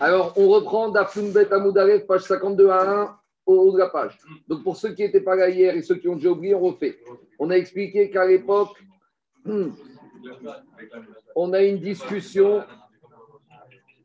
[0.00, 4.18] Alors, on reprend Dafnbet Amoudaref, page 52 à 1, au haut de la page.
[4.48, 6.60] Donc, pour ceux qui n'étaient pas là hier et ceux qui ont déjà oublié, on
[6.60, 6.98] refait.
[7.38, 8.76] On a expliqué qu'à l'époque,
[11.36, 12.64] on a une discussion.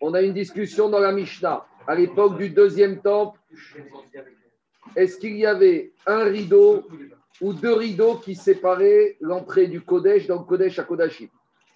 [0.01, 1.65] On a une discussion dans la Mishnah.
[1.87, 3.39] À l'époque du deuxième temple,
[4.95, 6.87] est-ce qu'il y avait un rideau
[7.41, 11.29] ou deux rideaux qui séparaient l'entrée du Kodesh dans le Kodesh à Kodashim?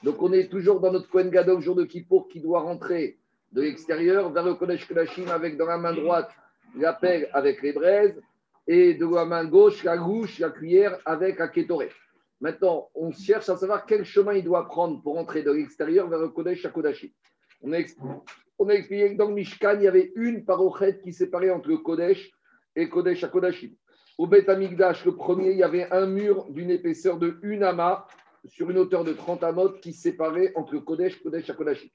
[0.04, 3.17] Donc, on est toujours dans notre Kohen Gadol, jour de Kippour, qui doit rentrer
[3.53, 6.30] de l'extérieur vers le Kodesh Kodashim avec dans la main droite
[6.75, 8.20] la pelle avec les braises
[8.67, 11.89] et de la main gauche la gouche, la cuillère avec la kétoré.
[12.41, 16.20] Maintenant, on cherche à savoir quel chemin il doit prendre pour entrer de l'extérieur vers
[16.20, 17.09] le Kodesh Kodashim.
[17.61, 17.77] On a,
[18.59, 21.70] on a expliqué que dans le Mishkan, il y avait une parochet qui séparait entre
[21.70, 22.31] le Kodesh
[22.75, 23.72] et Kodesh Kodashim.
[24.17, 28.08] Au Beth Amigdash, le premier, il y avait un mur d'une épaisseur de une ama
[28.45, 31.88] sur une hauteur de 30 amot qui séparait entre le Kodesh et Kodesh.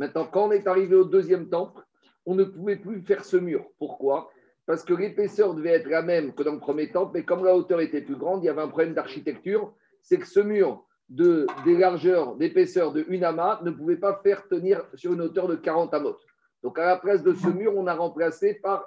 [0.00, 1.82] Maintenant, quand on est arrivé au deuxième temple,
[2.24, 3.66] on ne pouvait plus faire ce mur.
[3.78, 4.30] Pourquoi?
[4.64, 7.54] Parce que l'épaisseur devait être la même que dans le premier temple, mais comme la
[7.54, 11.46] hauteur était plus grande, il y avait un problème d'architecture, c'est que ce mur de,
[11.66, 15.56] des largeurs, d'épaisseur de une amas ne pouvait pas faire tenir sur une hauteur de
[15.56, 16.16] 40 amot.
[16.62, 18.86] Donc à la place de ce mur, on a remplacé par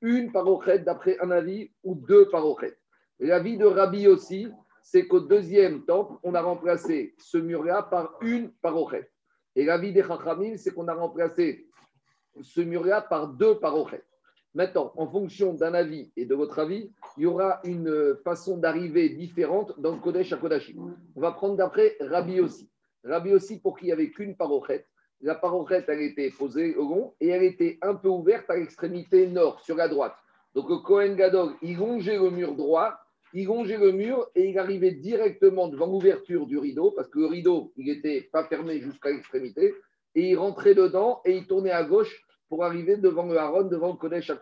[0.00, 2.80] une parochette d'après un avis ou deux parochettes.
[3.18, 4.48] L'avis de Rabbi aussi,
[4.80, 9.13] c'est qu'au deuxième temple, on a remplacé ce mur-là par une parochette.
[9.56, 11.66] Et l'avis des Chachamim, c'est qu'on a remplacé
[12.40, 14.06] ce mur-là par deux parochettes.
[14.54, 19.08] Maintenant, en fonction d'un avis et de votre avis, il y aura une façon d'arriver
[19.08, 20.94] différente dans le Kodesh à Kodashim.
[21.16, 22.70] On va prendre d'après Rabbi aussi.
[23.04, 24.86] Rabbi aussi, pour qu'il n'y avait qu'une parochette,
[25.20, 29.26] la parochette, elle était posée au long et elle était un peu ouverte à l'extrémité
[29.26, 30.14] nord, sur la droite.
[30.54, 32.96] Donc le Kohen Gadol, il longeait le mur droit,
[33.34, 37.26] il longeait le mur et il arrivait directement devant l'ouverture du rideau, parce que le
[37.26, 39.74] rideau, il n'était pas fermé jusqu'à l'extrémité,
[40.14, 43.88] et il rentrait dedans et il tournait à gauche pour arriver devant le Haron, devant
[43.88, 44.36] le Kodesh à.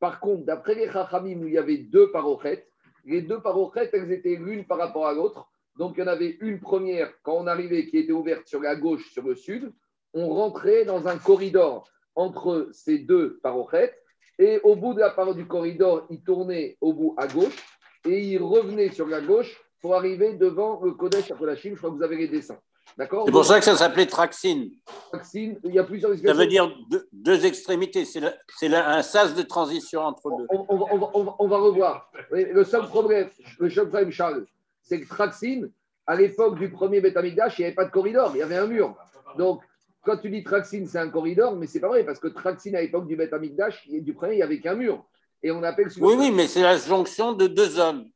[0.00, 2.66] Par contre, d'après les Chachamim, où il y avait deux parochettes,
[3.04, 5.50] les deux parochettes, elles étaient l'une par rapport à l'autre.
[5.76, 8.74] Donc, il y en avait une première, quand on arrivait, qui était ouverte sur la
[8.74, 9.70] gauche, sur le sud.
[10.14, 13.98] On rentrait dans un corridor entre ces deux parochettes.
[14.38, 17.72] Et au bout de la parole du corridor, il tournait au bout à gauche
[18.06, 21.72] et il revenait sur la gauche pour arriver devant le Kodesh à Kodashim.
[21.72, 22.58] Je crois que vous avez les dessins.
[22.98, 24.70] C'est pour ça que ça s'appelait Traxine.
[25.10, 26.70] Traxine, il y a plusieurs Ça veut dire
[27.12, 28.04] deux, extrémités.
[28.04, 30.46] C'est un sas de transition entre deux.
[30.50, 32.10] On, va, revoir.
[32.30, 34.44] Le seul problème, le seul problème, Charles,
[34.82, 35.70] c'est que Traxine,
[36.06, 38.66] à l'époque du premier Betamigdash, il n'y avait pas de corridor, il y avait un
[38.66, 38.94] mur.
[39.38, 39.62] Donc,
[40.02, 42.82] quand tu dis Traxine, c'est un corridor, mais c'est pas vrai, parce que Traxine, à
[42.82, 45.04] l'époque du Betamigdash, du premier, il n'y avait qu'un mur.
[45.42, 48.08] Et on appelle Oui, oui, mais c'est la jonction de deux hommes.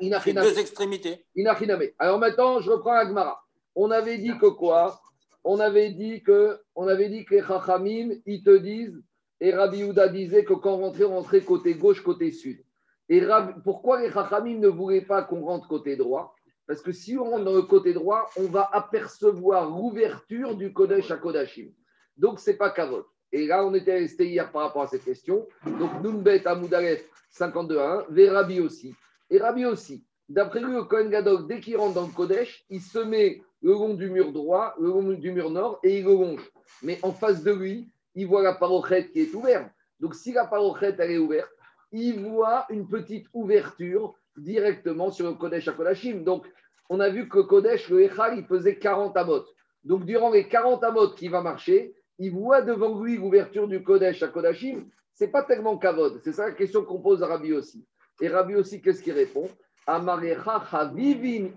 [0.00, 1.24] Deux extrémités.
[1.36, 1.82] Inachiname.
[1.98, 3.42] Alors maintenant, je reprends Agmara
[3.74, 5.00] on avait dit que quoi?
[5.44, 9.02] On avait dit que, on avait dit que les Chachamim, ils te disent,
[9.40, 12.62] et Rabbi Houda disait que quand on rentrait, on rentrait côté gauche, côté sud.
[13.08, 13.22] Et
[13.64, 16.34] pourquoi les Chachamim ne voulaient pas qu'on rentre côté droit?
[16.66, 21.10] Parce que si on rentre dans le côté droit, on va apercevoir l'ouverture du Kodesh
[21.10, 21.72] à Kodashim.
[22.16, 23.04] Donc, ce n'est pas Kavod.
[23.32, 25.46] Et là, on était resté hier par rapport à cette question.
[25.64, 27.02] Donc, Nunbet Amoudaref
[27.34, 28.94] 52.1, Rabbi aussi.
[29.30, 32.82] Et Rabbi aussi, d'après lui, le Kohen Gadol, dès qu'il rentre dans le Kodesh, il
[32.82, 36.36] se met le long du mur droit, le long du mur nord, et il le.
[36.82, 39.70] Mais en face de lui, il voit la parochette qui est ouverte.
[39.98, 41.50] Donc, si la parochette elle est ouverte,
[41.92, 46.22] il voit une petite ouverture directement sur le Kodesh à Kodashim.
[46.22, 46.46] Donc,
[46.90, 49.44] on a vu que Kodesh, le Echal, il faisait 40 amot.
[49.84, 54.22] Donc, durant les 40 amot qu'il va marcher, il voit devant lui l'ouverture du Kodesh
[54.22, 54.86] à Kodashim.
[55.12, 56.20] Ce n'est pas tellement kavod.
[56.22, 57.84] C'est ça la question qu'on pose à Rabbi aussi.
[58.20, 59.48] Et Rabbi aussi, qu'est-ce qu'il répond?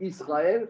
[0.01, 0.67] Israël,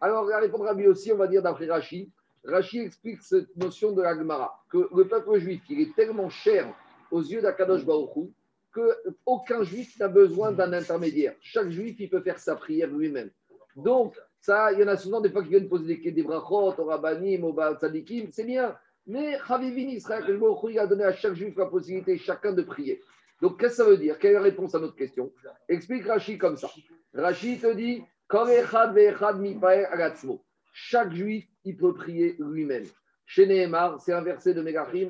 [0.00, 2.10] Alors, la réponse Rabbi aussi, on va dire d'après Rashi.
[2.44, 6.66] Rashi explique cette notion de l'Agmara, que le peuple juif, il est tellement cher
[7.12, 8.28] aux yeux d'Akadosh Baruch
[8.72, 11.36] qu'aucun juif n'a besoin d'un intermédiaire.
[11.40, 13.30] Chaque juif, il peut faire sa prière lui-même.
[13.76, 16.74] Donc, ça, il y en a souvent des fois qui viennent poser des, des brachot,
[16.78, 18.76] au rabbanim, au tzadikim, c'est bien.
[19.06, 20.38] Mais Havivin Israël,
[20.68, 23.00] il a donné à chaque juif la possibilité, chacun de prier.
[23.40, 24.18] Donc, qu'est-ce que ça veut dire?
[24.18, 25.32] Quelle est la réponse à notre question?
[25.66, 26.68] Explique Rachid comme ça.
[27.14, 28.02] Rachid te dit
[30.72, 32.84] chaque juif, il peut prier lui-même.
[33.24, 35.08] Chez Nehemar, c'est un verset de Megachim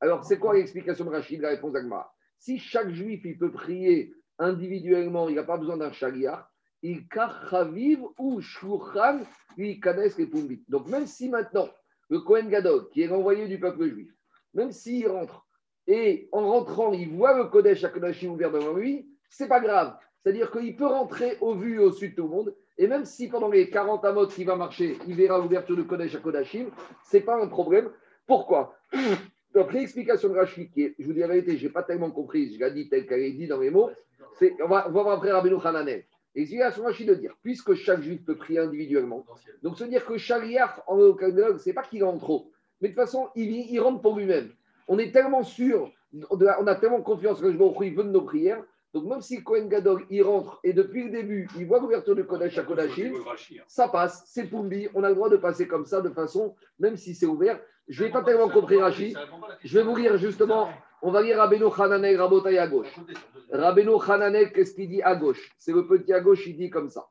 [0.00, 2.12] Alors, c'est quoi l'explication de Rachid, la réponse d'Agmar?
[2.38, 6.44] Si chaque juif, il peut prier individuellement, il n'a pas besoin d'un shaliach,
[6.82, 9.20] il kachaviv ou shulchan,
[9.56, 10.28] lui, kanes les
[10.68, 11.68] Donc, même si maintenant,
[12.08, 14.12] le Kohen Gadol, qui est l'envoyé du peuple juif,
[14.54, 15.46] même s'il rentre
[15.86, 19.96] et en rentrant, il voit le Kodesh à Kodashim ouvert devant lui, c'est pas grave.
[20.22, 23.04] C'est-à-dire qu'il peut rentrer au vu et au sud de tout le monde, et même
[23.04, 26.70] si pendant les 40 amotes qu'il va marcher, il verra l'ouverture de Kodesh à Kodashim,
[27.04, 27.90] ce pas un problème.
[28.26, 28.76] Pourquoi?
[29.56, 32.54] Donc, l'explication de Rachid, qui je vous dis la vérité, je n'ai pas tellement compris,
[32.54, 33.88] je l'ai dit tel qu'elle est dit dans mes mots,
[34.38, 36.04] c'est, on va, voir après Rabbeinu Hananel.
[36.34, 39.24] L'explication de Rachid de dire, puisque chaque juif peut prier individuellement,
[39.62, 40.44] donc se dire que chaque
[40.86, 42.50] en ce c'est pas qu'il rentre trop,
[42.82, 44.50] mais de toute façon, il, il rentre pour lui-même.
[44.88, 45.90] On est tellement sûr,
[46.28, 48.62] on a tellement confiance que je il veut de nos prières,
[48.92, 52.22] donc même si Cohen Gadol, il rentre et depuis le début, il voit l'ouverture de
[52.22, 53.14] Kodesh à Kodashim,
[53.68, 56.98] ça passe, c'est Pumbi, on a le droit de passer comme ça de façon, même
[56.98, 57.58] si c'est ouvert.
[57.88, 59.16] Je n'ai pas tellement compris Rachid.
[59.62, 60.68] Je vais vous lire justement,
[61.02, 62.94] on va lire Rabbeinu Hananel Rabotai à gauche.
[63.50, 65.50] Rabbeinu Hananel, qu'est-ce qu'il dit à gauche?
[65.58, 67.06] C'est le petit à gauche, il dit comme ça.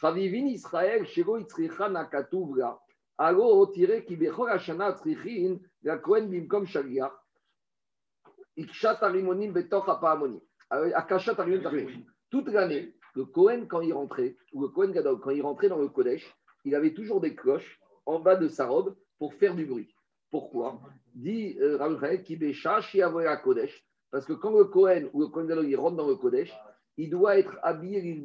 [0.00, 2.80] Chavivin Israël, Shego Itzricha Nakatuvra,
[3.16, 7.12] Alo Tire Kibechor Hashana Tzrichin, La Kohen Bimkom Shaliach,
[8.56, 10.40] Ikshat Arimonim Betoch Apamonim.
[10.70, 15.42] Akashat Arimonim Toute l'année, le Kohen, quand il rentrait, ou le Kohen Gadol, quand il
[15.42, 16.32] rentrait dans le Kodesh,
[16.64, 19.94] il avait toujours des cloches en bas de sa robe pour faire du bruit.
[20.30, 20.80] Pourquoi
[21.14, 21.96] Dit euh, Rabbi
[23.42, 23.84] Kodesh.
[24.10, 26.52] Parce que quand le Kohen ou le Kohen Gadol il rentre dans le Kodesh,
[26.96, 28.24] il doit être habillé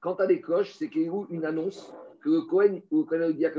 [0.00, 3.04] Quand tu as cloches, c'est qu'il y a une annonce que le Kohen ou le
[3.04, 3.52] Kohen dit à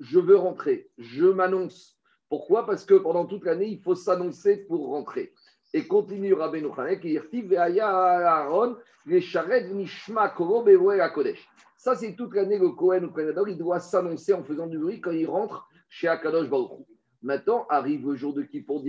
[0.00, 1.98] Je veux rentrer, je m'annonce.
[2.28, 5.32] Pourquoi Parce que pendant toute l'année, il faut s'annoncer pour rentrer.
[5.72, 8.76] Et continue Rabbi Chanek qui dit Aaron,
[9.06, 11.48] les charrettes nishma koro à Kodesh.
[11.84, 15.02] Ça, c'est toute l'année le Kohen ou Kohen il doit s'annoncer en faisant du bruit
[15.02, 16.86] quand il rentre chez Akadosh Baruch
[17.20, 18.82] Maintenant, arrive le jour de Kippour,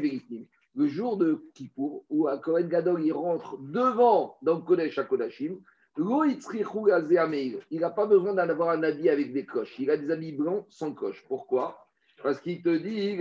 [0.00, 0.46] Ve'itnim.
[0.74, 5.60] Le jour de Kippour, où Kohen Gadol, il rentre devant dans Kodesh à Kodashim,
[5.96, 9.78] il n'a pas besoin d'avoir un habit avec des coches.
[9.78, 11.24] Il a des habits blancs sans coche.
[11.28, 11.86] Pourquoi?
[12.20, 13.16] Parce qu'il te dit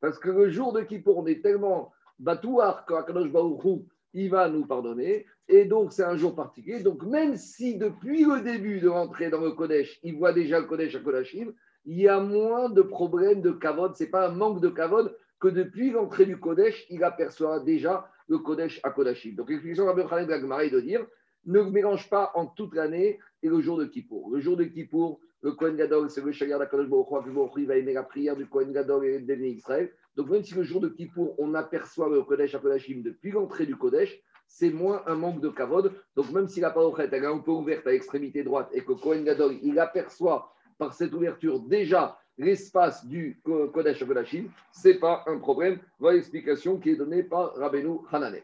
[0.00, 4.66] Parce que le jour de Kippour, on est tellement batouar qu'Akadosh Baruchou, il va nous
[4.66, 5.26] pardonner.
[5.48, 6.80] Et donc, c'est un jour particulier.
[6.80, 10.66] Donc, même si depuis le début de rentrer dans le Kodesh, il voit déjà le
[10.66, 11.52] Kodesh à Kodashim,
[11.84, 13.94] il y a moins de problèmes de kavod.
[13.94, 18.08] Ce n'est pas un manque de kavod que depuis l'entrée du Kodesh, il aperçoit déjà
[18.28, 19.34] le Kodesh à Kodashim.
[19.34, 21.06] Donc, l'explication de Khaled est de dire
[21.46, 24.30] ne mélange pas en toute l'année et le jour de Kippour.
[24.30, 27.92] Le jour de Kippour, le Kohen Gadol, c'est le Shagar d'Akadosh Baruch il va aimer
[27.92, 29.92] la prière du Kohen Gadol et de Israël.
[30.16, 33.66] Donc, même si le jour de Kippour, on aperçoit le Kodesh à Kodashim depuis l'entrée
[33.66, 35.92] du Kodesh, c'est moins un manque de kavod.
[36.16, 39.24] Donc, même si la parochet est un peu ouverte à l'extrémité droite et que Kohen
[39.24, 45.24] Gadol, il aperçoit par cette ouverture déjà l'espace du Kodesh à Kodashim, ce n'est pas
[45.26, 45.78] un problème.
[45.98, 48.40] Voilà l'explication qui est donnée par Rabbeinu Hanane.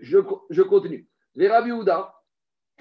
[0.00, 1.06] Je, continue.
[1.34, 1.70] Les Rabbi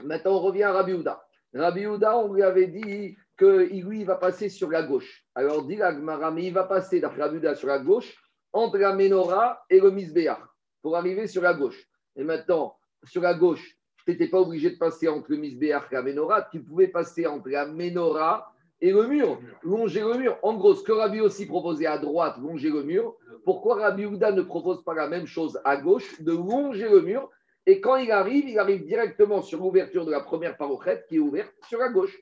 [0.04, 1.25] maintenant on revient à Rabbi Houda.
[1.54, 5.25] Rabbi Houda, on lui avait dit que lui, il va passer sur la gauche.
[5.36, 8.16] Alors, dit l'Agmara, mais il va passer, d'après Rabbi Houda, sur la gauche,
[8.54, 10.40] entre la Menorah et le Misbéach,
[10.82, 11.84] pour arriver sur la gauche.
[12.16, 15.96] Et maintenant, sur la gauche, tu n'étais pas obligé de passer entre le Misbéach et
[15.96, 20.38] la Menorah, tu pouvais passer entre la Menorah et le mur, longer le mur.
[20.44, 23.16] En gros, ce que Rabbi aussi proposait à droite, longer le mur,
[23.46, 27.30] pourquoi Rabbi Houda ne propose pas la même chose à gauche, de longer le mur?
[27.66, 31.20] Et quand il arrive, il arrive directement sur l'ouverture de la première parochette qui est
[31.20, 32.20] ouverte sur la gauche.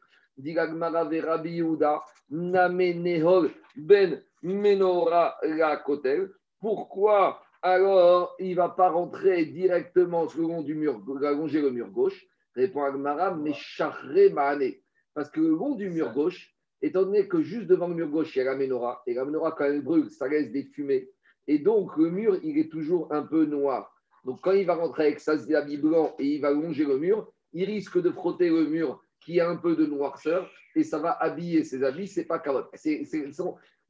[1.21, 1.61] Rabbi
[3.75, 6.31] Ben Menora la Kotel.
[6.59, 11.71] Pourquoi alors il ne va pas rentrer directement sur le long du mur, longer le
[11.71, 12.25] mur gauche?
[12.55, 13.53] Répond Agmara, mais
[14.33, 14.73] Mahane.
[15.13, 18.35] Parce que le long du mur gauche, étant donné que juste devant le mur gauche,
[18.35, 21.09] il y a la menorah, et la menorah, quand elle brûle, ça laisse des fumées.
[21.47, 23.93] Et donc, le mur, il est toujours un peu noir.
[24.25, 27.31] Donc, quand il va rentrer avec sa habits blanc et il va longer le mur,
[27.53, 31.11] il risque de frotter le mur qui a un peu de noirceur et ça va
[31.11, 32.07] habiller ses habits.
[32.07, 32.69] C'est pas carotte.
[32.73, 33.03] C'est,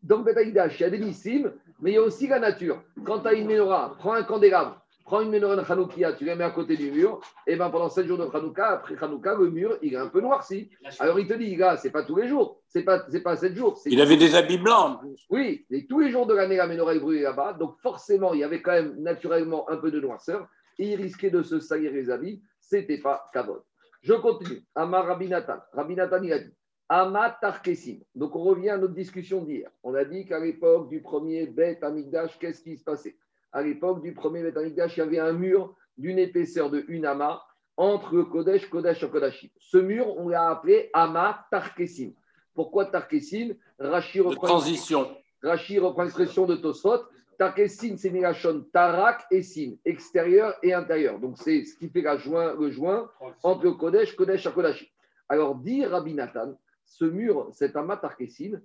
[0.04, 2.84] Dans le Betaïdash, il y a des missiles, mais il y a aussi la nature.
[3.06, 6.36] Quand tu as une menorah, prends un candélabre, prends une menorah de Hanoukia, tu la
[6.36, 9.50] mets à côté du mur, et ben pendant 7 jours de Hanouka, après Hanouka, le
[9.50, 10.70] mur, il est un peu noirci.
[11.00, 13.56] Alors il te dit, gars, c'est pas tous les jours, c'est pas, c'est pas 7
[13.56, 13.80] jours.
[13.86, 15.00] Il avait des habits blancs.
[15.30, 18.40] Oui, et tous les jours de l'année, la menorah est brûlée là-bas, donc forcément, il
[18.40, 20.48] y avait quand même naturellement un peu de noirceur,
[20.80, 23.62] et il risquait de se salir les habits, c'était pas Kavod.
[24.02, 24.64] Je continue.
[24.76, 25.60] Amar Rabinatan.
[25.74, 26.54] Rabinatan, il a dit.
[26.90, 28.00] Ama Tarkesim.
[28.16, 29.70] Donc on revient à notre discussion d'hier.
[29.84, 33.16] On a dit qu'à l'époque du premier Beth Amigdash, qu'est-ce qui se passait?
[33.54, 37.42] À l'époque du premier Betamikdash, il y avait un mur d'une épaisseur de une ama
[37.78, 39.50] entre le Kodesh, Kodesh et Kodashim.
[39.58, 42.12] Ce mur, on l'a appelé Ama Tarkesim.
[42.54, 43.56] Pourquoi Tarkesim?
[43.80, 45.16] Rashi reprend, transition.
[45.42, 47.04] Rashi reprend l'expression de Tosfot.
[47.42, 51.18] Tarkesim, c'est Milachon Tarak et Sin, extérieur et intérieur.
[51.18, 53.10] Donc c'est ce qui fait la joint, le joint
[53.42, 54.86] entre Kodesh, Kodesh et Kodashim.
[55.28, 56.54] Alors, dit Rabbi Nathan,
[56.86, 58.62] ce mur, cet Ama Tarkesim,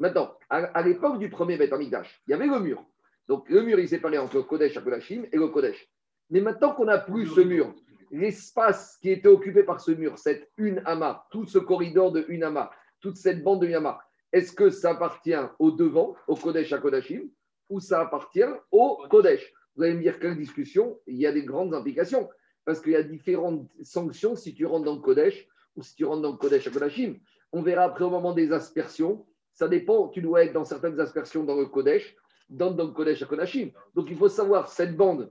[0.00, 2.84] Maintenant, à, l'époque du premier Beth Amikdash, il y avait le mur.
[3.28, 5.88] Donc le mur, il séparait entre le Kodesh Kodashim et le Kodesh.
[6.30, 7.72] Mais maintenant qu'on n'a plus ce mur,
[8.10, 12.42] l'espace qui était occupé par ce mur, cette une ama, tout ce corridor de une
[12.42, 14.00] ama, toute cette bande de yama,
[14.32, 17.28] est-ce que ça appartient au devant, au Kodesh à Kodashim,
[17.68, 19.52] ou ça appartient au Kodesh?
[19.76, 22.28] Vous allez me dire quelle discussion Il y a des grandes implications,
[22.64, 25.46] parce qu'il y a différentes sanctions si tu rentres dans le Kodesh
[25.76, 27.16] ou si tu rentres dans le Kodesh à Kodashim.
[27.52, 29.26] On verra après au moment des aspersions.
[29.52, 32.16] Ça dépend, tu dois être dans certaines aspersions dans le Kodesh,
[32.48, 33.70] dans, dans le Kodesh à Kodashim.
[33.94, 35.30] Donc il faut savoir cette bande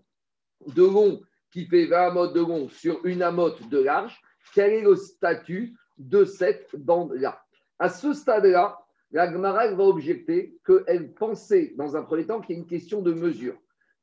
[0.67, 4.21] de long qui fait 20 amotes de long sur une amote de large,
[4.53, 7.41] quel est le statut de cette bande-là?
[7.79, 8.77] À ce stade-là,
[9.11, 13.13] la va objecter qu'elle pensait dans un premier temps qu'il y a une question de
[13.13, 13.55] mesure.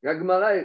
[0.03, 0.15] La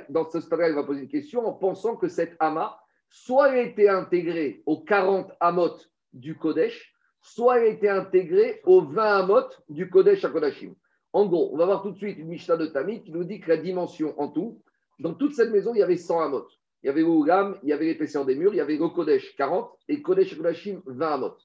[0.08, 3.68] dans ce stade-là, elle va poser une question en pensant que cette ama, soit elle
[3.68, 5.76] était intégrée aux 40 amot
[6.12, 10.74] du Kodesh, soit elle était intégrée aux 20 amot du Kodesh à Kodashim.
[11.12, 13.40] En gros, on va voir tout de suite une Mishnah de Tamid qui nous dit
[13.40, 14.60] que la dimension en tout,
[14.98, 16.46] dans toute cette maison, il y avait 100 amot.
[16.82, 19.34] Il y avait le il y avait l'épaisseur des murs, il y avait le Kodesh
[19.36, 21.36] 40 et Kodesh Kodashim 20 amot.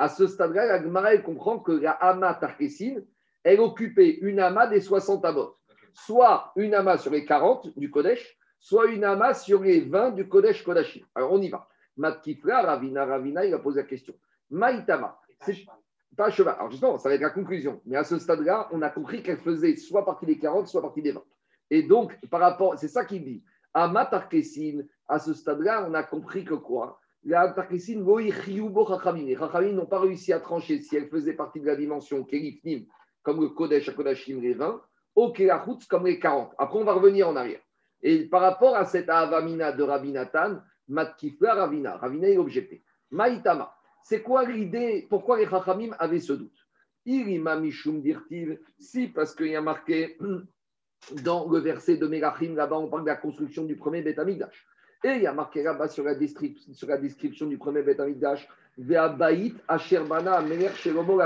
[0.00, 3.02] À ce stade-là, la Gemara comprend que la Hama Tarkessin,
[3.44, 5.58] elle occupait une Hama des 60 amot.
[5.92, 10.26] Soit une Hama sur les 40 du Kodesh, soit une Hama sur les 20 du
[10.26, 11.04] Kodesh Kodashim.
[11.14, 11.68] Alors on y va.
[11.98, 14.14] Matkifra, Ravina, Ravina, il a posé la question.
[14.48, 15.66] Maïtama, c'est
[16.16, 16.54] pas un cheval.
[16.54, 17.82] Alors justement, ça va être la conclusion.
[17.84, 21.02] Mais à ce stade-là, on a compris qu'elle faisait soit partie des 40, soit partie
[21.02, 21.22] des 20.
[21.68, 23.44] Et donc, par rapport, c'est ça qu'il dit.
[23.74, 26.98] Hama Tarkessin, à ce stade-là, on a compris que quoi?
[27.22, 27.36] Les
[29.36, 32.86] Chachamim n'ont pas réussi à trancher si elle faisait partie de la dimension Kelifnim,
[33.22, 34.80] comme le Kodesh, Kodashim, les 20,
[35.16, 36.54] ou Kelachutz, comme les 40.
[36.56, 37.60] Après, on va revenir en arrière.
[38.02, 42.82] Et par rapport à cette Avamina de Rabbi Nathan, Matkifla Ravina, Ravina est objecté.
[43.10, 46.66] Maïtama, c'est quoi l'idée Pourquoi les Chachamim avaient ce doute?
[47.04, 50.18] Irima Mishum Dirtiv, si parce qu'il y a marqué
[51.24, 54.18] dans le verset de Melachim, là-bas on parle de la construction du premier Beth
[55.02, 60.34] et il y a marqué là-bas sur la, description, du premier Beth Amikdash, Ve'abayit Asherbana
[60.34, 61.18] Ameler Shelomo.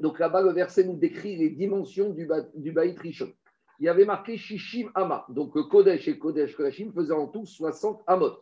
[0.00, 2.26] Donc là-bas, le verset nous décrit les dimensions du,
[2.72, 3.32] Baït Rishon.
[3.78, 5.24] Il y avait marqué Shishim Ama.
[5.28, 8.36] Donc Kodesh et Kodesh Kodashim faisaient en tout 60 Amot.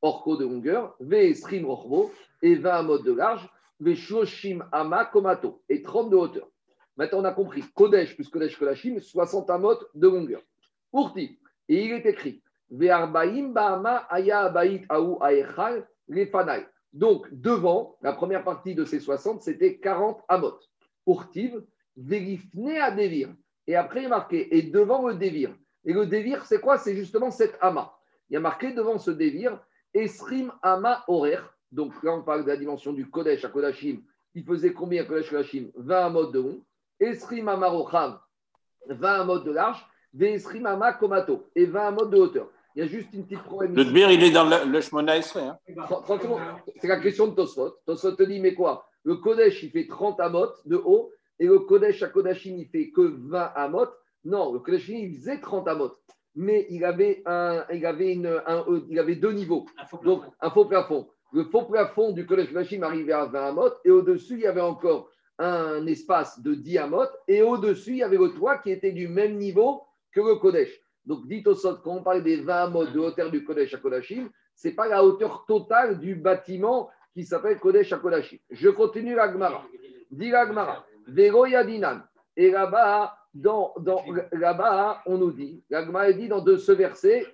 [0.00, 2.10] Orko de longueur, Ve'esrim Rochvo,
[2.40, 3.48] et 20 Amot de large,
[3.80, 6.48] Ve'shoshim Ama Komato, et 30 de hauteur.
[6.96, 10.42] Maintenant, on a compris Kodesh plus Kodesh Kodashim, 60 Amot de longueur.
[10.92, 11.38] Urti,
[11.68, 12.41] et il est écrit
[16.92, 20.58] donc, devant, la première partie de ces 60, c'était 40 amot.
[21.06, 21.62] Urtiv,
[21.96, 22.96] vérifne à.
[23.66, 25.54] Et après, il est marqué, et devant le Devir.
[25.84, 26.78] Et le Devir, c'est quoi?
[26.78, 27.94] C'est justement cette ama.
[28.30, 29.60] Il y a marqué devant ce Devir,
[29.92, 31.54] Esrim ama horaire.
[31.70, 34.02] Donc là, on parle de la dimension du Kodesh à Kodashim.
[34.34, 35.70] Il faisait combien Kodesh Kodashim?
[35.74, 36.64] 20 amot de long.
[36.98, 38.18] Esrim ama rocham,
[38.88, 39.84] 20 amot de large.
[40.14, 41.50] Vesrim ama komato.
[41.54, 42.50] Et 20 amot de hauteur.
[42.74, 43.74] Il y a juste une petite problème.
[43.74, 45.58] Le Tbir, il est dans le, le Shmona hein.
[46.80, 47.76] c'est la question de Tosfot.
[47.86, 48.86] Tosfot te dit, mais quoi?
[49.04, 52.90] Le Kodesh, il fait 30 amot de haut, et le Kodesh à Kodashim, il fait
[52.90, 53.88] que 20 amot.
[54.24, 55.92] Non, le Kodesh, il faisait 30 amot.
[56.34, 59.66] Mais il avait, un, il avait, une, un, il avait deux niveaux.
[60.04, 61.08] Donc, un faux plafond.
[61.32, 64.60] Le faux plafond du Kodesh Kodashim arrivait à 20 amot, et au-dessus, il y avait
[64.62, 68.92] encore un espace de 10 amot, et au-dessus, il y avait le toit qui était
[68.92, 70.81] du même niveau que le Kodesh.
[71.04, 73.78] Donc, dit au sort, quand on parle des 20 modes de hauteur du Kodesh à
[73.78, 78.38] Kodashim, ce n'est pas la hauteur totale du bâtiment qui s'appelle Kodesh à Kodashim.
[78.50, 79.64] Je continue l'Agmara.
[80.10, 82.02] Dit l'Agmara, Yadinan.
[82.36, 87.26] Et là-bas, dans, dans, là-bas, on nous dit, l'Agmara dit dans de ce verset,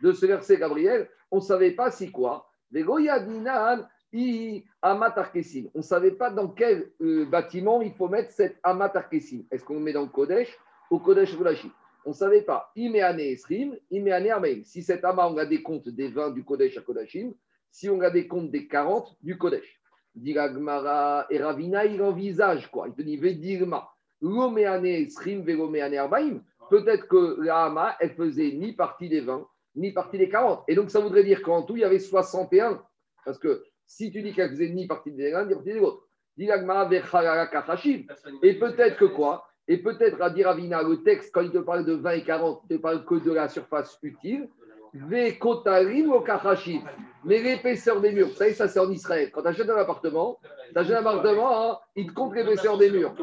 [0.00, 2.48] de ce verset, Gabriel, on ne savait pas si quoi.
[2.72, 3.84] Yadinan,
[4.80, 5.70] Amatarkesim.
[5.74, 9.42] On ne savait pas dans quel euh, bâtiment il faut mettre cette Amatarkesim.
[9.50, 10.56] Est-ce qu'on le met dans le Kodesh
[10.90, 11.70] ou Kodesh Kodashim
[12.04, 12.72] on ne savait pas.
[12.76, 13.76] Esrim,
[14.64, 17.34] Si cet ama, on a des comptes des 20 du Kodesh à Kodashim,
[17.70, 19.80] si on a des comptes des 40 du Kodesh.
[20.14, 22.88] Diragmara et Ravina, il envisage quoi?
[22.88, 23.88] Il te dit Vedirma,
[24.20, 25.44] Esrim,
[25.98, 26.40] Arbaim.
[26.70, 30.64] Peut-être que la ama, elle faisait ni partie des 20, ni partie des 40.
[30.68, 32.82] Et donc, ça voudrait dire qu'en tout, il y avait 61.
[33.24, 36.04] Parce que si tu dis qu'elle faisait ni partie des 20, ni partie des autres.
[36.40, 36.46] Et
[38.58, 39.47] peut-être que quoi?
[39.68, 42.72] Et peut-être à dire le texte, quand il te parle de 20 et 40, il
[42.72, 44.48] ne te parle que de la surface utile.
[44.94, 45.38] Mais
[47.24, 49.30] l'épaisseur des murs, vous savez, ça c'est en Israël.
[49.30, 50.40] Quand tu achètes un appartement,
[50.72, 53.14] tu achètes un appartement, hein, il te compte l'épaisseur des murs.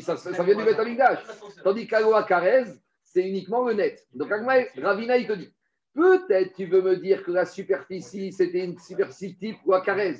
[0.00, 1.18] ça, vient du métalligage.
[1.62, 2.64] Tandis qu'Aloa Carez,
[3.04, 4.06] c'est uniquement le net.
[4.14, 5.52] Donc Ravina, il te dit
[5.94, 10.16] Peut-être tu veux me dire que la superficie, c'était une superficie type Ouakarez.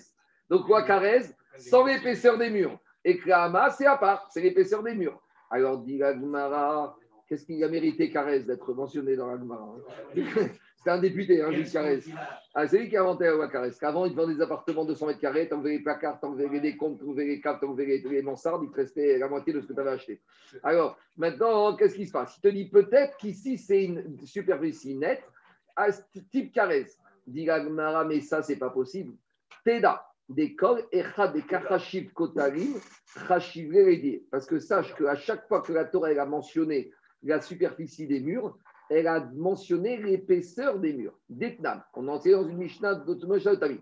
[0.50, 1.22] Donc Ouakarez,
[1.56, 2.78] sans l'épaisseur des murs.
[3.04, 5.20] Et la c'est à part, c'est l'épaisseur des murs.
[5.50, 6.96] Alors, dit Gmara,
[7.28, 9.76] qu'est-ce qu'il a mérité Carès d'être mentionné dans la Gemara
[10.84, 12.04] C'est un député, hein, Gilles Carès.
[12.54, 13.78] Ah, c'est lui qui a inventé la loi Carès.
[13.78, 16.98] Qu'avant, il vendait des appartements de 200 mètres carrés, t'enlevais les placards, t'enlevais les comptes,
[16.98, 19.80] t'enlevais les câbles, t'enlevais les, mansardes, il te restait la moitié de ce que tu
[19.80, 20.20] avais acheté.
[20.64, 22.36] Alors, maintenant, qu'est-ce qui se passe?
[22.38, 25.22] Il te dit peut-être qu'ici, c'est une superficie nette,
[25.76, 25.92] à
[26.32, 26.98] type Carès.
[27.26, 29.14] Dit Gmara, mais ça, c'est pas possible.
[29.64, 30.56] Teda, des
[30.92, 32.74] echa des kachashiv kotarim,
[34.30, 36.90] Parce que sache qu'à chaque fois que la Torah a mentionné
[37.22, 38.56] la superficie des murs,
[38.90, 41.18] elle a mentionné l'épaisseur des murs.
[41.28, 43.80] Detnam, on en sait dans une Mishnah de Tamid.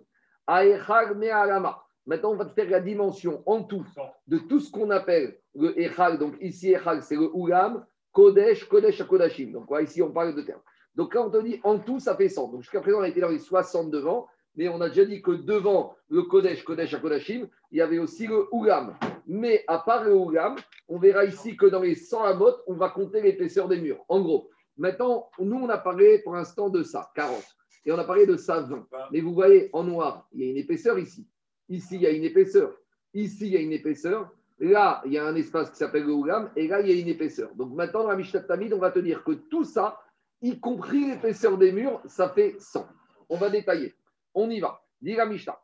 [2.07, 3.85] Maintenant, on va faire la dimension en tout
[4.27, 6.19] de tout ce qu'on appelle le Echal.
[6.19, 9.53] Donc ici, Echal, c'est le Ulam, Kodesh, Kodesh à.
[9.53, 10.63] Donc ici, on parle de termes.
[10.95, 12.49] Donc quand on te dit en tout, ça fait 100.
[12.49, 14.27] Donc jusqu'à présent, on a été dans les 60 devant,
[14.57, 17.99] mais on a déjà dit que devant le Kodesh, Kodesh à Kodashim, il y avait
[17.99, 18.97] aussi le Ulam.
[19.27, 20.57] Mais à part le Ougam,
[20.89, 24.05] on verra ici que dans les 100 amot, on va compter l'épaisseur des murs.
[24.09, 27.41] En gros, maintenant, nous, on a parlé pour l'instant de ça, 40.
[27.85, 28.87] Et on a parlé de ça, 20.
[29.13, 31.27] Mais vous voyez, en noir, il y a une épaisseur ici.
[31.69, 32.77] Ici, il y a une épaisseur.
[33.15, 34.31] Ici, il y a une épaisseur.
[34.59, 36.51] Là, il y a un espace qui s'appelle le Ougam.
[36.57, 37.55] Et là, il y a une épaisseur.
[37.55, 39.99] Donc maintenant, dans la Mishnah Tamid, on va te dire que tout ça,
[40.43, 42.87] y compris l'épaisseur des murs, ça fait 100.
[43.29, 43.95] On va détailler.
[44.35, 44.83] On y va.
[45.01, 45.59] Dis la Mishnah.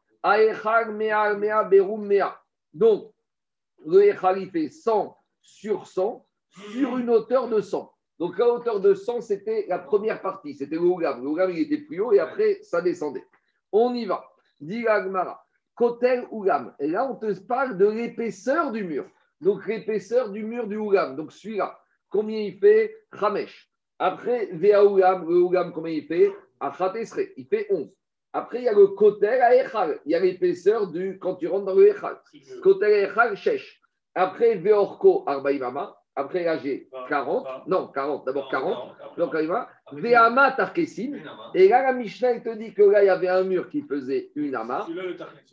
[2.72, 3.12] Donc,
[3.84, 6.26] le Echal, fait 100 sur 100
[6.72, 7.92] sur une hauteur de 100.
[8.18, 11.22] Donc la hauteur de 100, c'était la première partie, c'était le Ougam.
[11.22, 13.24] Le Ougam, il était plus haut et après, ça descendait.
[13.72, 14.24] On y va.
[14.60, 15.44] Dit Agmara.
[15.74, 16.74] Kotel Ougam.
[16.78, 19.06] Et là, on te parle de l'épaisseur du mur.
[19.40, 21.14] Donc l'épaisseur du mur du Ougam.
[21.14, 22.94] Donc celui-là, combien il fait?
[23.12, 23.70] Ramesh.
[23.98, 26.34] Après, Vea Ougam, le Ougam, combien il fait?
[26.58, 27.20] Achatesre.
[27.36, 27.94] Il fait 11.
[28.36, 29.98] Après, il y a le kotel à Echal.
[30.04, 32.18] Il y a l'épaisseur du quand tu rentres dans le Echal.
[32.62, 33.80] Kotel à Echal, Shesh.
[34.14, 35.96] Après, Veorko, Arbaïmama.
[36.14, 37.66] Après, là, j'ai 40.
[37.66, 38.26] Non, 40.
[38.26, 38.94] D'abord 40.
[39.16, 41.12] Donc, Veama, Tarkesin.
[41.54, 44.30] Et là, la Mishnah, te dit que là, il y avait un mur qui faisait
[44.34, 44.86] une ama.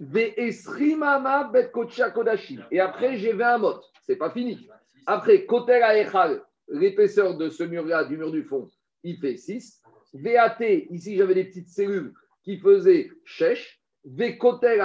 [0.02, 2.66] Ve'esrimama, Bet Kodashim.
[2.70, 3.76] Et après, j'ai 20 mot.
[4.02, 4.68] C'est pas fini.
[5.06, 8.70] Après, Kotel à Echal, l'épaisseur de ce mur-là, du mur du fond,
[9.04, 9.82] il fait 6.
[10.16, 10.58] VAT,
[10.90, 14.82] ici, j'avais des petites cellules qui faisait Shesh, Vekotel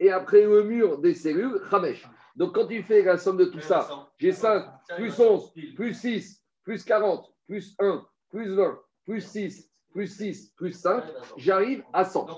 [0.00, 2.06] et après le mur des cellules, Chamesh.
[2.34, 4.66] Donc quand tu fais la somme de tout ça, j'ai 5,
[4.96, 10.72] plus 11, plus 6, plus 40, plus 1, plus 20, plus 6, plus 6, plus
[10.72, 11.04] 5,
[11.38, 12.28] j'arrive à 100.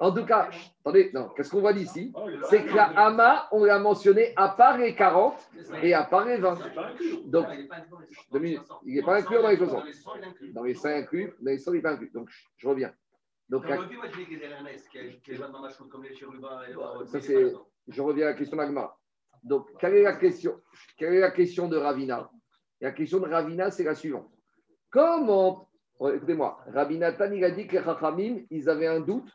[0.00, 0.48] En, tout cas,
[0.80, 2.12] attendez, non, qu'est-ce qu'on voit d'ici?
[2.48, 5.34] C'est que la Hama, on l'a mentionné à part les 40
[5.82, 6.58] et à part les 20.
[7.24, 7.46] Donc,
[8.32, 9.84] il n'est pas inclus dans les 60.
[10.54, 12.10] Dans les 5 inclus, dans les 100, il n'est pas inclus.
[12.14, 12.92] Donc, je reviens.
[13.48, 13.64] Donc,
[17.06, 17.54] ça, c'est,
[17.88, 18.94] je reviens à la question d'Agma.
[19.42, 20.60] Donc, quelle est la question
[20.96, 22.30] Quelle est la question de Ravina?
[22.80, 24.30] La question de Ravina, c'est la suivante.
[24.90, 29.30] Comment, oh, écoutez-moi, Ravina il a dit que les Chachamim, ils avaient un doute.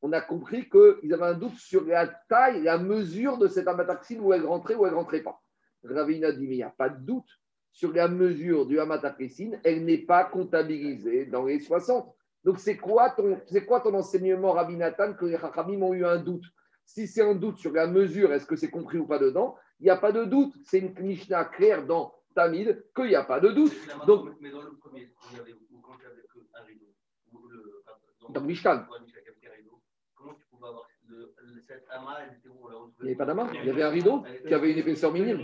[0.00, 4.20] On a compris qu'ils avaient un doute sur la taille, la mesure de cette amataxine,
[4.20, 5.42] où elle rentrait ou elle ne rentrait pas.
[5.84, 7.28] Ravina dit, mais il n'y a pas de doute
[7.72, 12.12] sur la mesure du amataxine, elle n'est pas comptabilisée dans les 60.
[12.44, 16.04] Donc, c'est quoi, ton, c'est quoi ton enseignement, Rabbi Nathan, que les Chachamim ont eu
[16.04, 16.44] un doute?
[16.84, 19.56] Si c'est un doute sur la mesure, est-ce que c'est compris ou pas dedans?
[19.80, 20.54] Il n'y a pas de doute.
[20.64, 23.72] C'est une Mishnah claire dans Tamid qu'il n'y a pas de doute.
[24.06, 26.94] Donc, mais dans le premier, il y avait, quand il n'y avait qu'un rideau,
[27.48, 27.82] le,
[28.30, 28.86] dans, Mishkan.
[30.14, 30.87] Comment tu pouvais avoir
[33.00, 35.42] il n'y avait pas d'amas, il y avait un rideau qui avait une épaisseur minime.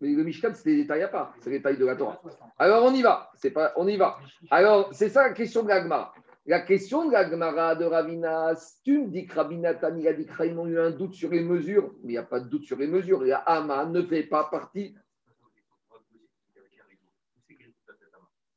[0.00, 2.20] Mais le Mishkan, c'est des détails à part, c'est les détails de la Torah.
[2.58, 4.18] Alors on y va, pas, on y va.
[4.50, 6.14] Alors c'est ça la question de l'Agmara.
[6.46, 10.58] La question de l'Agmara de Ravinas, tu me dis que Ravinatan, il a dit qu'ils
[10.58, 12.76] ont eu un doute sur les mesures, mais il n'y a pas de doute sur
[12.76, 13.22] les mesures.
[13.22, 14.94] La Ama ne fait pas partie.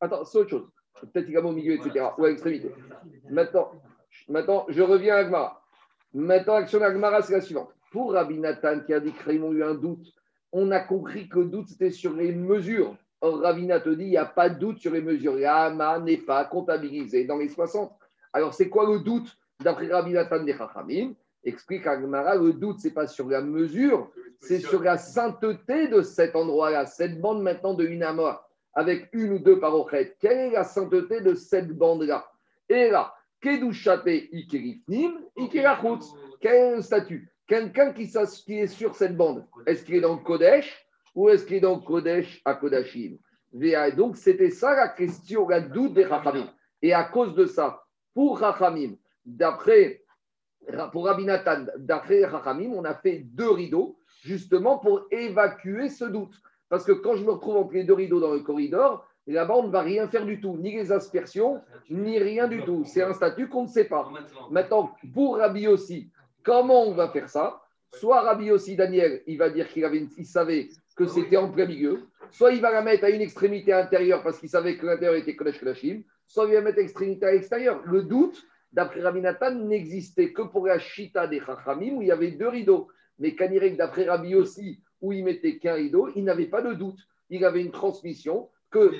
[0.02, 0.70] Attends, c'est autre chose.
[1.00, 2.08] Peut-être qu'il a au milieu, etc.
[2.18, 2.74] Ou à l'extrémité.
[3.30, 3.72] Maintenant,
[4.28, 5.62] maintenant, je reviens à Agmara.
[6.14, 7.70] Maintenant, l'action d'Agmara, c'est la suivante.
[7.92, 10.14] Pour Rabbi Nathan, qui a dit qu'ils ont eu un doute,
[10.52, 12.96] on a compris que le doute, c'était sur les mesures.
[13.22, 15.36] Or, Ravina dit, il n'y a pas de doute sur les mesures.
[15.36, 17.92] L'Ama n'est pas comptabilisé dans les 60.
[18.32, 21.14] Alors, c'est quoi le doute d'après Rabbi Nathan de Chachamim?
[21.44, 26.02] Explique Agmara, le doute, ce n'est pas sur la mesure, c'est sur la sainteté de
[26.02, 26.86] cet endroit-là.
[26.86, 28.06] Cette bande maintenant de une
[28.74, 30.18] avec une ou deux parochettes.
[30.20, 32.30] Quelle est la sainteté de cette bande-là?
[32.70, 35.20] Et là, Kedushate Ikerifnim.
[36.40, 37.30] Quel statut?
[37.48, 41.62] Quelqu'un qui, est sur cette bande, est-ce qu'il est dans Kodesh ou est-ce qu'il est
[41.62, 43.18] dans Kodesh à Kodashim?
[43.96, 46.50] Donc, c'était ça la question, la doute des Rachamim.
[46.82, 48.96] Et à cause de ça, pour Rachamim,
[49.26, 50.04] d'après
[50.92, 51.10] pour
[51.78, 56.36] d'après Rachamim, on a fait deux rideaux, justement pour évacuer ce doute.
[56.70, 59.68] Parce que quand je me retrouve entre les deux rideaux dans le corridor, là-bas, on
[59.68, 62.84] ne va rien faire du tout, ni les aspersions, ni rien du tout.
[62.86, 64.10] C'est un statut qu'on ne sait pas.
[64.52, 66.10] Maintenant, pour Rabbi aussi,
[66.44, 67.62] comment on va faire ça?
[67.94, 71.66] Soit Rabbi aussi, Daniel, il va dire qu'il avait, il savait que c'était en plein
[71.66, 75.16] milieu, soit il va la mettre à une extrémité intérieure parce qu'il savait que l'intérieur
[75.16, 77.82] était Kodesh Kodashim, soit il va mettre extrémité à l'extérieur.
[77.86, 82.12] Le doute, d'après Rabbi Nathan, n'existait que pour la Shita des Chachamim où il y
[82.12, 82.88] avait deux rideaux.
[83.20, 87.00] Mais Kanirek, d'après Rabbi aussi, où il mettait qu'un rideau, il n'avait pas de doute.
[87.30, 88.92] Il avait une transmission que.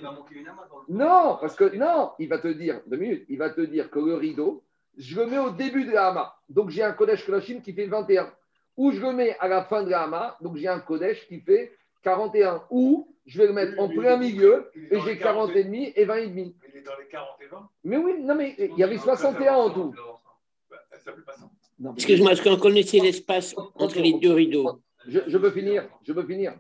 [0.90, 4.00] Non, parce que non, il va te dire, deux minutes, il va te dire que
[4.00, 4.64] le rideau,
[4.98, 6.36] je le mets au début de la Hama.
[6.50, 8.32] Donc j'ai un Kodesh Kodashim qui fait 21.
[8.78, 11.40] Ou je le mets à la fin de la Hama, donc j'ai un Kodesh qui
[11.42, 12.64] fait 41.
[12.70, 16.16] Ou je vais le mettre en plein milieu et j'ai 40 et demi et 20
[16.16, 16.56] et demi.
[16.68, 19.54] Il est dans les 40 et 20 Mais oui, non, mais il y avait 61
[19.54, 19.94] en tout.
[21.96, 24.82] Excuse-moi, est-ce qu'on connaissait l'espace entre les deux rideaux?
[25.08, 26.54] Je, je veux finir, je veux finir.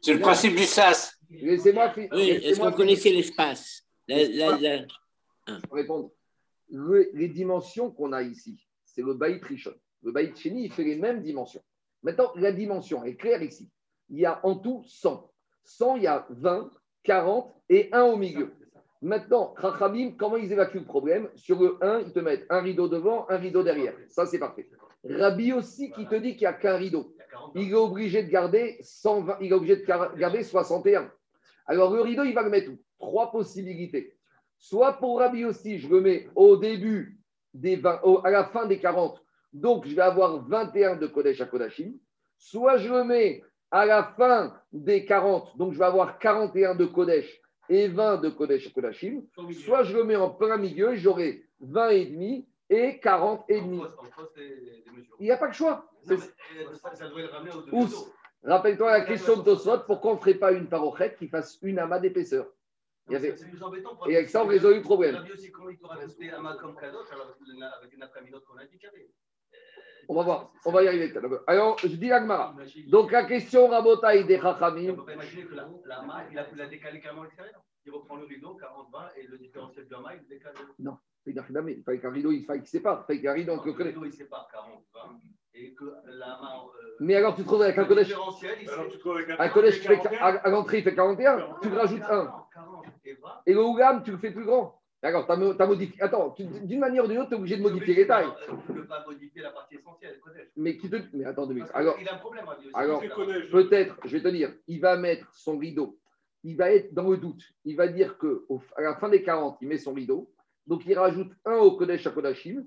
[0.00, 1.15] C'est le principe du SAS.
[1.30, 2.10] Laissez-moi finir.
[2.12, 4.86] Oui, est-ce qu'on connaissait l'espace la,
[5.70, 6.10] répondre.
[6.70, 9.74] les dimensions qu'on a ici, c'est le Baït Rishon.
[10.02, 11.62] Le Baït Chéni, il fait les mêmes dimensions.
[12.02, 13.68] Maintenant, la dimension est claire ici.
[14.08, 15.32] Il y a en tout 100.
[15.64, 16.70] 100, il y a 20,
[17.02, 18.52] 40 et 1 au milieu.
[19.02, 22.88] Maintenant, Chachamim, comment ils évacuent le problème Sur le 1, ils te mettent un rideau
[22.88, 23.94] devant, un rideau derrière.
[24.08, 24.68] Ça, c'est parfait.
[25.04, 27.15] Rabbi aussi qui te dit qu'il n'y a qu'un rideau.
[27.54, 31.10] Il est obligé de garder 120, il est obligé de garder 61.
[31.66, 32.78] Alors, le rideau, il va le mettre où?
[32.98, 34.14] Trois possibilités.
[34.58, 37.18] Soit pour Rabbi aussi, je le mets au début
[37.52, 39.22] des 20, à la fin des 40.
[39.52, 41.92] Donc, je vais avoir 21 de Kodesh à Kodashim.
[42.38, 46.86] Soit je le mets à la fin des 40, donc je vais avoir 41 de
[46.86, 49.22] Kodesh et 20 de Kodesh et Kodashim,
[49.64, 53.82] soit je le mets en plein milieu, j'aurai 20 et demi et 40 et demi.
[55.18, 55.90] Il n'y a pas de choix.
[58.44, 61.78] Rappelle-toi la question de Tosot, pourquoi on ne ferait pas une parochette qui fasse une
[61.78, 62.46] amas d'épaisseur
[63.08, 63.36] il y avait...
[64.08, 65.24] Et avec ça, on résout le problème.
[70.08, 71.12] On va voir, on va y arriver.
[71.46, 72.54] Alors, je dis Agmara.
[72.88, 74.94] Donc, la question Rabotaï des Chachamim.
[74.98, 77.60] On peut imaginer que la, la main, il a, il a décalé carrément l'extérieur.
[77.84, 80.54] Il reprend le rideau, 40-20, et le différentiel de la main, il décale.
[80.78, 83.02] Non, il fallait qu'un rideau, il fallait qu'il sépare.
[83.02, 84.48] Il fallait qu'un rideau, le rideau, il sépare
[84.94, 85.18] 40-20,
[85.54, 86.62] et que la main.
[86.64, 88.14] Euh, Mais alors, tu te trouves avec un collège.
[89.38, 92.32] Un collège qui fait, à l'entrée, il fait 41, tu rajoutes 1.
[93.46, 94.80] Et le Ougam, tu le fais plus grand.
[95.02, 96.02] D'accord, tu as, modifié.
[96.02, 98.26] Attends, d'une manière ou d'une autre, tu es obligé de modifier les tailles.
[98.44, 100.18] Tu ne peux pas modifier la partie essentielle,
[100.56, 100.96] Mais, qui te...
[101.12, 101.70] Mais attends deux minutes.
[101.74, 102.44] Alors, il a un problème.
[102.74, 103.00] Alors,
[103.52, 105.98] peut-être, je vais te dire, il va mettre son rideau.
[106.44, 107.42] Il va être dans le doute.
[107.64, 110.30] Il va dire qu'à la fin des 40, il met son rideau.
[110.66, 112.66] Donc, il rajoute un au Kodesh à Kodashim.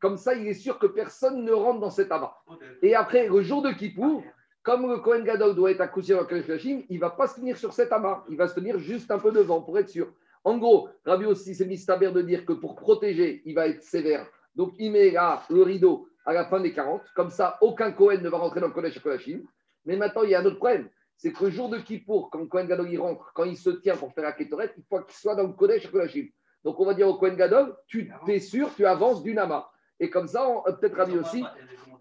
[0.00, 2.34] Comme ça, il est sûr que personne ne rentre dans cet amas.
[2.82, 4.22] Et après, le jour de Kippour,
[4.62, 7.36] comme le Kohen Gadol doit être accouché le Kodesh Kodashim, il ne va pas se
[7.36, 8.24] tenir sur cet amas.
[8.28, 10.12] Il va se tenir juste un peu devant pour être sûr.
[10.44, 14.26] En gros, Rabbi aussi, c'est mystère de dire que pour protéger, il va être sévère.
[14.54, 17.02] Donc, il met là le rideau à la fin des 40.
[17.14, 19.42] Comme ça, aucun Cohen ne va rentrer dans le Kodesh Kodashim.
[19.86, 20.88] Mais maintenant, il y a un autre problème.
[21.16, 23.96] C'est que le jour de Kippour, quand Cohen Gadol il rentre, quand il se tient
[23.96, 26.28] pour faire la Ketoret, il faut qu'il soit dans le Kodesh Kodashim.
[26.64, 29.70] Donc, on va dire au Cohen Gadol, tu es sûr, tu avances du Nama.
[30.00, 30.48] Et comme ça,
[30.80, 31.44] peut-être Rabbi aussi,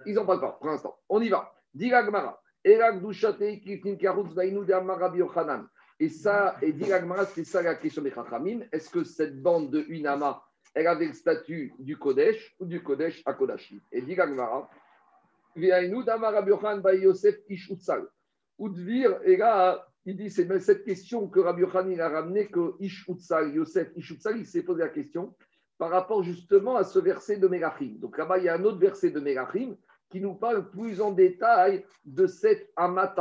[0.05, 0.97] ils n'en parlent pas pour l'instant.
[1.09, 1.53] On y va.
[1.73, 2.39] Diga Gmara.
[2.65, 2.79] Et
[6.09, 6.85] ça, et dit
[7.33, 8.61] c'est ça la question des Chachamim.
[8.71, 10.41] Est-ce que cette bande de Unama,
[10.73, 14.69] elle avait le statut du Kodesh ou du Kodesh à Kodashi Et dit Gagmara,
[15.55, 18.07] Yosef Ishutzal.
[18.59, 23.53] Udvir, et là, il dit, c'est cette question que Rabbi Yochan a ramené, que Ishutzal,
[23.53, 25.33] Yosef Ishutzal, il s'est posé la question
[25.77, 27.95] par rapport justement à ce verset de Melachim.
[27.99, 29.75] Donc là-bas, il y a un autre verset de Melachim
[30.09, 33.15] qui nous parle plus en détail de cette Amat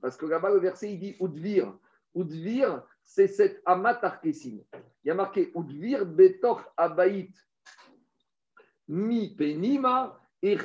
[0.00, 1.76] Parce que là-bas, le verset, il dit Udvir.
[2.14, 4.60] Udvir, c'est cette Amatarkesim.
[5.04, 7.34] Il y a marqué Udvir betoch abaït
[8.88, 10.58] mi penima et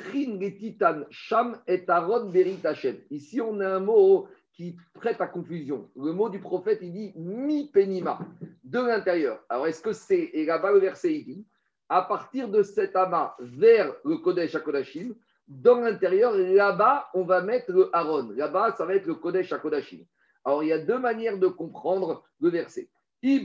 [0.58, 2.96] titan sham et aron beritachem.
[3.10, 5.88] Ici, on a un mot qui prête à confusion.
[5.94, 8.18] Le mot du prophète, il dit mi penima,
[8.64, 9.40] de l'intérieur.
[9.48, 11.46] Alors, est-ce que c'est, et là-bas, le verset, il dit,
[11.88, 15.14] à partir de cet amas vers le Kodesh à Kodashim,
[15.46, 18.30] dans l'intérieur, là-bas, on va mettre le Aaron.
[18.34, 20.04] Là-bas, ça va être le Kodesh à Kodashim.
[20.44, 22.90] Alors, il y a deux manières de comprendre le verset.
[23.22, 23.38] On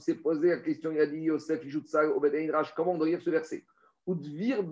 [0.00, 1.60] s'est posé la question, il a dit Yosef,
[2.74, 3.64] comment on doit lire ce verset?
[4.06, 4.62] Udvir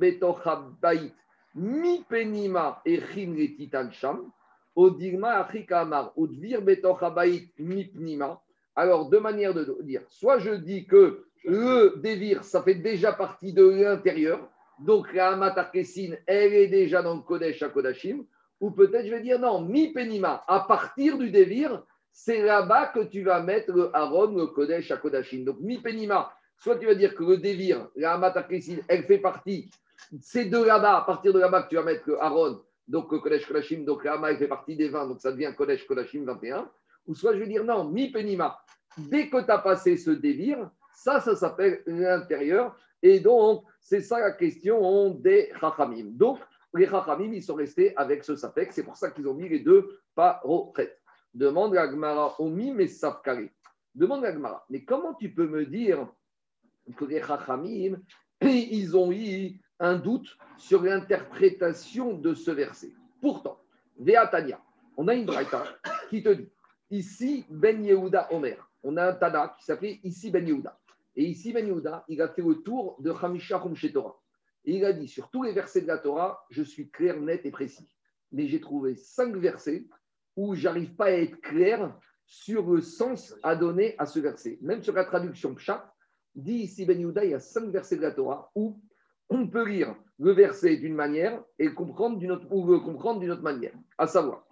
[1.55, 4.33] mi penima echin sham.
[8.77, 10.03] Alors, deux manières de dire.
[10.09, 16.15] Soit je dis que le dévir, ça fait déjà partie de l'intérieur, donc la Amatarkesin,
[16.27, 18.25] elle est déjà dans le Kodesh à Kodashim,
[18.61, 23.01] ou peut-être je vais dire non, mi penima, à partir du dévir, c'est là-bas que
[23.01, 25.45] tu vas mettre le Aaron, le Kodesh à Kodashim.
[25.45, 29.71] Donc mi penima, soit tu vas dire que le dévir, la Amatarkesin, elle fait partie,
[30.21, 33.19] c'est de là-bas, à partir de là-bas que tu vas mettre le Aaron, donc le
[33.19, 36.25] Kodesh Kodashim, donc la Hama, elle fait partie des 20, donc ça devient Kodesh Kodashim
[36.25, 36.69] 21,
[37.07, 38.59] ou soit je vais dire non, mi penima,
[38.97, 42.77] dès que tu as passé ce dévir, ça, ça s'appelle l'intérieur.
[43.03, 46.11] Et donc, c'est ça la question des Chachamim.
[46.11, 46.41] Donc,
[46.75, 48.73] les Chachamim, ils sont restés avec ce sapek.
[48.73, 51.01] C'est pour ça qu'ils ont mis les deux parochettes.
[51.33, 53.49] Demande la Gemara, Omi, mais Sapkari.
[53.95, 56.09] Demande la Gemara, mais comment tu peux me dire
[56.97, 58.01] que les Chachamim,
[58.41, 63.61] ils ont eu un doute sur l'interprétation de ce verset Pourtant,
[63.99, 64.61] Veatania,
[64.97, 65.65] on a une braïta
[66.11, 66.49] qui te dit,
[66.91, 70.79] ici, Ben Yehuda Omer, on a un Tana qui s'appelait ici Ben Yehuda.
[71.17, 73.61] Et ici, Ben Yehuda, il a fait le tour de Hamisha
[73.93, 74.21] Torah.
[74.65, 77.45] Et il a dit sur tous les versets de la Torah, je suis clair, net
[77.45, 77.89] et précis.
[78.33, 79.87] Mais j'ai trouvé cinq versets
[80.37, 84.59] où j'arrive pas à être clair sur le sens à donner à ce verset.
[84.61, 85.93] Même sur la traduction Pshat,
[86.35, 88.81] dit ici Ben Yehuda, il y a cinq versets de la Torah où
[89.31, 93.21] on peut lire le verset d'une manière et le comprendre d'une autre, ou le comprendre
[93.21, 93.73] d'une autre manière.
[93.97, 94.47] À savoir,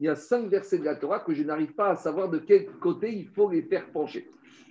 [0.00, 2.38] il y a cinq versets de la Torah que je n'arrive pas à savoir de
[2.38, 4.28] quel côté il faut les faire pencher.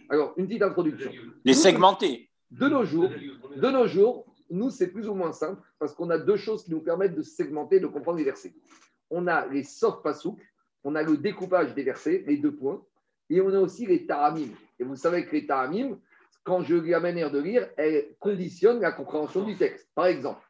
[0.09, 1.11] Alors, une petite introduction.
[1.45, 2.29] Les segmenter.
[2.51, 3.09] De nos jours,
[3.55, 6.71] de nos jours nous, c'est plus ou moins simple parce qu'on a deux choses qui
[6.71, 8.53] nous permettent de segmenter, de comprendre les versets.
[9.09, 10.39] On a les soft pasouk,
[10.83, 12.81] on a le découpage des versets, les deux points,
[13.29, 14.49] et on a aussi les taramim.
[14.79, 15.99] Et vous savez que les taramim,
[16.43, 19.89] quand je lis la manière de lire, elles conditionnent la compréhension du texte.
[19.95, 20.41] Par exemple,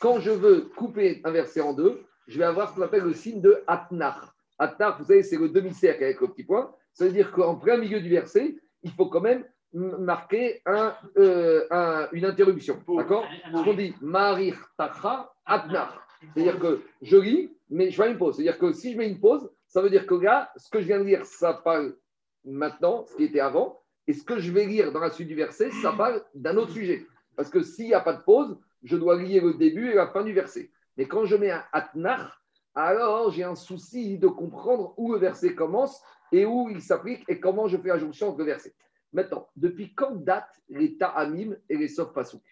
[0.00, 3.14] quand je veux couper un verset en deux, je vais avoir ce qu'on appelle le
[3.14, 4.34] signe de Atnar.
[4.58, 6.74] Atnar, vous savez, c'est le demi-cercle avec le petit point.
[6.94, 12.24] Ça veut dire qu'en plein milieu du verset, il faut quand même marquer euh, une
[12.24, 12.82] interruption.
[12.96, 16.06] D'accord Ce qu'on dit Marir Tacha Atnar.
[16.34, 18.36] C'est-à-dire que je lis, mais je fais une pause.
[18.36, 20.86] C'est-à-dire que si je mets une pause, ça veut dire que là, ce que je
[20.86, 21.94] viens de lire, ça parle
[22.44, 23.80] maintenant, ce qui était avant.
[24.06, 26.72] Et ce que je vais lire dans la suite du verset, ça parle d'un autre
[26.72, 27.06] sujet.
[27.36, 30.08] Parce que s'il n'y a pas de pause, je dois lire le début et la
[30.08, 30.70] fin du verset.
[30.96, 32.42] Mais quand je mets un atnar,
[32.74, 36.02] alors j'ai un souci de comprendre où le verset commence
[36.32, 38.74] et où il s'applique et comment je fais la jonction entre le verset.
[39.12, 42.42] Maintenant, depuis quand datent les ta'amim et les sof pasouk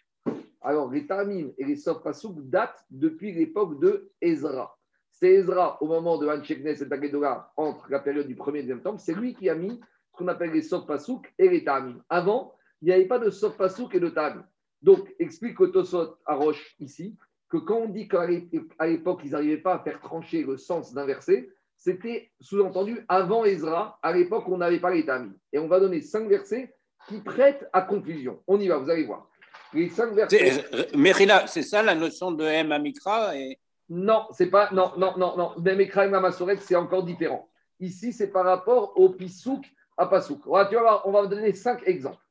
[0.61, 4.79] Alors, les ta'amim et les sof pasouk datent depuis l'époque de Ezra.
[5.21, 8.81] C'est Ezra, au moment de Hancheknes et Tagedola, entre la période du premier et deuxième
[8.81, 9.79] temple, c'est lui qui a mis
[10.13, 12.03] ce qu'on appelle les sof pasouk et les ta'amim.
[12.09, 14.47] Avant, il n'y avait pas de sof pasouk et de ta'amim.
[14.81, 17.19] Donc, explique Tosot à Roche ici,
[17.51, 21.05] que quand on dit qu'à l'époque, ils n'arrivaient pas à faire trancher le sens d'un
[21.05, 25.35] verset, c'était sous-entendu avant Ezra, à l'époque, on n'avait pas les tamis.
[25.53, 26.75] Et on va donner cinq versets
[27.09, 28.43] qui prêtent à confusion.
[28.47, 29.29] On y va, vous allez voir.
[29.75, 30.65] Les cinq versets.
[30.97, 33.59] Mérila, c'est ça la notion de M Amikra et...
[33.91, 34.71] Non, c'est pas.
[34.71, 35.67] Non, non, non, non.
[35.67, 37.49] Amikra et Mamasoret, c'est encore différent.
[37.81, 40.47] Ici, c'est par rapport au Pisouk à Pasouk.
[40.47, 42.25] On va, tu vas on va donner cinq exemples.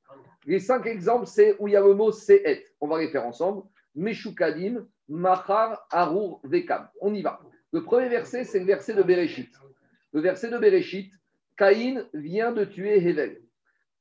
[0.46, 2.66] Les cinq exemples, c'est où il y a le mot Se'et.
[2.80, 3.64] On va les faire ensemble.
[3.94, 6.88] Meshukadim, Machar, Arur, Vekam.
[7.02, 7.42] On y va.
[7.74, 9.54] Le premier verset, c'est le verset de Bereshit.
[10.14, 11.12] Le verset de Bereshit,
[11.58, 13.42] Caïn vient de tuer Hevel.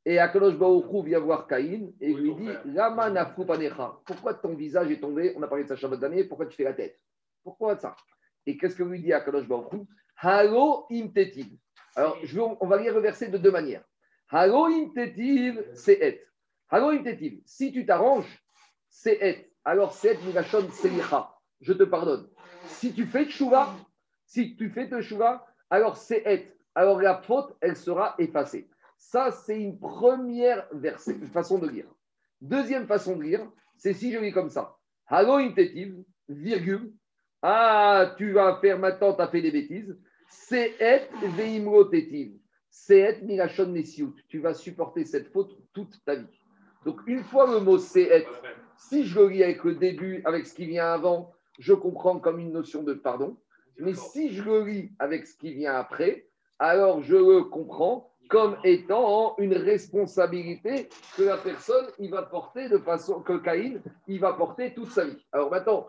[0.05, 3.11] Et Akadosh Baruchou vient voir Caïn et lui dit Lama
[4.07, 5.35] Pourquoi ton visage est tombé?
[5.37, 6.97] On a parlé de ça Shabbat d'année, pourquoi tu fais la tête?
[7.49, 7.97] Pourquoi ça?
[8.45, 11.47] Et qu'est-ce que lui dit Akadosh Baruchou Halo imtetiv.
[11.97, 12.19] Alors,
[12.61, 13.83] on va lire le verset de deux manières.
[14.29, 16.23] Halo imtetiv, c'est et.
[16.69, 17.41] Halo imtetiv.
[17.47, 18.45] Si tu t'arranges,
[18.91, 21.35] c'est et alors c'est Migashon Selicha.
[21.63, 22.29] Je te pardonne.
[22.65, 23.75] Si tu fais Tchouva,
[24.27, 26.53] si tu fais Tchouva, alors c'est et.
[26.75, 28.69] Alors la faute, elle sera effacée.
[28.99, 30.69] Ça, c'est une première
[31.33, 31.87] façon de lire.
[32.43, 34.77] Deuxième façon de lire, c'est si je lis comme ça.
[35.07, 36.93] Halo intetiv, virgule.
[37.43, 39.97] Ah, tu vas faire maintenant, tu as fait des bêtises.
[40.29, 42.33] C'est et veimrotetiv.
[42.71, 44.15] C'est et milachon nesiut.
[44.29, 46.27] Tu vas supporter cette faute toute ta vie.
[46.85, 48.27] Donc, une fois le mot c'est et
[48.77, 52.39] si je le lis avec le début, avec ce qui vient avant, je comprends comme
[52.39, 53.37] une notion de pardon.
[53.79, 56.27] Mais si je le lis avec ce qui vient après,
[56.59, 62.79] alors je le comprends comme étant une responsabilité que la personne il va porter de
[62.79, 65.27] façon que Caïn il va porter toute sa vie.
[65.33, 65.87] Alors maintenant,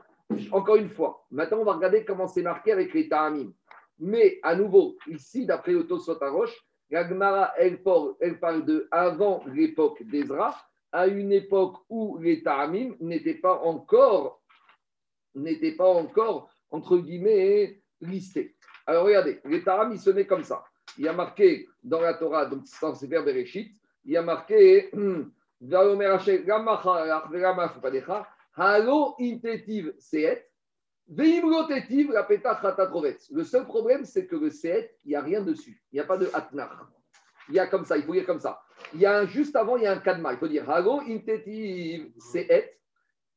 [0.52, 3.52] encore une fois, maintenant on va regarder comment c'est marqué avec les Ta'amim.
[4.00, 6.56] Mais à nouveau, ici, d'après le Sotaroche,
[6.90, 7.80] la Gemara, elle,
[8.20, 10.56] elle parle de avant l'époque d'Ezra,
[10.92, 14.42] à une époque où les ta'amim n'étaient pas encore
[15.36, 18.56] n'était pas encore, entre guillemets, listé.
[18.88, 20.64] Alors regardez, les Taram, il se met comme ça.
[20.98, 24.24] Il y a marqué dans la Torah, donc c'est c'est vers Bereshit, il y a
[24.24, 24.90] marqué
[28.60, 30.46] Halo intetiv seet,
[31.08, 32.28] la.
[33.32, 35.82] Le seul problème, c'est que le seet, il n'y a rien dessus.
[35.92, 36.92] Il n'y a pas de hatnar.
[37.48, 38.62] Il y a comme ça, il faut lire comme ça.
[38.94, 40.34] Il y a un, juste avant, il y a un kadma.
[40.34, 42.78] Il faut dire Halo intetiv seet.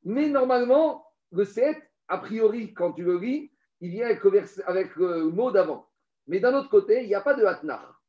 [0.02, 4.96] Mais normalement, le seet, a priori, quand tu le lis, il vient avec le, avec
[4.96, 5.88] mot d'avant.
[6.26, 8.02] Mais d'un autre côté, il n'y a pas de hatnar.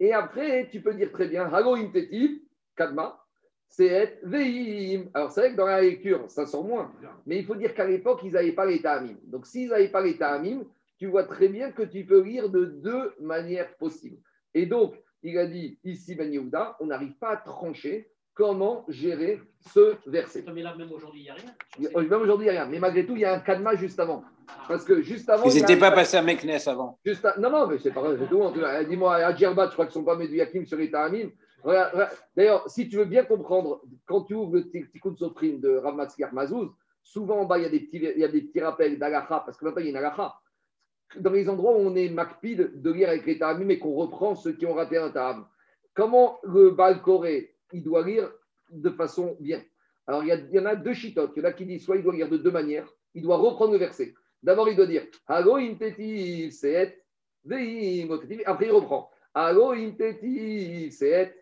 [0.00, 2.40] Et après, tu peux dire très bien Halo intetiv,
[2.74, 3.24] kadma,
[3.68, 5.06] seet, veim.
[5.14, 6.90] Alors c'est vrai que dans la lecture, ça sort moins.
[7.26, 9.16] Mais il faut dire qu'à l'époque, ils n'avaient pas les ta'amim.
[9.24, 10.64] Donc, s'ils n'avaient pas les ta'amim,
[10.98, 14.16] tu vois très bien que tu peux lire de deux manières possibles.
[14.54, 19.40] Et donc, il a dit ici, Ben Yehuda, on n'arrive pas à trancher comment gérer
[19.60, 20.44] ce verset.
[20.54, 22.00] Mais là, même aujourd'hui, il n'y a rien.
[22.02, 22.70] Même aujourd'hui, il n'y a rien.
[22.70, 24.22] Mais malgré tout, il y a un kadma juste avant.
[24.68, 25.44] Parce que juste avant.
[25.48, 26.98] Ils n'étaient pas passés à Meknes avant.
[27.04, 28.40] Juste à- Non, non, mais c'est pas vrai, c'est tout.
[28.40, 28.84] en tout cas.
[28.84, 31.30] Dis-moi, à Djerbat, je crois qu'ils ne sont pas Medouyakim sur les Ta'amim.
[31.64, 36.32] D'ailleurs, si tu veux bien comprendre, quand tu ouvres le Tikkun Sofrim de Rav Matzkiar
[36.32, 36.70] Mazouz,
[37.02, 39.84] souvent en bas, il y a des petits, des rappels d'Alacha, parce que maintenant, il
[39.84, 40.34] y a une Alacha.
[41.20, 44.34] Dans les endroits où on est makpid de lire avec les Ta'amim et qu'on reprend
[44.34, 45.46] ceux qui ont raté un Ta'am,
[45.94, 47.00] comment le Baal
[47.72, 48.30] il doit lire
[48.70, 49.62] de façon bien?
[50.06, 51.32] Alors, il y, a- il y en a deux chitotes.
[51.36, 53.36] Il y en a qui disent soit il doit lire de deux manières, il doit
[53.36, 54.14] reprendre le verset.
[54.42, 57.02] D'abord, il doit dire Hago inteti seet
[57.44, 58.08] veim.
[58.44, 61.34] Après, il reprend Hago inteti seet.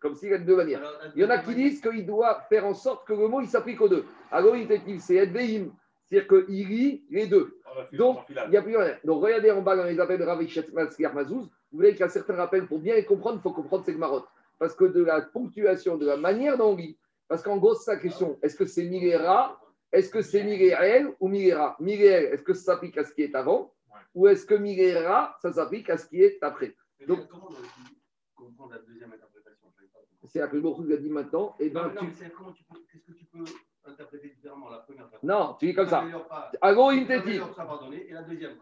[0.00, 0.78] Comme s'il y a deux manières.
[0.80, 3.40] Alors, Il y en a qui disent qu'il doit faire en sorte que le mot
[3.40, 4.04] il s'applique aux deux.
[4.30, 5.70] Hago inteti seet veim.
[6.06, 7.58] C'est-à-dire qu'il lit les deux.
[7.92, 8.96] Donc, il n'y a plus rien.
[9.04, 10.46] Donc, regardez en bas dans les appels de Ravi
[11.14, 11.46] Mazouz.
[11.72, 13.94] Vous voyez qu'il y a certains rappels, pour bien les comprendre, il faut comprendre ces
[13.94, 14.28] marottes.
[14.58, 17.84] Parce que de la ponctuation, de la manière dont on lit, parce qu'en gros, c'est
[17.90, 18.38] sa question.
[18.42, 19.60] Est-ce que c'est Milera
[19.92, 23.34] Est-ce que c'est Miléel ou Milera Miléel, est-ce que ça s'applique à ce qui est
[23.34, 23.72] avant?
[24.14, 26.76] Ou est-ce que Milera, ça s'applique à ce qui est après?
[27.08, 27.26] Donc-
[28.44, 30.28] comprendre la deuxième interprétation J'avais pas compris.
[30.28, 31.54] C'est à que beaucoup a dit maintenant.
[31.58, 32.06] Et Non, ben, tu...
[32.06, 33.44] tu peux, qu'est-ce que tu peux
[33.84, 35.48] interpréter différemment la première interprétation?
[35.48, 36.04] Non, tu dis comme ça.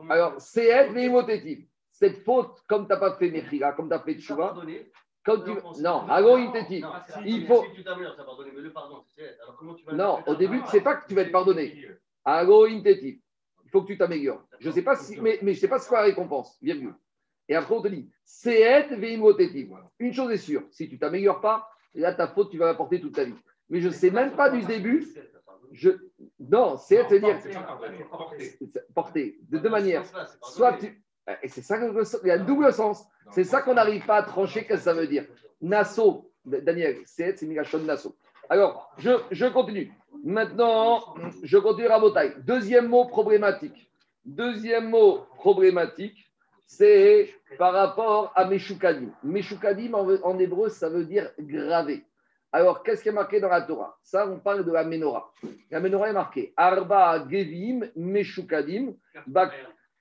[0.08, 1.66] Alors, c'est être.
[1.90, 4.56] Cette faute, comme tu n'as pas fait Mechila, comme tu as fait Tchouva,
[5.24, 5.50] quand tu...
[5.80, 6.06] Non,
[6.66, 6.82] si
[7.26, 9.42] Il faut- Si tu t'améliores, ça pardonner, mais le pardon, c'est être.
[9.42, 11.32] Alors comment tu vas Non, au début, tu ne sais pas que tu vas être
[11.32, 11.86] pardonné.
[12.24, 13.22] Inteti.
[13.64, 14.42] Il faut que tu t'améliores.
[14.58, 16.94] Je ne sais pas si, mais, mais je sais pas c'est quoi la récompense, virgule.
[17.52, 18.94] Et après, on te dit, c'est être.
[19.98, 22.98] Une chose est sûre, si tu t'améliores pas, là, ta faute, tu vas la porter
[22.98, 23.34] toute ta vie.
[23.68, 25.06] Mais je ne sais même pas du début.
[25.70, 25.90] Je...
[26.40, 27.38] Non, c'est être, c'est-à-dire
[28.94, 30.02] porter de deux manières.
[30.40, 31.04] Soit tu.
[31.42, 33.04] Et c'est ça que il y a un double sens.
[33.32, 35.26] C'est ça qu'on n'arrive pas à trancher, qu'est-ce que ça veut dire?
[35.60, 38.16] Nassau, Daniel, c'est c'est Migashon Nassau.
[38.48, 39.92] Alors, je, je continue.
[40.24, 42.32] Maintenant, je continue Rabotai.
[42.46, 43.90] Deuxième mot problématique.
[44.24, 46.31] Deuxième mot problématique,
[46.76, 49.10] c'est par rapport à Meshukadim.
[49.22, 52.04] Meshukadim, en, hébreu, ça veut dire gravé.
[52.50, 53.98] Alors, qu'est-ce qui est marqué dans la Torah?
[54.02, 55.32] Ça, on parle de la menorah.
[55.70, 58.94] La menorah est marquée Arba Gevim Meshukadim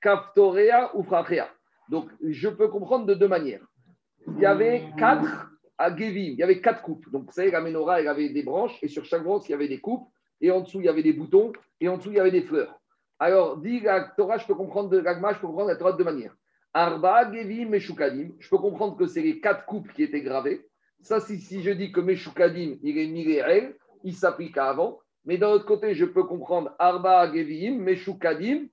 [0.01, 1.05] Kaftorea ou.
[1.89, 3.65] Donc, je peux comprendre de deux manières.
[4.27, 7.09] Il y avait quatre à Gevim, il y avait quatre coupes.
[7.11, 9.55] Donc, vous savez, la menorah, elle avait des branches, et sur chaque branche, il y
[9.55, 10.07] avait des coupes,
[10.39, 12.43] et en dessous, il y avait des boutons, et en dessous, il y avait des
[12.43, 12.79] fleurs.
[13.19, 15.97] Alors, dit la Torah, je peux comprendre de l'agma, je peux comprendre la Torah de
[15.97, 16.33] deux manières.
[16.73, 18.29] Arba, Gevim, Meshukadim.
[18.39, 20.65] Je peux comprendre que c'est les quatre coupes qui étaient gravées.
[21.01, 24.99] Ça, si, je dis que Meshukadim, il est Miréel, il s'applique avant.
[25.25, 28.67] Mais d'un autre côté, je peux comprendre Arba, Gevim, Meshukadim,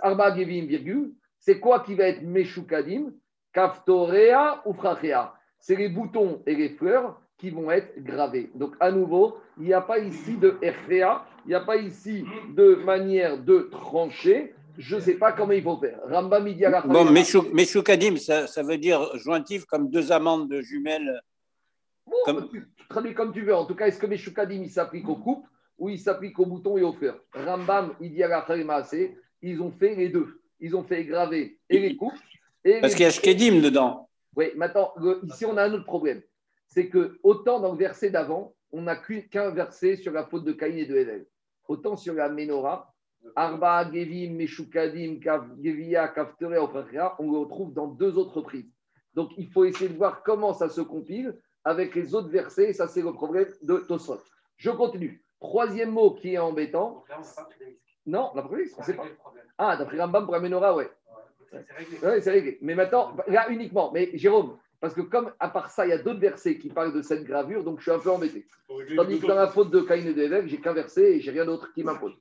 [0.00, 3.12] Arba Gevim, virgule, c'est quoi qui va être Meshukadim?
[3.52, 5.34] Kaftorea ou Frachea?
[5.58, 8.50] C'est les boutons et les fleurs qui vont être gravés.
[8.54, 12.24] Donc, à nouveau, il n'y a pas ici de Erfea, il n'y a pas ici
[12.54, 14.54] de manière de trancher.
[14.78, 16.00] Je ne sais pas comment il faut faire.
[16.08, 19.90] Rambam, il dit à la fin- Bon, Meshou- Meshukadim, ça, ça veut dire jointif comme
[19.90, 21.20] deux amandes de jumelles.
[22.06, 23.54] Bon, Comme- tu, tu traduis comme tu veux.
[23.54, 25.46] En tout cas, est-ce que Meshukadim, il s'applique aux coupes
[25.78, 27.20] ou il s'applique aux boutons et aux fleurs?
[27.34, 28.46] Rambam, il dit à la
[29.42, 30.40] ils ont fait les deux.
[30.60, 32.12] Ils ont fait graver et les coupes.
[32.64, 34.08] Et Parce les- qu'il y a Shkedim dedans.
[34.36, 36.22] Oui, maintenant, le- ici, on a un autre problème.
[36.68, 40.52] C'est que, autant dans le verset d'avant, on n'a qu'un verset sur la faute de
[40.52, 41.26] Caïn et de Hével.
[41.68, 42.91] Autant sur la Ménorah,
[43.36, 48.70] Arba, Gevim, Meshukadim, Kav, Gevia, Kaftere, Ofrachia, on le retrouve dans deux autres reprises.
[49.14, 52.70] Donc, il faut essayer de voir comment ça se compile avec les autres versets.
[52.70, 54.20] Et ça, c'est le problème de Tosfot.
[54.56, 55.22] Je continue.
[55.40, 57.04] Troisième mot qui est embêtant.
[57.08, 58.10] Là, on.
[58.10, 59.04] Non, la première, on ne sait C'est pas.
[59.58, 60.90] Ah, d'après Rambam pour la Ménorah, ouais.
[61.50, 61.98] C'est réglé.
[62.02, 62.58] Oui, c'est réglé.
[62.62, 63.92] Mais maintenant, là uniquement.
[63.92, 66.92] Mais Jérôme, parce que comme à part ça, il y a d'autres versets qui parlent
[66.92, 68.46] de cette gravure, donc je suis un peu embêté.
[68.96, 71.44] Tandis que dans la faute de Caïn et de j'ai qu'un verset et j'ai rien
[71.44, 72.14] d'autre qui m'impose.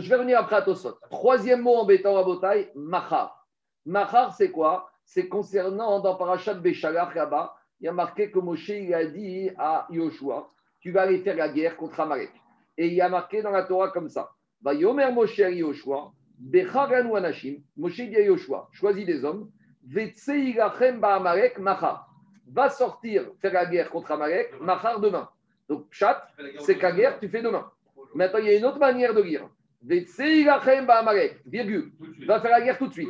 [0.00, 0.98] Je vais revenir après à Tosot.
[1.10, 3.46] Troisième mot embêtant à Botaï, Machar.
[3.86, 4.90] Machar, c'est quoi?
[5.04, 9.50] C'est concernant dans Parashat Béchalach là-bas, il y a marqué que Moshe il a dit
[9.58, 10.48] à Yoshua
[10.80, 12.30] Tu vas aller faire la guerre contre Amalek.
[12.76, 14.30] Et il y a marqué dans la Torah comme ça
[14.62, 19.50] Va Yomer Moshe à Yoshua, Becharanu Anashim, Moshe dit à Yoshua Choisis des hommes,
[19.86, 22.08] Vetseilachem Amalek Machar.
[22.46, 25.28] Va sortir faire la guerre contre Amalek, Machar demain.
[25.68, 26.28] Donc, chat,
[26.58, 27.70] c'est que la guerre, tu fais demain.
[28.14, 29.48] Maintenant, il y a une autre manière de lire.
[29.82, 31.92] Virgule.
[32.26, 33.08] Va faire la guerre tout de suite.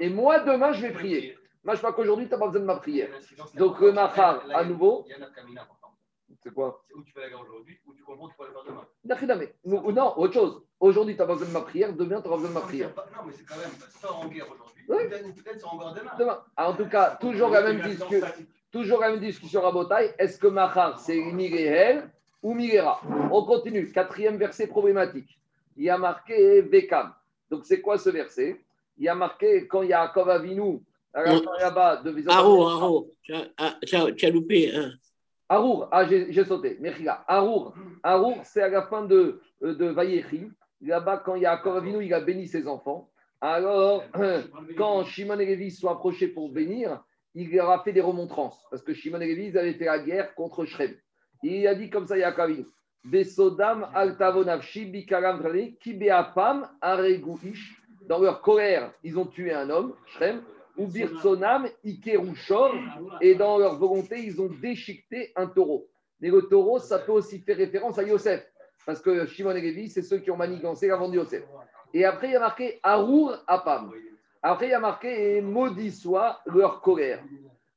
[0.00, 1.36] Et moi, demain, je vais prier.
[1.64, 3.08] Moi, je crois qu'aujourd'hui, tu n'as pas besoin de ma prière.
[3.54, 5.06] Donc, le Machar, à nouveau,
[6.42, 6.82] c'est quoi?
[6.88, 8.64] C'est où tu fais la guerre aujourd'hui, où tu comprends que tu peux le faire
[8.64, 8.84] demain.
[9.64, 10.60] Non, non, autre chose.
[10.80, 11.92] Aujourd'hui, tu n'as pas besoin de ma prière.
[11.92, 12.90] Demain, tu auras besoin de ma prière.
[12.96, 13.70] Non, mais c'est quand même,
[14.00, 14.82] sors en guerre aujourd'hui.
[14.88, 15.08] Oui.
[15.08, 16.10] Peut-être sors en guerre demain.
[16.18, 16.44] Demain.
[16.56, 18.26] Ah, En tout cas, toujours la même discussion.
[18.72, 20.12] Toujours la même discussion à Botaï.
[20.18, 22.02] Est-ce que Machar, c'est Miréhel ou
[22.42, 23.90] Mirera On continue.
[23.92, 25.38] Quatrième verset problématique.
[25.76, 27.12] Il y a marqué Vekam.
[27.50, 28.60] Donc, c'est quoi ce verset?
[28.98, 30.80] Il y a marqué quand Yaakov Avinu,
[31.14, 31.42] à la Non.
[31.42, 32.10] fin là-bas, de.
[33.22, 33.74] Tu as- ah,
[34.16, 34.74] tu as loupé.
[34.74, 34.92] hein.
[35.48, 36.78] Arour, ah, j'ai j'ai sauté.
[36.80, 37.24] Mechila.
[37.28, 37.74] Arour.
[38.02, 40.48] Arour, c'est à la fin de, euh, de Vayechi.
[40.80, 43.10] Là-bas, quand Yaakov Avinu, il a béni ses enfants.
[43.40, 44.02] Alors,
[44.76, 47.02] quand Shimon et Lévi sont approchés pour bénir,
[47.34, 48.66] il leur a fait des remontrances.
[48.70, 50.94] Parce que Shimon et Lévi, ils avaient fait la guerre contre Shrem.
[51.42, 52.66] Il a dit comme ça, Yaakov Avinu.
[53.04, 57.78] Besodam altavonavshi bikaram trani kibeapam aregu ish.
[58.08, 60.42] Dans leur colère, ils ont tué un homme, Shrem.
[60.76, 62.74] Ou birtsonam ikerushor.
[63.20, 65.88] Et dans leur volonté, ils ont déchiqueté un taureau.
[66.20, 68.46] Mais le taureau, ça peut aussi faire référence à Yosef.
[68.86, 71.44] Parce que Shimon et Lévi, c'est ceux qui ont manigancé avant Yosef.
[71.92, 73.92] Et après, il y a marqué Arour Apam.
[74.42, 77.22] Après, il y a marqué et maudit soit leur colère.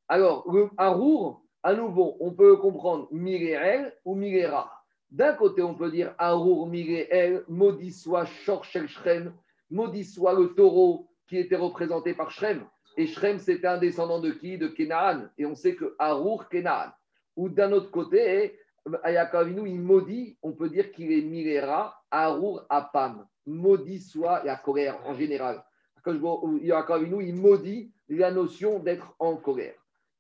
[0.08, 4.72] Alors, le Arour, à nouveau, on peut comprendre Mireel ou Mirera.
[5.10, 9.34] D'un côté, on peut dire Arour Mireel, maudit soit Shorshel Shrem,
[9.72, 12.64] maudit soit le taureau qui était représenté par Shrem.
[12.98, 14.60] Et Shrem, c'était un descendant de qui?
[14.60, 15.28] De Kenaan.
[15.40, 16.92] Et on sait que Arour, Kenaan.
[17.36, 18.60] Ou d'un autre côté,
[19.02, 23.26] Ayakavinu, il maudit, on peut dire qu'il est Mirera, Arour Apam.
[23.48, 25.64] Maudit soit la colère en général.
[26.06, 29.74] Il maudit la notion d'être en colère.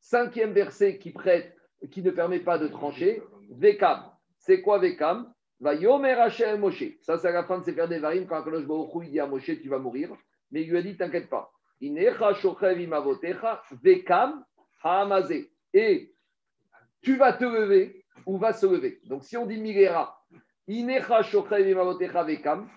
[0.05, 4.03] Cinquième verset qui ne permet pas de trancher, Vekam.
[4.37, 5.33] C'est quoi Vekam?
[5.59, 6.15] Va Yomer
[6.59, 6.83] Moshe.
[7.01, 9.67] Ça, c'est à la fin de Sefer Devarim, quand Akadosh Baruch dit à Moshe, tu
[9.67, 10.15] vas mourir.
[10.51, 11.51] Mais il lui a dit, t'inquiète pas.
[11.81, 14.45] Inecha shochev imavotecha, Vekam
[14.83, 15.49] haamazé.
[15.73, 16.13] Et
[17.01, 18.99] tu vas te lever ou va se lever.
[19.05, 20.21] Donc, si on dit Milera,
[20.67, 22.69] Inecha shochev imavotecha Vekam,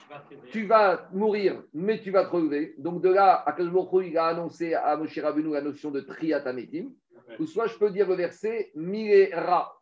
[0.51, 2.75] tu vas mourir, mais tu vas te relever.
[2.79, 6.91] Donc, de là, Akadosh Baruch il a annoncé à Moshe Rabbeinu la notion de triatametim.
[7.39, 9.75] Ou soit je peux dire le verset Milera.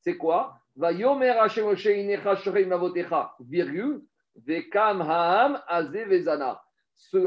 [0.00, 0.58] C'est quoi?
[0.76, 1.32] Va yomer
[4.36, 5.02] Vekam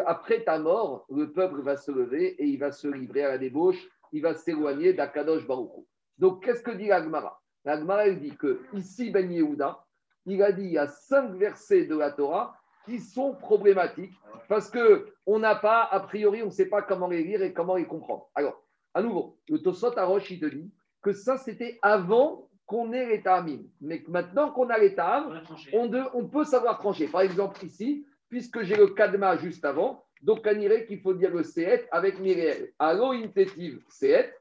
[0.05, 3.37] après ta mort, le peuple va se lever et il va se livrer à la
[3.37, 5.85] débauche, il va s'éloigner d'Akadosh Baruch.
[6.17, 7.39] Donc, qu'est-ce que dit l'Agmara?
[7.63, 9.83] L'Agmara, elle dit que ici, Ben Yehuda,
[10.25, 14.15] il a dit il y a cinq versets de la Torah qui sont problématiques
[14.47, 17.53] parce que on n'a pas, a priori, on ne sait pas comment les lire et
[17.53, 18.29] comment les comprendre.
[18.35, 18.63] Alors,
[18.97, 20.71] à nouveau, le Tosot Arosh, il te dit
[21.03, 23.59] que ça, c'était avant qu'on ait les Ta'amim.
[23.79, 25.39] Mais maintenant qu'on a les Ta'am,
[25.71, 27.07] on, peut savoir trancher.
[27.07, 31.29] Par exemple, ici, puisque j'ai le Kadma juste avant, donc on dirait qu'il faut dire
[31.29, 32.73] le Seet avec Miréel.
[32.79, 34.33] Allo intetiv Seet,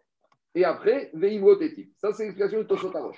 [0.55, 1.89] et après Veimrotetiv.
[1.99, 3.13] Ça, c'est l'explication de Tosot quand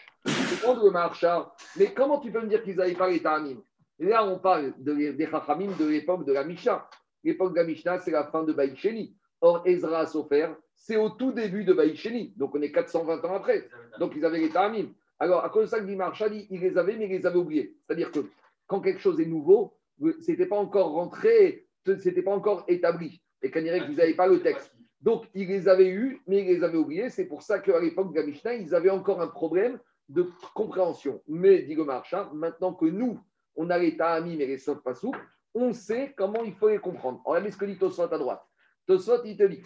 [0.82, 1.54] le Maharsha.
[1.76, 3.62] Mais comment tu peux me dire qu'ils n'avaient pas les Ta'amim
[4.00, 6.90] Là, on parle de, des Chachamim de l'époque de la Mishnah.
[7.22, 9.14] L'époque de la Mishnah, c'est la fin de Baïcheni.
[9.40, 12.32] Or, Ezra Sofer, c'est au tout début de Baïcheni.
[12.36, 13.68] Donc, on est 420 ans après.
[13.98, 14.88] Donc, ils avaient les Ta'amim.
[15.18, 17.38] Alors, à cause de ça, dit Marshall, il il les avait, mais il les avait
[17.38, 17.76] oubliés.
[17.86, 18.20] C'est-à-dire que
[18.66, 23.22] quand quelque chose est nouveau, ce n'était pas encore rentré, ce n'était pas encore établi.
[23.42, 24.72] Et qu'on dirait qu'ils n'avaient pas le texte.
[25.00, 27.10] Donc, ils les avaient eus, mais ils les avaient oubliés.
[27.10, 29.78] C'est pour ça qu'à l'époque de la Mishnah, ils avaient encore un problème
[30.08, 31.22] de compréhension.
[31.28, 33.20] Mais, dit le Marchand, maintenant que nous,
[33.54, 35.16] on a les Ta'amim et les Passouk,
[35.54, 37.20] on sait comment il faut les comprendre.
[37.24, 38.47] Regardez ce que dit Tosot à droite?
[38.88, 39.62] Tosot, il te dit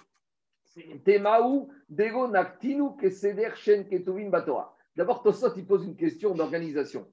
[1.04, 4.76] Temaou, Dego Naktinu, Keseder, Shen, Ketuvin, Batora.
[4.96, 7.06] D'abord, Tosot, il pose une question d'organisation.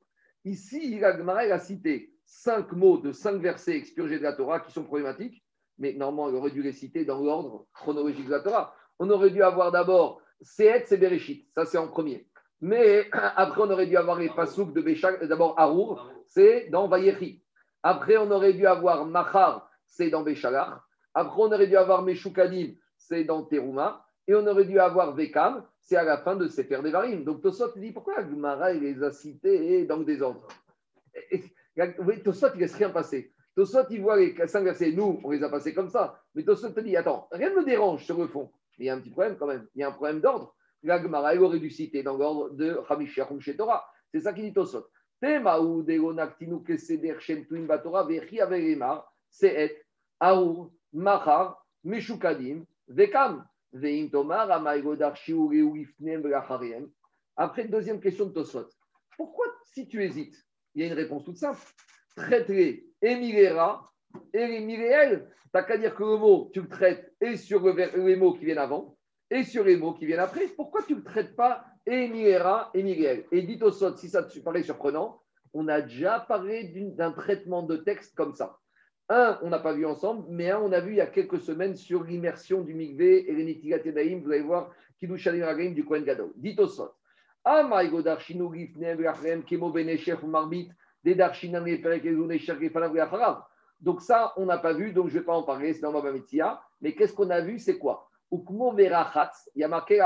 [0.43, 4.84] Ici, elle a cité cinq mots de cinq versets expurgés de la Torah qui sont
[4.84, 5.43] problématiques,
[5.78, 8.74] mais normalement, il aurait dû les citer dans l'ordre chronologique de la Torah.
[8.97, 12.28] On aurait dû avoir d'abord Seet, c'est Bereshit, ça c'est en premier.
[12.60, 17.43] Mais après, on aurait dû avoir les Pasuk de Béchak, d'abord Harour, c'est dans Vayechi.
[17.84, 20.82] Après, on aurait dû avoir Machar, c'est dans Béchalach.
[21.20, 24.06] Après, on aurait dû avoir Meshukadim, c'est dans Teruma.
[24.26, 27.26] Et on aurait dû avoir Vekam, c'est à la fin de Sefer Devarim.
[27.26, 30.48] Donc Tosot dit pourquoi Gumara il les a cités dans le désordre
[31.76, 33.34] Oui, Tosot, il laisse rien passer.
[33.54, 34.94] Tosot, il voit les cinq versets.
[34.94, 36.22] Nous, on les a passés comme ça.
[36.36, 38.50] Mais Tosot te dit Attends, rien ne me dérange sur le fond.
[38.78, 39.68] Il y a un petit problème quand même.
[39.76, 40.56] Il y a un problème d'ordre.
[40.84, 43.84] La Gemara, elle aurait dû citer dans l'ordre de Hamishiach chez Torah.
[44.14, 44.86] C'est ça qu'il dit Tosot.
[45.22, 49.84] Temaou degonaktinu keseder shem tuim batora vechi avelemar seet
[50.22, 53.46] aour machar meshukadim vekam
[57.68, 58.68] deuxième question de Tosot.
[59.16, 60.36] Pourquoi, si tu hésites,
[60.74, 61.62] il y a une réponse toute simple.
[62.16, 63.92] Traite-les Emilera
[64.34, 65.30] et Miréel.
[65.44, 68.34] Tu n'as qu'à dire que le mot, tu le traites et sur le les mots
[68.34, 68.98] qui viennent avant
[69.30, 70.48] et sur les mots qui viennent après.
[70.48, 74.24] Pourquoi tu ne le traites pas Emilera et Miréel Et dit au sot, si ça
[74.24, 75.22] te paraît surprenant,
[75.54, 76.64] on a déjà parlé
[76.98, 78.58] d'un traitement de texte comme ça.
[79.12, 81.39] Un, on n'a pas vu ensemble, mais un, on a vu il y a quelques
[81.39, 85.84] semaines sur l'immersion du Migvé et les Nitigat Yedaïm, vous allez voir, Kidushalim Ragaim du
[85.84, 86.32] Kohen Gadol.
[86.36, 86.91] Dit au sot.
[87.43, 90.70] Ah, Maïgo Darshinu Gifnem Vrachem Kemo Beneshef Marbit,
[91.03, 93.41] des Darshinan Reperek Ezun Eshar Gefanav Vracharav.
[93.82, 95.93] Donc ça, on n'a pas vu, donc je ne vais pas en parler, c'est dans
[95.93, 96.62] Baba Metzia.
[96.82, 98.10] Mais qu'est-ce qu'on a vu C'est quoi?
[98.32, 99.99] Ukmo Verachatz, il y a marqué et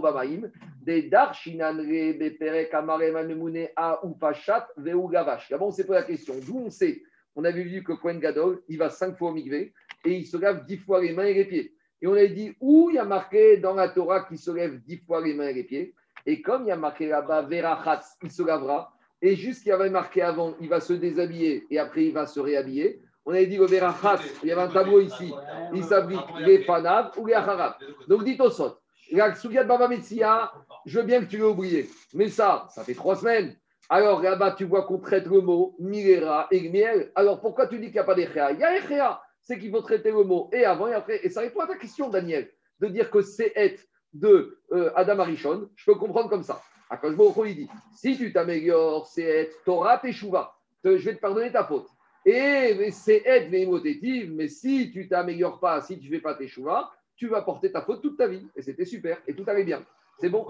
[0.00, 0.50] Bamaim,
[0.80, 5.48] des Darshinan Reperek Amarem Anemune A ou Pachat Veu Gavash.
[5.50, 6.34] Là-bas, on s'est posé la question.
[6.44, 7.00] D'où on sait
[7.34, 9.72] On avait vu que Kohen Gadol, il va cinq fois au Migvé
[10.04, 11.74] et il se lave dix fois les mains et les pieds.
[12.00, 14.80] Et on a dit où il y a marqué dans la Torah qu'il se lève
[14.82, 15.94] dix fois les mains et les pieds?
[16.26, 18.92] Et comme il y a marqué là-bas Verachatz, il se lavera.
[19.20, 22.26] Et juste qu'il y avait marqué avant, il va se déshabiller et après il va
[22.26, 23.00] se réhabiller.
[23.24, 25.32] On avait dit le Verachatz, il y avait un tableau ici.
[25.72, 27.74] Il s'applique les Fanav ou les Acharab.
[28.08, 28.78] Donc dites au sot.
[29.12, 30.50] La Baba Metsia,
[30.86, 31.88] je veux bien que tu l'aies oublié.
[32.14, 33.54] Mais ça, ça fait trois semaines.
[33.92, 37.12] Alors là-bas, tu vois qu'on traite le mot Milera et Miel.
[37.14, 38.52] Alors pourquoi tu dis qu'il n'y a pas d'Echea?
[38.52, 39.20] Il y a Echea.
[39.42, 41.20] C'est qu'il faut traiter le mot et avant et après.
[41.22, 45.18] Et ça répond à ta question, Daniel, de dire que c'est être de euh, Adam
[45.18, 45.68] Arishon.
[45.76, 46.62] Je peux comprendre comme ça.
[46.88, 50.54] À quand il dit si tu t'améliores, c'est être Torah Teshuva.
[50.84, 51.88] Je vais te pardonner ta faute.
[52.24, 56.90] Et c'est être Veimotétive, mais si tu t'améliores pas, si tu ne fais pas Teshuva,
[57.14, 58.48] tu vas porter ta faute toute ta vie.
[58.56, 59.18] Et c'était super.
[59.26, 59.84] Et tout allait bien.
[60.18, 60.48] C'est bon?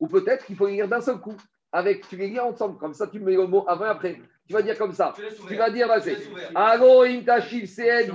[0.00, 1.34] Ou peut-être qu'il faut lire d'un seul coup.
[1.72, 2.78] Avec, tu les lis ensemble.
[2.78, 4.20] Comme ça, tu mets le mot avant et après.
[4.46, 5.14] Tu vas dire comme ça.
[5.46, 6.16] Tu vas dire, bah, c'est
[6.54, 8.12] Alo imtashiv seed.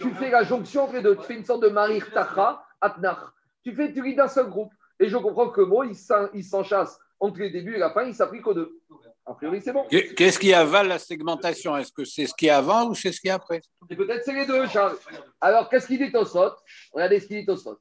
[0.00, 1.16] Tu fais la jonction entre les deux.
[1.16, 3.18] Tu fais une sorte de marir tacha atnach.
[3.64, 4.72] Tu fais, tu lis d'un seul groupe.
[4.98, 7.90] Et je comprends que le mot, il s'en- il s'enchasse entre les débuts et la
[7.90, 8.80] fin, il s'applique aux deux.
[9.26, 9.84] A priori, c'est bon.
[9.88, 11.76] Qu'est- Qu'est-ce qui avale la segmentation?
[11.76, 13.60] Est-ce que c'est ce qui est avant ou c'est ce qui est après?
[13.90, 14.96] Et peut-être c'est les deux, Charles.
[15.40, 16.52] Alors, qu'est-ce qu'il dit Tosot
[16.92, 17.78] Regardez ce qu'il dit Tosot.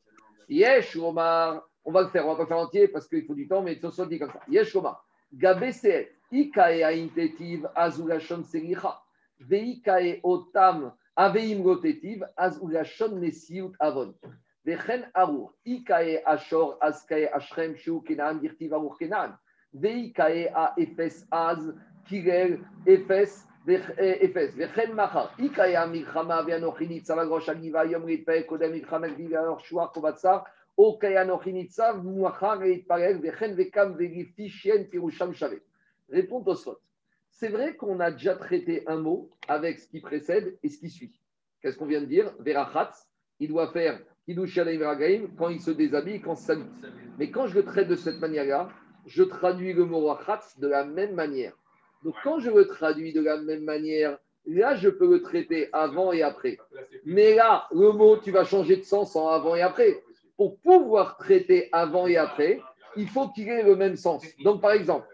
[0.49, 3.34] Yesh Omar, on va le faire, on va pas le faire entier parce qu'il faut
[3.34, 4.40] du temps, mais Tosot dit comme ça.
[4.48, 8.98] Yesh Omar, Gabe Seet, Ikae Aintetiv Azulashon Sericha,
[9.40, 14.14] Veikae Otam Aveim Rotetiv Azulashon Nesiut Avon.
[14.64, 19.38] Vechen Arur, Ikae Ashor Azkae Ashrem Shu Kenan Dirtiv Arur Kenan,
[19.74, 21.72] Veikae A Efes Az
[22.08, 23.46] Kirel Efes
[24.24, 29.08] אפס, וכן מחר, אי קיים מלחמה ואנוכי ניצב על ראש הגבעה יום להתפלל קודם מלחמה
[29.08, 30.38] גביבה שוח ובצר,
[36.09, 36.77] Réponds Tosfot.
[37.29, 40.89] C'est vrai qu'on a déjà traité un mot avec ce qui précède et ce qui
[40.89, 41.19] suit.
[41.61, 42.33] Qu'est-ce qu'on vient de dire?
[42.39, 43.07] Verachatz,
[43.39, 46.65] il doit faire quand il se déshabille, quand il s'habille.
[47.17, 48.69] Mais quand je le traite de cette manière-là,
[49.05, 51.53] je traduis le mot rachatz de la même manière.
[52.03, 56.11] Donc quand je le traduis de la même manière, là je peux le traiter avant
[56.11, 56.57] et après.
[57.05, 60.03] Mais là, le mot, tu vas changer de sens en avant et après.
[60.41, 62.59] Pour pouvoir traiter avant et après,
[62.97, 64.25] il faut qu'il ait le même sens.
[64.43, 65.05] Donc, par exemple,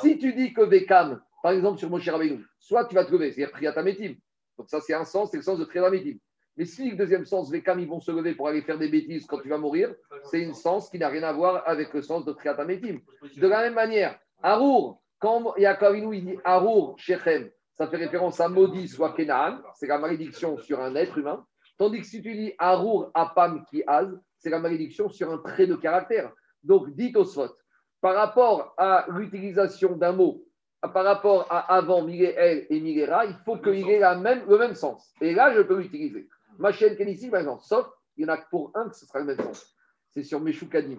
[0.00, 3.30] si tu dis que Vekam, par exemple, sur Moshe Rabbeinu, soit tu vas te lever,
[3.30, 4.14] c'est-à-dire Triatametim.
[4.56, 6.16] Donc, ça, c'est un sens, c'est le sens de Triatametim.
[6.56, 9.26] Mais si le deuxième sens, Vekam, ils vont se lever pour aller faire des bêtises
[9.26, 12.24] quand tu vas mourir, c'est un sens qui n'a rien à voir avec le sens
[12.24, 13.00] de Triatametim.
[13.36, 18.40] De la même manière, Arour, quand Yaakov Avinu, il dit Arour, Shechem, ça fait référence
[18.40, 21.44] à maudit, soit Kenaan, c'est la malédiction sur un être humain.
[21.76, 25.66] Tandis que si tu dis Arour, Apam, qui az, c'est la malédiction sur un trait
[25.66, 26.32] de caractère.
[26.64, 27.54] Donc, dit Osfot,
[28.00, 30.42] par rapport à l'utilisation d'un mot,
[30.80, 34.74] par rapport à avant Miléel et Miléra, il faut qu'il ait la même, le même
[34.74, 35.12] sens.
[35.20, 36.26] Et là, je peux l'utiliser.
[36.58, 37.86] Ma chaîne Kenissi, par exemple, sauf,
[38.16, 39.74] il y en a que pour un que ce sera le même sens.
[40.08, 40.98] C'est sur Meshukadim.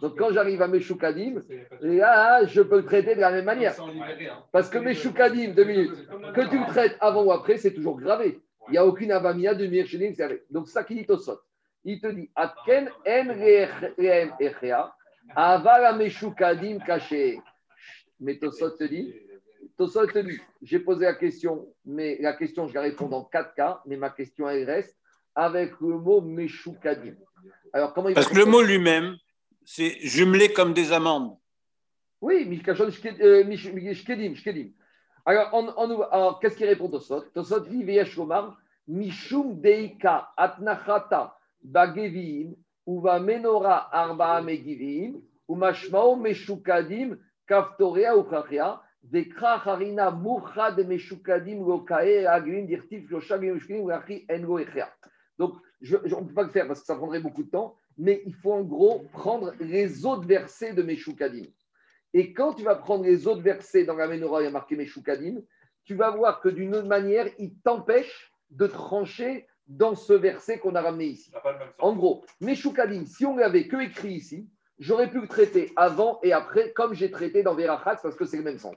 [0.00, 1.40] Donc, quand j'arrive à Meshukadim,
[1.80, 3.74] là, je peux le traiter de la même manière.
[4.52, 8.40] Parce que Meshukadim, deux minutes, que tu le traites avant ou après, c'est toujours gravé.
[8.68, 10.44] Il n'y a aucune avamia de avec.
[10.50, 11.40] Donc, ça qui dit Tosot.
[11.84, 13.28] Il te dit Atken en
[16.86, 17.40] caché.
[18.20, 19.12] Mais Tosot te dit
[19.76, 23.54] Tosot te dit J'ai posé la question, mais la question, je la réponds dans quatre
[23.54, 24.96] cas, mais ma question, elle reste
[25.34, 27.14] avec le mot Meshukadim.
[27.72, 29.16] Alors, comment il Parce que le mot lui-même,
[29.64, 31.36] c'est jumelé comme des amandes.
[32.20, 34.70] Oui, Mishkashon Shke- euh, Shkedim, Shkedim.
[35.24, 37.22] Alors, on, on- alors, qu'est-ce qu'il répond Tosot?
[37.34, 38.56] Tosot dit Veyesh Lomar,
[38.86, 42.54] Mishum Deika Atnachata Bagevim,
[42.86, 53.10] Uva Menora Arba Megivim, Umashmao Meshukadim, Kaftorea Uchachia, Vekra Harina Murchad Meshukadim Lokae Agrim Dirtif
[53.10, 54.88] Losha Gemushkim Rachi Engo Echea.
[55.38, 57.50] Donc, je- je- on ne peut pas le faire parce que ça prendrait beaucoup de
[57.50, 61.46] temps, mais il faut en gros prendre les autres versets de Meshukadim.
[62.14, 64.76] Et quand tu vas prendre les autres versets dans la Ménorah, il y a marqué
[64.76, 65.40] Meshukadim,
[65.84, 69.46] tu vas voir que d'une autre manière, il t'empêche de trancher
[69.76, 71.32] dans ce verset qu'on a ramené ici.
[71.78, 74.48] En gros, Meshukadim, si on l'avait que écrit ici,
[74.78, 78.36] j'aurais pu le traiter avant et après, comme j'ai traité dans Verachat, parce que c'est
[78.36, 78.76] le même sens.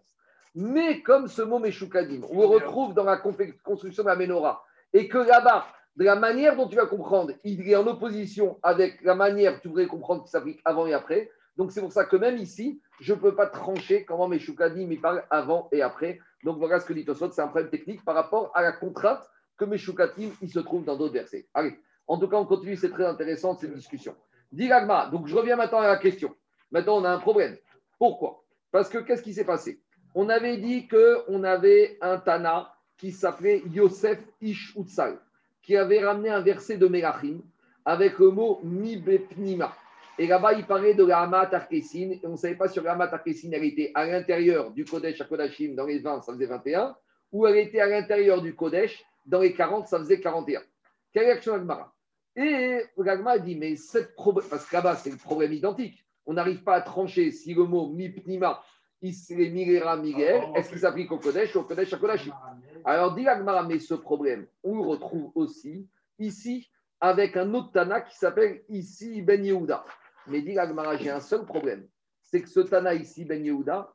[0.55, 5.09] Mais comme ce mot Meshukadim, on le retrouve dans la construction de la Ménorah, et
[5.09, 5.67] que là-bas,
[5.97, 9.61] de la manière dont tu vas comprendre, il est en opposition avec la manière que
[9.61, 11.29] tu voudrais comprendre qui s'applique avant et après.
[11.57, 15.01] Donc c'est pour ça que même ici, je ne peux pas trancher comment Meshukadim il
[15.01, 16.19] parle avant et après.
[16.43, 19.25] Donc voilà ce que dit Tosot, c'est un problème technique par rapport à la contrainte
[19.57, 21.47] que Meshukadim il se trouve dans d'autres versets.
[21.53, 21.77] Allez,
[22.07, 24.15] en tout cas, on continue, c'est très intéressant cette discussion.
[24.51, 26.35] Dit l'Agma, donc je reviens maintenant à la question.
[26.71, 27.57] Maintenant, on a un problème.
[27.97, 28.43] Pourquoi?
[28.71, 29.79] Parce que qu'est-ce qui s'est passé?
[30.13, 35.19] On avait dit qu'on avait un Tana qui s'appelait Yosef Ish Utsal,
[35.61, 37.41] qui avait ramené un verset de Melachim
[37.83, 39.75] avec le mot Mi Bepnima.
[40.17, 42.93] Et là-bas, il parlait de la Hamat Arkesin, et on ne savait pas si la
[42.93, 46.45] Hamat Arkesin, elle était à l'intérieur du Kodesh à Kodashim, dans les 20, ça faisait
[46.45, 46.95] 21,
[47.33, 50.61] ou elle était à l'intérieur du Kodesh, dans les 40, ça faisait 41.
[51.13, 51.93] Quelle d'Agmara
[52.35, 56.05] Et l'Agma a dit, mais cette problème, parce que là-bas, c'est le problème identique.
[56.25, 58.61] On n'arrive pas à trancher si le mot Mipnima,
[59.01, 62.33] Isre Milera Miguel, est-ce qu'il s'applique au Kodesh ou au Kodesh à Kodashim?
[62.83, 65.87] Alors, dit l'Agmara, mais ce problème, on le retrouve aussi
[66.19, 66.69] ici
[66.99, 69.85] avec un autre Tana qui s'appelle ici Ben Yehuda.
[70.27, 71.87] Mais dit l'Agmara, j'ai un seul problème.
[72.21, 73.93] C'est que ce Tana ici, Ben Yehuda,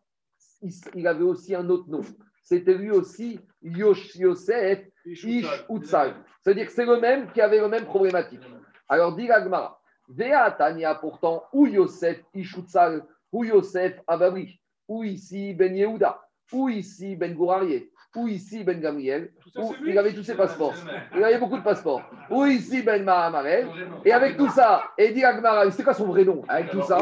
[0.63, 2.03] il il avait aussi un autre nom.
[2.51, 6.15] C'était lui aussi Yosh Yosef Ish Utsal.
[6.43, 8.41] C'est-à-dire que c'est le même qui avait le même problématique.
[8.89, 15.55] Alors dit l'Agmara, Vea Tania pourtant, ou Yosef Ish Utsal, ou Yosef Ababri, ou ici
[15.55, 16.21] Ben Yehuda,
[16.53, 20.75] ou ici Ben Gourarié, ou ici Ben Gamriel, où il avait tous ses passeports.
[21.17, 22.03] Il avait beaucoup de passeports.
[22.31, 23.69] Ou ici Ben Mahamarel.
[24.05, 26.99] Et avec tout ça, et dit Agmara, c'était quoi son vrai nom Avec tout ça,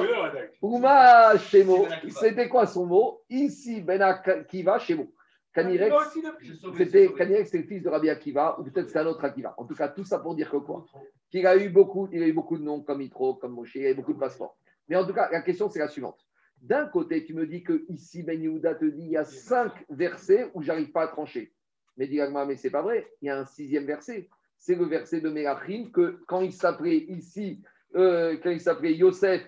[0.60, 3.22] Ouma Shemo, c'était quoi son mot?
[3.30, 5.10] Ici Ben Akiva Shemo.
[5.54, 5.94] Kanirex,
[6.76, 9.54] c'était Kanirex, c'est le fils de Rabbi Akiva, ou peut-être c'est un autre Akiva.
[9.56, 10.84] En tout cas, tout ça pour dire que quoi
[11.30, 13.86] Qu'il a eu beaucoup, il a eu beaucoup de noms comme Mitro, comme Moshe, il
[13.86, 14.56] a eu beaucoup de passeports.
[14.88, 16.24] Mais en tout cas, la question c'est la suivante.
[16.60, 19.72] D'un côté, tu me dis que ici Ben Yehuda te dit il y a cinq
[19.88, 21.52] versets où j'arrive pas à trancher.
[21.96, 23.10] Mais dis mais c'est pas vrai.
[23.22, 24.28] Il y a un sixième verset.
[24.56, 27.62] C'est le verset de Melachim que quand il s'appelait ici,
[27.94, 29.42] euh, quand il s'appelait Yosef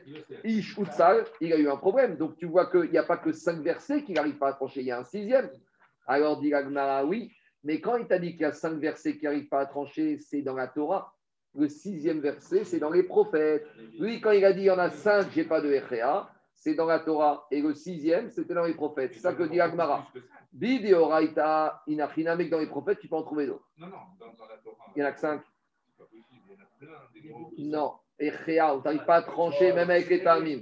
[0.44, 2.16] Ish Utsal, il a eu un problème.
[2.16, 4.80] Donc tu vois qu'il n'y a pas que cinq versets qu'il n'arrive pas à trancher,
[4.80, 5.50] il y a un sixième.
[6.10, 7.32] Alors dit Agmara, oui,
[7.62, 10.18] mais quand il t'a dit qu'il y a cinq versets qui n'arrivent pas à trancher,
[10.18, 11.14] c'est dans la Torah.
[11.54, 13.64] Le sixième verset, c'est dans les prophètes.
[13.96, 16.74] Lui, quand il a dit il y en a cinq, j'ai pas de Echea, c'est
[16.74, 17.46] dans la Torah.
[17.52, 19.14] Et le sixième, c'était dans les prophètes.
[19.14, 20.08] C'est ça que dit Agmara.
[20.52, 23.70] Bideoraita, inachina, mais dans les prophètes, tu peux en trouver d'autres.
[23.78, 24.92] Non, non, dans, la Torah.
[24.96, 25.42] Il y en a que cinq.
[26.76, 30.60] C'est Echea, on n'arrive pas à trancher, même avec les tamim.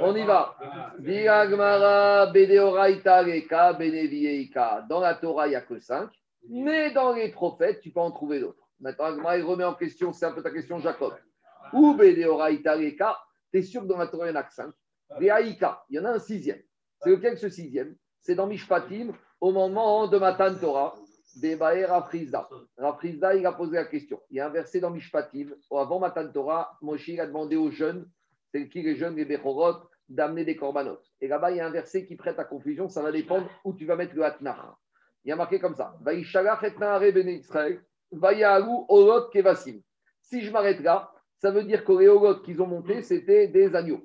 [0.00, 0.56] On y va.
[4.88, 6.10] Dans la Torah, il n'y a que cinq.
[6.48, 8.66] Mais dans les prophètes, tu peux en trouver d'autres.
[8.80, 11.14] Maintenant, Agmara, il remet en question, c'est un peu ta question, Jacob.
[11.72, 13.16] Ou Bedeoraita, Reka,
[13.52, 14.72] tu es sûr que dans la Torah, il n'y en a que cinq?
[15.20, 16.60] Veaïka, il y en a un sixième.
[17.00, 17.94] C'est lequel ce sixième?
[18.20, 20.94] C'est dans Mishpatim, au moment de Matan Torah,
[21.36, 22.48] Bebaer Rafrizda.
[22.76, 24.20] Rafrizda, il a posé la question.
[24.30, 28.08] Il y a un verset dans Mishpatim, avant Matan Torah, Moshe a demandé aux jeunes,
[28.52, 29.78] c'est qui les jeunes, les Bechorot,
[30.08, 30.98] d'amener des korbanot.
[31.20, 33.72] Et là-bas, il y a un verset qui prête à confusion, ça va dépendre où
[33.72, 34.58] tu vas mettre le Hatnach.
[35.24, 35.96] Il y a marqué comme ça
[38.88, 39.80] Olot Kevasim.
[40.20, 43.74] Si je m'arrête là, ça veut dire que les Olot qu'ils ont montés, c'était des
[43.74, 44.02] agneaux.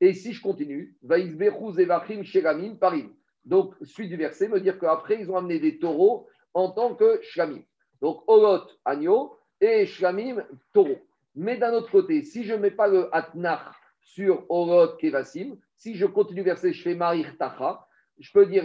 [0.00, 3.12] Et si je continue, Zevachim Sheramim Parim.
[3.44, 7.20] Donc, suite du verset, me dire qu'après, ils ont amené des taureaux en tant que
[7.22, 7.62] shlamim.
[8.00, 10.98] Donc, Olot, agneau, et shlamim, taureau.
[11.34, 15.94] Mais d'un autre côté, si je ne mets pas le atnach sur Olot, kevasim, si
[15.94, 17.86] je continue le verset, je fais marir tacha,
[18.18, 18.64] je peux dire.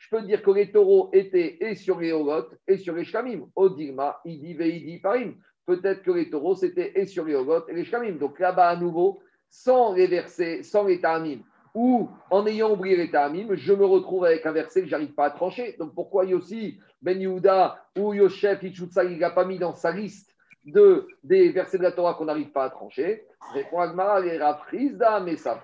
[0.00, 3.48] Je peux dire que les taureaux étaient et sur les Olot et sur les shlamim.
[3.54, 5.36] Odigma, idi, veidi, parim.
[5.66, 8.16] Peut-être que les taureaux, c'était et sur les Olot et les shlamim.
[8.16, 11.40] Donc là-bas, à nouveau, sans les versets, sans les ta'amim,
[11.74, 15.14] ou en ayant oublié les ta'amim, je me retrouve avec un verset que je n'arrive
[15.14, 15.76] pas à trancher.
[15.78, 20.34] Donc pourquoi Yossi, Ben Yehuda ou Yoshef Ichutsa, il n'a pas mis dans sa liste
[20.64, 23.24] de, des versets de la Torah qu'on n'arrive pas à trancher?
[23.54, 25.62] Répond Agmara, les Rafrizda, mais savent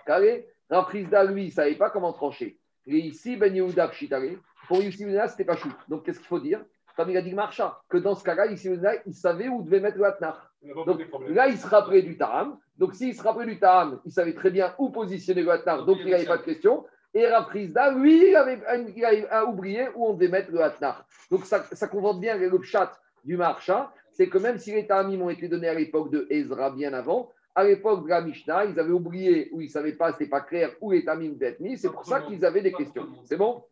[0.70, 2.58] Rafrizda, lui, il ne savait pas comment trancher.
[2.86, 4.22] Et ici, Ben Yehuda Pshitare,
[4.68, 5.72] pour Yussi Ben n'était pas chou.
[5.88, 6.60] Donc, qu'est-ce qu'il faut dire?
[6.96, 9.80] Comme il a dit Marcha, que dans ce cas-là, Yussi Ben il savait où devait
[9.80, 10.50] mettre le Hatnar.
[10.86, 12.58] Donc là, il se rappelait du Taram.
[12.78, 15.98] Donc s'il se rappelait du Taram, il savait très bien où positionner le Hatnar, donc
[16.04, 16.84] il n'avait pas de question.
[17.14, 18.60] Et Raprizda, lui, il avait,
[18.94, 21.06] il avait oublié où on devait mettre le Hatnar.
[21.30, 22.92] Donc ça, ça convente bien avec le pshat
[23.24, 26.70] du Marcha, c'est que même si les Taramim ont été donnés à l'époque de Ezra
[26.70, 30.12] bien avant, à l'époque de la Mishnah, ils avaient oublié où ils ne savaient pas,
[30.12, 31.78] ce n'était pas clair où les Taramim devaient être mis.
[31.78, 33.08] C'est pour ça qu'ils avaient des questions.
[33.24, 33.64] C'est bon?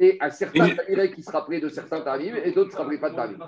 [0.00, 2.70] Et à certains, il y en a qui se rappelaient de certains Taramim et d'autres
[2.70, 3.38] ne se rappelaient pas de Taramim.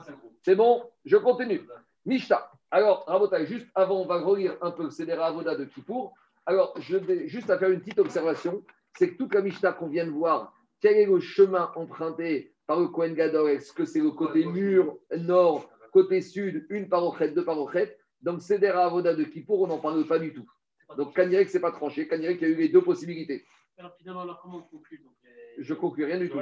[0.44, 0.84] C'est bon?
[1.04, 1.62] Je continue.
[2.04, 2.50] Mishnah.
[2.70, 6.14] Alors, Rabotai, juste avant, on va relire un peu le Seder Avoda de Kippour.
[6.46, 8.64] Alors, je vais juste à faire une petite observation.
[8.96, 12.80] C'est que toute la Mishnah qu'on vient de voir, quel est le chemin emprunté par
[12.80, 13.50] le Kohen Gadol?
[13.50, 18.68] Est-ce que c'est le côté mur nord, côté sud, une parochette, deux parochettes Donc, Seder
[18.68, 20.48] Avoda de Kippour, on n'en parle pas du tout.
[20.96, 22.08] Donc, Kanirek, c'est pas tranché.
[22.08, 23.44] Kanirek, il y a eu les deux possibilités.
[23.78, 25.14] Alors finalement, alors comment on conclut donc,
[25.58, 26.38] Je conclue rien du Je tout.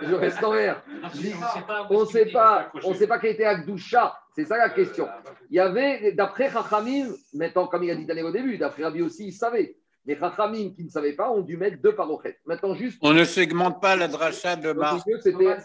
[0.00, 0.82] Je reste en l'air.
[1.04, 4.18] On sait pas où On ne sait pas, on sait pas quel était Akdoucha.
[4.34, 5.06] C'est ça la question.
[5.50, 9.02] Il y avait, d'après Chachamim, maintenant, comme il a dit Daniel au début, d'après Rabbi
[9.02, 9.76] aussi, il savait.
[10.04, 12.38] Les Chachamim qui ne savaient pas ont dû mettre deux parochettes.
[12.46, 14.94] Maintenant, juste, On ne segmente pas la dracha de au Mar.
[15.06, 15.56] milieu, c'était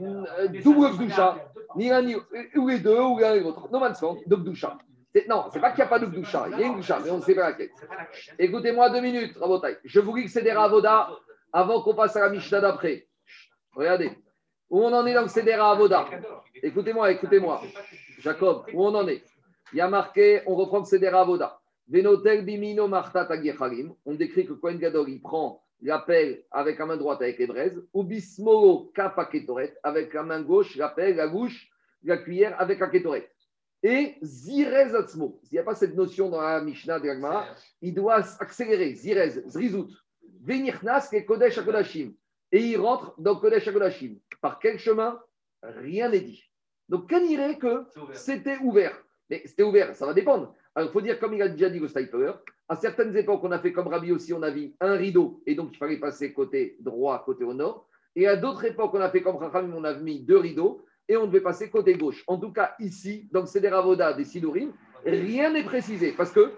[0.00, 1.36] euh, double Gdoucha.
[1.76, 2.16] Ni l'un, ni
[2.56, 3.68] ou les deux, ou l'un et l'autre.
[3.70, 4.78] No man's land, de Gdoucha.
[5.14, 6.46] C'est- Non, c'est pas qu'il n'y a pas de Gdoucha.
[6.52, 7.70] Il y a une Gdoucha, mais on ne sait pas laquelle.
[8.38, 9.76] Écoutez-moi deux minutes, Rabotai.
[9.84, 11.08] Je vous lis que c'est des Avoda
[11.52, 13.06] avant qu'on passe à la Mishnah d'après.
[13.72, 14.10] Regardez.
[14.68, 16.06] Où on en est dans le Seder Avoda
[16.62, 17.60] Écoutez-moi, écoutez-moi.
[18.20, 19.24] Jacob, où on en est
[19.72, 21.60] Il y a marqué, on reprend le Seder Avoda.
[21.88, 22.88] Venotel bimino.
[24.06, 27.82] On décrit que Kohen Gadol, il prend l'appel avec la main droite avec les braises.
[27.92, 29.76] Ou bismolo kapa ketoret.
[29.82, 31.68] Avec la main gauche, l'appel, la gauche,
[32.04, 33.28] la cuillère avec la ketoret.
[33.82, 35.40] Et zirez atzmo.
[35.42, 37.08] S'il n'y a pas cette notion dans la Mishnah de
[37.82, 38.94] il doit accélérer.
[38.94, 39.88] Zirez, zrizout.
[40.46, 42.14] Ke kodesh akodashim.
[42.52, 44.16] Et il rentre dans Kodesh akodashim.
[44.40, 45.20] Par quel chemin?
[45.62, 46.50] Rien n'est dit.
[46.88, 49.00] Donc, qu'on irait que c'était ouvert?
[49.28, 50.54] Mais c'était ouvert, ça va dépendre.
[50.74, 53.52] Alors, il faut dire, comme il a déjà dit le sniper, à certaines époques, on
[53.52, 56.32] a fait comme Rabbi aussi, on a vu un rideau, et donc il fallait passer
[56.32, 57.88] côté droit, côté au nord.
[58.16, 61.16] Et à d'autres époques, on a fait comme Rachamim, on a mis deux rideaux, et
[61.16, 62.24] on devait passer côté gauche.
[62.26, 64.72] En tout cas, ici, dans le Seder Avoda des Sidorim,
[65.04, 66.52] rien n'est précisé, parce que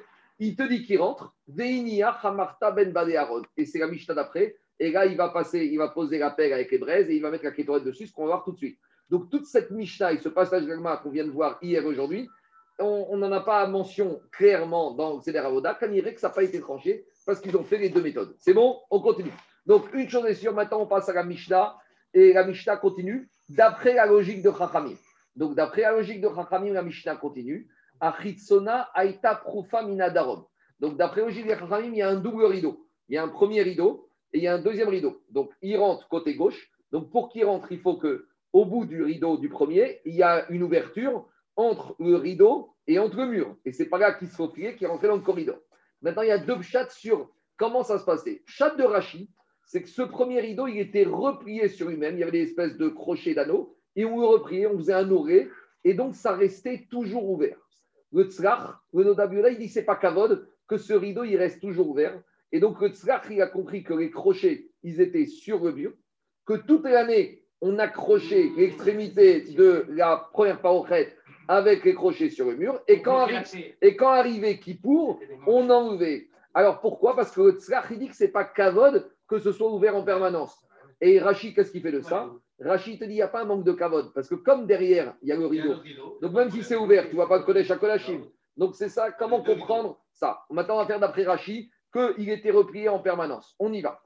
[0.47, 1.87] il te dit qu'il rentre, Ben.
[1.89, 4.57] Et c'est la Mishnah d'après.
[4.81, 7.23] Et là, il va passer, il va poser la pelle avec les braises et il
[7.23, 8.79] va mettre la kétorette dessus, ce qu'on va voir tout de suite.
[9.09, 12.29] Donc, toute cette Mishnah et ce passage d'Agma qu'on vient de voir hier aujourd'hui,
[12.79, 16.43] on n'en a pas mention clairement dans le Seder Avoda, dirait que ça n'a pas
[16.43, 18.35] été tranché parce qu'ils ont fait les deux méthodes.
[18.39, 18.81] C'est bon?
[18.91, 19.33] On continue.
[19.67, 21.77] Donc, une chose est sûre, maintenant on passe à la Mishnah
[22.15, 24.97] et la Mishnah continue d'après la logique de Chachamim.
[25.37, 27.69] Donc, d'après la logique de Chachamim, la Mishnah continue.
[28.03, 30.45] Achitsona aita prufa minadarom.
[30.81, 32.89] Donc, d'après Chachamim, il y a un double rideau.
[33.09, 35.23] Il y a un premier rideau et il y a un deuxième rideau.
[35.31, 36.71] Donc, il rentre côté gauche.
[36.91, 40.23] Donc, pour qu'il rentre, il faut que au bout du rideau du premier, il y
[40.25, 43.57] a une ouverture entre le rideau et entre le mur.
[43.65, 45.59] Et c'est pas là qu'il se faufilait, qui est rentré dans le corridor.
[46.03, 48.43] Maintenant, il y a deux chats sur comment ça se passait.
[48.47, 49.31] Chat de Rachi,
[49.65, 52.17] c'est que ce premier rideau, il était replié sur lui-même.
[52.17, 53.77] Il y avait des espèces de crochets d'anneaux.
[53.95, 55.49] Et on le repliait, on faisait un oré.
[55.85, 57.57] Et donc, ça restait toujours ouvert.
[58.13, 61.89] Le tzrach, le Nodabiola, il dit c'est pas kavod que ce rideau, il reste toujours
[61.89, 62.21] ouvert.
[62.53, 65.93] Et donc, le tzrach, il a compris que les crochets, ils étaient sur le mur,
[66.45, 71.17] que toute l'année, on accrochait l'extrémité de la première parochette
[71.49, 72.81] avec les crochets sur le mur.
[72.89, 76.29] Et quand, arri- et quand arrivait Kippour, on enlevait.
[76.55, 77.15] Alors pourquoi?
[77.17, 79.97] Parce que le tzrach, il dit que ce n'est pas kavod que ce soit ouvert
[79.97, 80.55] en permanence.
[81.01, 82.31] Et Rachid, qu'est-ce qu'il fait de ça?
[82.65, 84.13] Rachid te dit il n'y a pas un manque de kavod.
[84.15, 85.75] Parce que comme derrière, il y a le rideau.
[86.21, 88.23] Donc même si c'est ouvert, tu ne vas pas le Kodesh à Kodashim.
[88.57, 90.41] Donc c'est ça, comment comprendre ça?
[90.51, 93.55] Maintenant, on va faire d'après Rachid qu'il était replié en permanence.
[93.59, 94.01] On y va.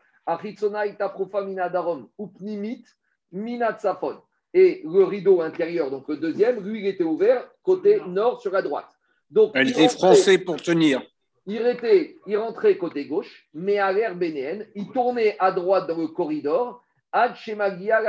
[1.72, 2.84] Darom upnimit
[3.32, 4.18] mina tsafon.
[4.54, 8.62] Et le rideau intérieur, donc le deuxième, lui, il était ouvert côté nord sur la
[8.62, 8.88] droite.
[9.30, 11.02] Donc, Elle il était rentrait- froncée pour tenir.
[11.46, 15.98] il, était, il rentrait côté gauche, mais à l'air bénéenne, il tournait à droite dans
[15.98, 16.82] le corridor,
[17.16, 18.02] ad shemagia.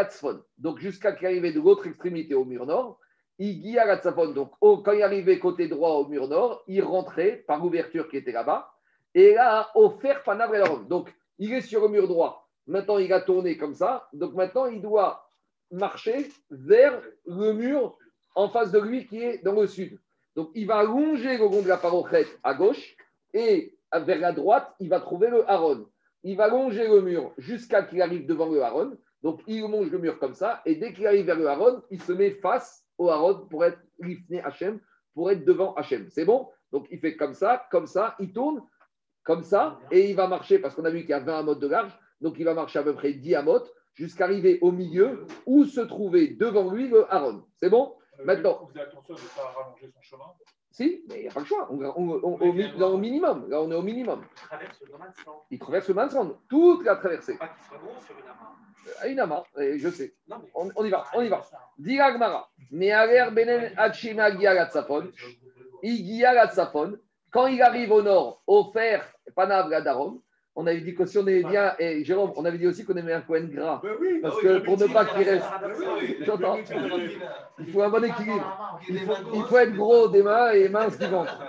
[0.58, 3.00] Donc jusqu'à qu'il arrivait de l'autre extrémité au mur nord,
[3.40, 4.34] il guia latzfon.
[4.34, 8.34] Donc quand il arrivait côté droit au mur nord, il rentrait par l'ouverture qui était
[8.34, 8.70] là-bas,
[9.14, 12.50] et là, offert panavre Donc il est sur le mur droit.
[12.68, 14.10] Maintenant, il a tourné comme ça.
[14.12, 15.30] Donc maintenant, il doit
[15.72, 17.98] marcher vers le mur
[18.36, 19.98] en face de lui qui est dans le sud.
[20.36, 22.96] Donc il va longer le long de la parochette à gauche
[23.34, 25.88] et vers la droite, il va trouver le haron.
[26.24, 28.98] Il va longer le mur jusqu'à qu'il arrive devant le haron.
[29.24, 32.02] Donc il longe le mur comme ça et dès qu'il arrive vers le haron, il
[32.02, 34.80] se met face au haron pour être lifné Hachem,
[35.14, 36.10] pour être devant Hachem.
[36.10, 36.50] C'est bon?
[36.72, 38.62] Donc il fait comme ça, comme ça, il tourne
[39.24, 41.60] comme ça, et il va marcher, parce qu'on a vu qu'il y a 20 amotes
[41.60, 41.92] de large,
[42.22, 45.82] donc il va marcher à peu près 10 amotes, jusqu'à arriver au milieu, où se
[45.82, 47.44] trouvait devant lui le Aaron.
[47.58, 47.96] C'est bon?
[48.24, 48.70] Maintenant.
[48.74, 50.24] Vous attention de ne pas rallonger son chemin.
[50.78, 51.68] Si, mais il n'y a pas le choix.
[51.72, 53.50] On, on- on- au, là, au minimum.
[53.50, 54.22] Là, on est au minimum.
[54.36, 55.44] traverse le domaine sans.
[55.50, 57.36] Il traverse le Mansand, toute la traversée.
[57.36, 58.56] Pas qu'il soit gros sur une amarre.
[59.02, 60.14] À une et je sais.
[60.28, 60.50] Non, mais.
[60.54, 61.42] On, on y va, on y va.
[61.80, 62.48] Dis Agmara.
[62.70, 63.74] Me'aler benen.
[65.82, 66.96] Igia la tzafon.
[67.32, 69.04] Quand il arrive au nord, offert
[69.36, 70.22] panav la darom.
[70.60, 72.96] On avait dit que si on est bien, et Jérôme, on avait dit aussi qu'on
[72.96, 73.80] aimait un coin gras.
[74.24, 75.46] Parce que pour ne pas qu'il reste.
[76.22, 76.58] J'entends.
[77.60, 78.80] Il faut un bon équilibre.
[78.90, 81.40] Il faut, il faut être gros des mains et mince du ventre.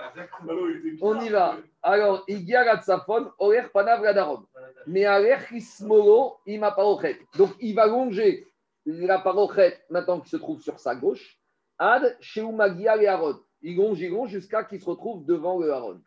[1.01, 1.57] On y va.
[1.81, 4.45] Alors, Igia la tzafon, orer panav la darom.
[4.85, 7.17] Mais à Chismolo, ima parochet.
[7.35, 8.45] Donc, il va longer
[8.85, 11.39] la parochet maintenant qui se trouve sur sa gauche.
[11.79, 13.39] Ad Sheumagia et Aaron.
[13.63, 15.99] Il longe, il longe jusqu'à qu'il se retrouve devant le Aaron.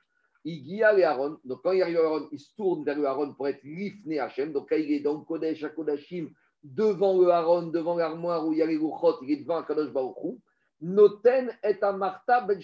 [0.45, 1.39] Il guia le Aaron.
[1.45, 4.19] Donc, quand il arrive au Aaron, il se tourne vers le Aaron pour être lifné
[4.19, 4.53] Hachem.
[4.53, 6.31] Donc, quand il est dans Kodesh, à Kodashim,
[6.63, 9.93] devant le Aaron, devant l'armoire où il y a les Luchot, il est devant Kadosh
[9.93, 10.39] Baruch Hu.
[10.81, 12.59] Noten et Amarta ben.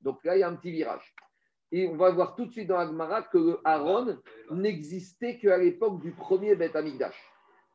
[0.00, 1.14] Donc, là, il y a un petit virage.
[1.70, 4.18] Et on va voir tout de suite dans Agmara que le Aaron
[4.50, 7.16] n'existait qu'à l'époque du premier Beth Amikdash.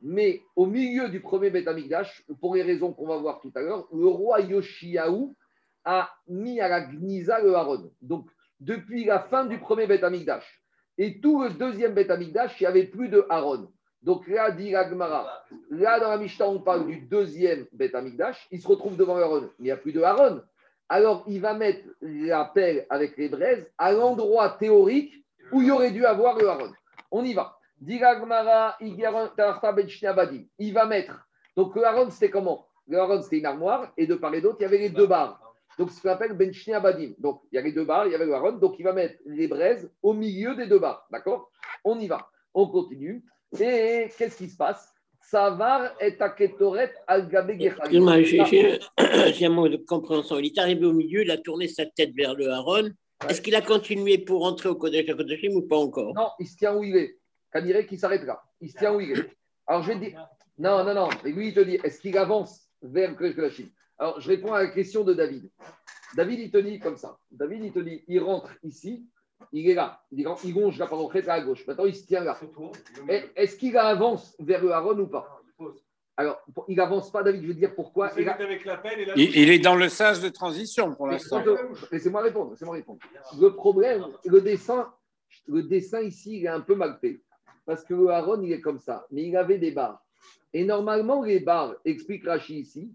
[0.01, 3.61] Mais au milieu du premier Beth Amikdash, pour les raisons qu'on va voir tout à
[3.61, 5.35] l'heure, le roi Yoshiaou
[5.83, 7.91] a mis à la Gniza le Aaron.
[8.01, 8.29] Donc,
[8.59, 10.61] depuis la fin du premier Beth Amikdash
[10.97, 13.71] et tout le deuxième Beth Amikdash, il n'y avait plus de Aaron.
[14.01, 18.61] Donc là, dit Agmara, là dans la Mishnah, on parle du deuxième Beth Amikdash, il
[18.61, 20.41] se retrouve devant Aaron, il n'y a plus de Aaron.
[20.89, 25.13] Alors, il va mettre la pelle avec les braises à l'endroit théorique
[25.51, 26.71] où il aurait dû avoir le Aaron.
[27.11, 27.57] On y va.
[29.35, 29.87] Tarta, Ben.
[30.59, 31.27] Il va mettre.
[31.55, 32.67] Donc, le Aaron, c'était comment?
[32.87, 35.07] Le Aaron, c'était une armoire, et de part et d'autre, il y avait les deux
[35.07, 35.46] barres.
[35.77, 37.13] Donc, ce qu'on appelle Ben Shneabadim.
[37.19, 38.53] Donc, il y avait deux barres, il y avait le Aaron.
[38.53, 41.07] Donc, il va mettre les braises au milieu des deux barres.
[41.11, 41.51] D'accord?
[41.83, 42.27] On y va.
[42.53, 43.23] On continue.
[43.59, 44.91] Et qu'est-ce qui se passe?
[45.21, 50.39] Savar et Aketoret al-Gabe Excuse-moi, j'ai- un manque de compréhension.
[50.39, 52.89] Il est arrivé au milieu, il a tourné sa tête vers le Aaron.
[53.27, 56.13] Est-ce qu'il a continué pour entrer au Kodesh HaKodashim ou pas encore?
[56.15, 57.17] Non, il se tient où il est.
[57.51, 58.41] Kadire qui s'arrêtera.
[58.61, 59.29] Il se tient où il est.
[59.65, 60.27] Alors je vais te dire.
[60.57, 61.09] Non, non, non.
[61.25, 63.69] Et lui, il te dit est-ce qu'il avance vers le Chine
[63.99, 65.49] Alors je réponds à la question de David.
[66.15, 67.17] David, il te dit comme ça.
[67.31, 69.05] David, il te dit il rentre ici,
[69.51, 70.01] il est là.
[70.11, 71.65] Il, rentre- il gonge la parochet à gauche.
[71.67, 72.39] Maintenant, il se tient là.
[73.09, 75.41] Et Est-ce qu'il avance vers le Aaron ou pas
[76.15, 77.41] Alors, il avance pas, David.
[77.43, 78.11] Je vais te dire pourquoi.
[78.17, 81.07] Il avec la pelle et la Il, il est dans le sens de transition pour
[81.07, 81.43] l'instant.
[81.91, 82.99] Laissez-moi répondre, laissez-moi répondre.
[83.39, 84.91] Le problème, le dessin,
[85.47, 87.21] le dessin ici, il est un peu mal fait.
[87.65, 89.05] Parce que le Aaron, il est comme ça.
[89.11, 90.01] Mais il avait des barres.
[90.53, 92.91] Et normalement, les barres, explique Rachi ici,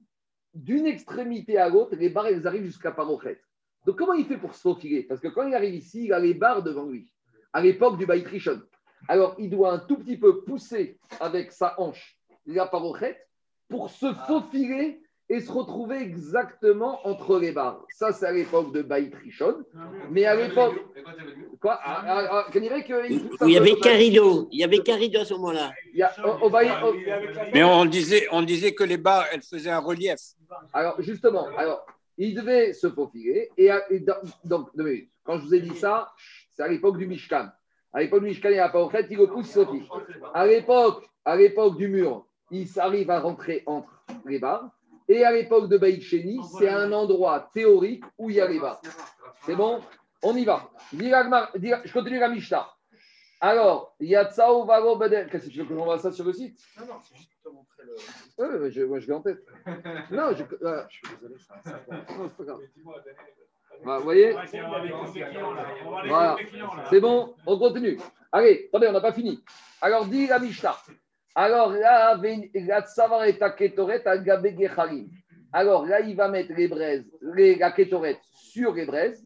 [0.55, 3.40] d'une extrémité à l'autre, les barres, elles arrivent jusqu'à Parochet.
[3.86, 5.03] Donc, comment il fait pour se faufiler?
[5.03, 7.12] Parce que quand il arrive ici, il a les barres devant lui,
[7.53, 8.62] à l'époque du Baït Rishon.
[9.09, 13.18] Alors, il doit un tout petit peu pousser avec sa hanche la Parochet
[13.68, 15.01] pour se faufiler
[15.33, 17.85] et se retrouver exactement entre les barres.
[17.91, 19.57] Ça, c'est à l'époque de Baït Rishon.
[20.11, 20.74] Mais à l'époque.
[21.61, 21.78] Quoi?
[21.83, 24.49] Ah, ah, ah, que- Il n'y avait qu'un rideau.
[24.53, 25.72] Il n'y avait rideau à ce moment-là.
[25.95, 26.03] Y
[27.55, 30.20] Mais on disait, on disait que les barres, elles faisaient un relief.
[30.72, 31.87] Alors, justement, alors,
[32.18, 33.49] il devait se faufiler.
[33.57, 35.09] Et, à- et dans- donc, deux minutes.
[35.24, 36.12] quand je vous ai dit ça,
[36.53, 37.47] c'est à l'époque du Mishkan.
[37.95, 39.64] À l'époque du Mishkan, il n'y a pas en fait, il le pousse, il se
[39.64, 39.85] faufile.
[40.35, 43.89] À l'époque, à l'époque du mur, il arrive à rentrer entre
[44.26, 44.68] les barres.
[45.12, 48.58] Et à l'époque de Baït Sheni, c'est un endroit théorique où il y a les
[48.58, 48.80] barres.
[49.44, 49.82] C'est bon
[50.22, 50.70] On y va.
[50.90, 51.12] Dis
[51.58, 52.66] dis Je continue la Mishnah.
[53.38, 55.28] Alors, Yatsao Valo Bedel.
[55.28, 57.52] Qu'est-ce que tu veux que j'envoie ça sur le site Non, non, c'est juste pour
[57.52, 57.82] te montrer
[58.38, 58.62] le.
[58.62, 59.44] Oui, je, moi, je l'ai en tête.
[60.10, 60.86] Non, je, voilà.
[60.88, 63.98] Je suis désolé, un Non, c'est pas grave.
[63.98, 64.34] Vous voyez
[66.08, 66.36] Voilà.
[66.88, 67.98] C'est bon, on continue.
[68.30, 69.44] Allez, attendez, on n'a pas fini.
[69.82, 70.76] Alors, dit la Mishnah.
[71.35, 72.51] Alors là, et.
[75.53, 77.05] Alors là, il va mettre les braises,
[77.35, 79.24] les, la ketoret sur les braises.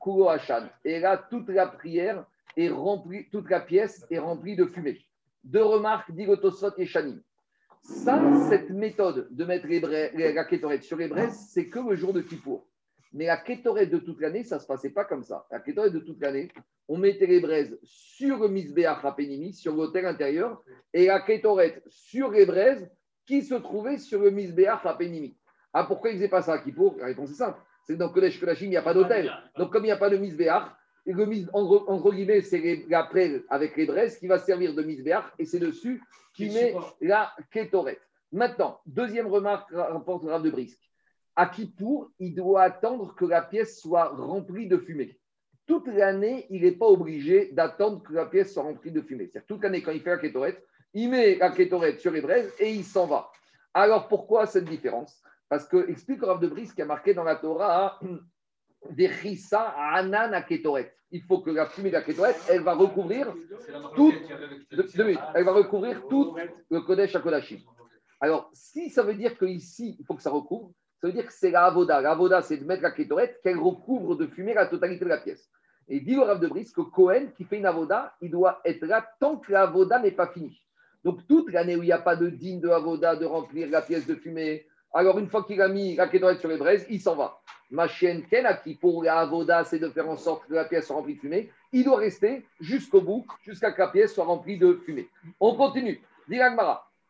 [0.00, 0.68] Kulo hachan.
[0.84, 2.24] Et là, toute la prière
[2.56, 4.98] est remplie, toute la pièce est remplie de fumée.
[5.44, 7.20] Deux remarques, dit Tosfot et Shanim.
[7.82, 11.80] Ça, cette méthode de mettre les brai- les- la kétoret sur les braises, c'est que
[11.80, 12.64] le jour de Kippour.
[13.12, 15.46] Mais la kétoret de toute l'année, ça ne se passait pas comme ça.
[15.50, 16.48] La kétoret de toute l'année,
[16.88, 20.62] on mettait les braises sur le misbéach Rapenimi, sur l'hôtel intérieur,
[20.94, 22.90] et la kétoret sur les braises
[23.26, 24.80] qui se trouvaient sur le misbéach.
[25.74, 26.96] Ah, pourquoi ils ne faisaient pas ça à Kippour?
[26.98, 27.58] La réponse est simple.
[27.84, 29.32] C'est que dans Kodesh Kodashim, il n'y a pas d'hôtel.
[29.56, 30.70] Donc, comme il n'y a pas de misbéach,
[31.04, 34.74] et le mis, entre, entre guillemets, c'est la prêle avec les braises qui va servir
[34.74, 36.02] de misbéach, et c'est dessus
[36.34, 37.98] qui met la kétoret.
[38.30, 40.80] Maintenant, deuxième remarque, rapporte Rav de Brisque.
[41.36, 45.18] À Kippour, il doit attendre que la pièce soit remplie de fumée.
[45.66, 49.28] Toute l'année, il n'est pas obligé d'attendre que la pièce soit remplie de fumée.
[49.28, 50.62] C'est-à-dire toute l'année, quand il fait la kétorette,
[50.92, 53.30] il met la kétorette sur les braises et il s'en va.
[53.72, 55.22] Alors pourquoi cette différence?
[55.48, 57.98] Parce que, explique Rav de Brice qui a marqué dans la Torah,
[58.90, 60.94] Vechissa anan à kétorette.
[61.10, 64.12] Il faut que la fumée de la kétorette, elle va recouvrir C'est la marque Tout-
[64.26, 65.20] qui avait avec- deux- deux minutes.
[65.34, 66.36] elle va recouvrir tout
[66.70, 67.60] le Kodesh à Kodashim.
[68.20, 70.72] Alors, si ça veut dire qu'ici, il faut que ça recouvre,
[71.02, 72.00] ça veut dire que c'est la avoda.
[72.00, 75.18] La avoda, c'est de mettre la kétorette, qu'elle recouvre de fumée la totalité de la
[75.18, 75.50] pièce.
[75.88, 78.86] Et dit le Rav de Brice que Cohen, qui fait une avoda, il doit être
[78.86, 80.62] là tant que la avoda n'est pas finie.
[81.02, 83.82] Donc, toute l'année où il n'y a pas de digne de avoda de remplir la
[83.82, 87.00] pièce de fumée, alors une fois qu'il a mis la kétorette sur les braises, il
[87.00, 87.40] s'en va.
[87.72, 90.94] Ma à qui pour la avoda, c'est de faire en sorte que la pièce soit
[90.94, 94.74] remplie de fumée, il doit rester jusqu'au bout, jusqu'à que la pièce soit remplie de
[94.84, 95.08] fumée.
[95.40, 96.00] On continue.
[96.28, 96.38] Dit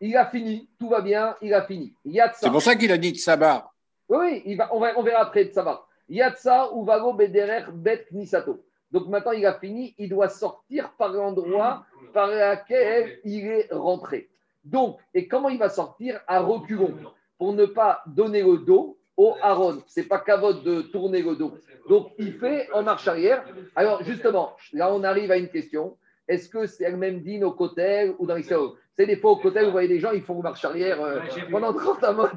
[0.00, 1.92] il a fini, tout va bien, il a fini.
[2.40, 3.71] C'est pour ça qu'il a dit de Sabah.
[4.12, 5.86] Oui, on, verra après, ça va.
[6.10, 8.62] Yatsa ou Vago Bederer Bet Knisato.
[8.90, 14.28] Donc maintenant, il a fini, il doit sortir par l'endroit par lequel il est rentré.
[14.64, 16.94] Donc, et comment il va sortir À reculons,
[17.38, 19.82] pour ne pas donner le dos au Aaron.
[19.86, 21.54] C'est pas cavote de tourner le dos.
[21.88, 23.42] Donc, il fait en marche arrière.
[23.74, 25.96] Alors, justement, là, on arrive à une question.
[26.28, 29.36] Est-ce que c'est le même digne au côté ou dans l'extérieur C'est des fois au
[29.36, 31.20] côté, vous voyez des gens, ils font marche arrière euh,
[31.50, 32.30] pendant 30 à mode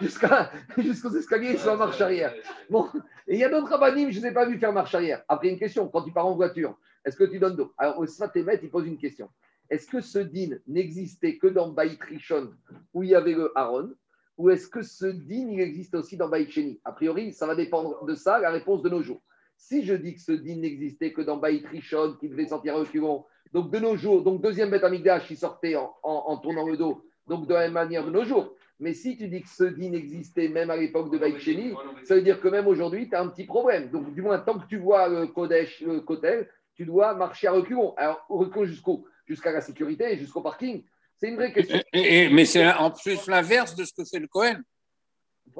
[0.00, 2.32] jusqu'à- jusqu'aux escaliers, ils sont en marche arrière.
[2.70, 2.86] Bon,
[3.26, 5.22] et il y a d'autres rabbinim, je ne les ai pas vu faire marche arrière.
[5.28, 8.06] Après, une question, quand tu pars en voiture, est-ce que tu donnes dos Alors, au
[8.06, 9.28] Sfatémet, il pose une question.
[9.70, 12.50] Est-ce que ce din n'existait que dans Baït Rishon,
[12.94, 13.90] où il y avait le Aaron,
[14.36, 17.54] ou est-ce que ce din, il existe aussi dans Baït Sheni A priori, ça va
[17.56, 19.20] dépendre de ça, la réponse de nos jours.
[19.56, 22.78] Si je dis que ce din n'existait que dans Baït Rishon, qui devait sortir à
[22.78, 26.66] reculons, donc de nos jours, donc deuxième bête amigdash, il sortait en, en- en tournant
[26.66, 28.54] le dos, donc de la même manière de nos jours.
[28.80, 31.74] Mais si tu dis que ce din existait même à l'époque de Baït Sheni,
[32.04, 33.90] ça veut dire que même aujourd'hui, tu as un petit problème.
[33.90, 37.52] Donc, du moins, tant que tu vois le Kodesh, le Kotel, tu dois marcher à
[37.52, 37.94] reculons.
[37.96, 40.84] Alors, reculons jusqu'au, jusqu'à la sécurité, jusqu'au parking.
[41.16, 41.76] C'est une vraie question.
[41.92, 44.60] Et- et- mais c'est en plus l'inverse de ce que fait le Cohen.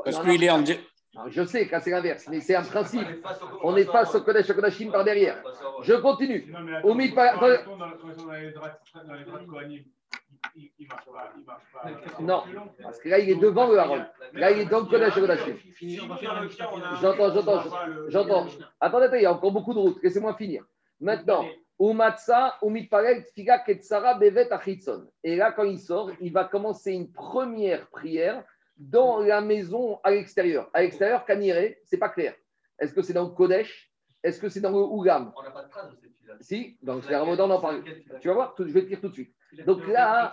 [0.04, 0.58] Parce qu'il est en.
[1.18, 3.06] Non, je sais que c'est l'inverse, mais c'est un principe.
[3.62, 5.42] On n'est pas sur Kodesh Kodashim par derrière.
[5.82, 6.46] Je continue.
[6.52, 7.68] Non, mais Au milieu, attends, pas- quand attendez.
[7.68, 9.82] on est dans- quand on est dans les draps dans les draps de Kohanim,
[10.56, 11.32] il il marche pas.
[11.36, 12.22] Il marche pas.
[12.22, 12.42] Non,
[12.82, 14.04] parce que là, il est devant le Aaron.
[14.32, 15.56] Là, il est dans le Kodesh Kodashim.
[17.00, 17.62] J'entends, j'entends,
[18.08, 18.46] J'entends.
[18.80, 20.02] Attendez, attendez, il y a encore beaucoup de routes.
[20.02, 20.64] Laissez-moi finir.
[21.00, 21.44] Maintenant,
[21.80, 25.06] Umatsa, Umitparel, Tfiga, Ketsara, Bevet, Achitson.
[25.22, 28.42] Et là, quand il sort, il va commencer une première prière
[28.78, 30.70] dans la maison à l'extérieur.
[30.72, 32.34] À l'extérieur, Kaniré, c'est pas clair.
[32.78, 33.90] Est-ce que c'est dans le Kodesh?
[34.22, 36.34] Est-ce que c'est dans le Ougam On n'a pas de trace de cette fille-là.
[36.40, 37.84] Si, dans le Ramadan, on en parle.
[38.20, 39.32] Tu vas voir, je vais te dire tout de suite.
[39.64, 40.32] Donc là,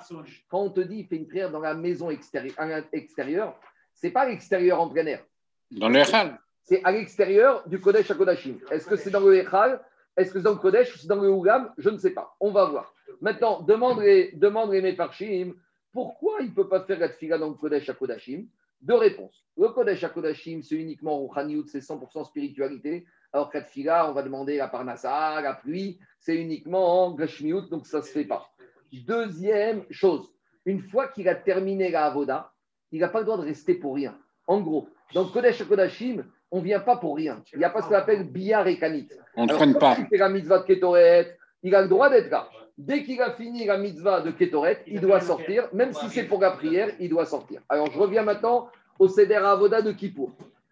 [0.49, 3.59] quand on te dit il fait une prière dans la maison extérieure, à l'extérieur,
[3.93, 5.23] c'est pas à l'extérieur en plein air.
[5.71, 6.39] Dans le Echal.
[6.63, 8.57] C'est à l'extérieur du Kodesh à Kodashim.
[8.71, 9.81] Est-ce que c'est dans le Echal
[10.17, 12.35] Est-ce que c'est dans le Kodesh ou c'est dans le Ougam Je ne sais pas.
[12.39, 12.93] On va voir.
[13.21, 15.53] Maintenant, demande les, demande les Mefarshim,
[15.95, 18.47] pourquoi il ne peut pas faire la tfila dans le Kodesh à Kodashim?
[18.81, 19.45] Deux réponses.
[19.57, 23.05] Le Kodesh à Kodashim, c'est uniquement Rouhaniout, c'est 100% spiritualité.
[23.31, 27.69] Alors que la tfila, on va demander la Parnassa, la pluie, c'est uniquement en Gashmiout,
[27.69, 28.45] donc ça ne se fait pas.
[28.91, 30.29] Deuxième chose,
[30.65, 32.51] une fois qu'il a terminé la Avoda,
[32.91, 34.17] il n'a pas le droit de rester pour rien.
[34.47, 37.41] En gros, dans le Kodesh à Kodashim, on ne vient pas pour rien.
[37.53, 39.07] Il n'y a pas ce qu'on appelle billard et kanit.
[39.37, 39.95] On ne traîne pas.
[39.97, 42.49] il fait la mitzvah de Ketoret, il a le droit d'être là.
[42.77, 45.69] Dès qu'il a fini la mitzvah de Ketoret, il doit sortir.
[45.73, 47.61] Même si c'est pour la prière, il doit sortir.
[47.69, 48.69] Alors, je reviens maintenant
[48.99, 50.31] au Seder Avoda de Kippour.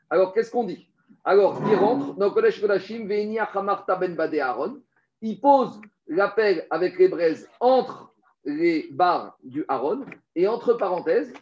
[0.10, 0.88] Alors, qu'est-ce qu'on dit?
[1.24, 4.80] Alors, il rentre dans Kodesh Kodashim, Veini Achamarta Ben Bade Aaron.
[5.22, 8.12] Il pose l'appel avec les braises entre
[8.44, 10.04] les barres du Aaron.
[10.36, 11.34] Et entre parenthèses,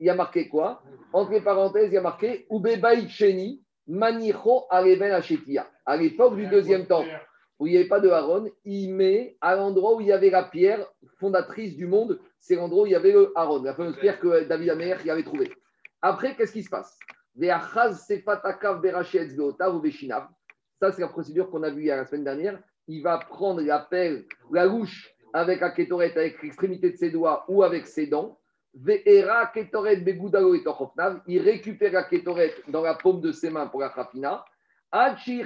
[0.00, 0.82] il y a marqué quoi?
[1.12, 2.48] Entre les parenthèses, il y a marqué
[3.86, 5.66] Manicho Achetia.
[5.86, 7.08] À l'époque du deuxième temple,
[7.58, 10.30] où il n'y avait pas de Aaron, il met à l'endroit où il y avait
[10.30, 10.86] la pierre
[11.18, 14.44] fondatrice du monde, c'est l'endroit où il y avait le Aaron, la fameuse pierre que
[14.44, 15.52] David Amer y avait trouvée.
[16.00, 16.98] Après, qu'est-ce qui se passe?
[20.80, 22.60] Ça, c'est la procédure qu'on a vue la semaine dernière.
[22.86, 27.44] Il va prendre la pelle, la louche avec la kétorette, avec l'extrémité de ses doigts
[27.48, 28.38] ou avec ses dents.
[28.74, 28.94] Il
[31.40, 34.44] récupère la kétorette dans la paume de ses mains pour la chafina.
[34.90, 35.44] Il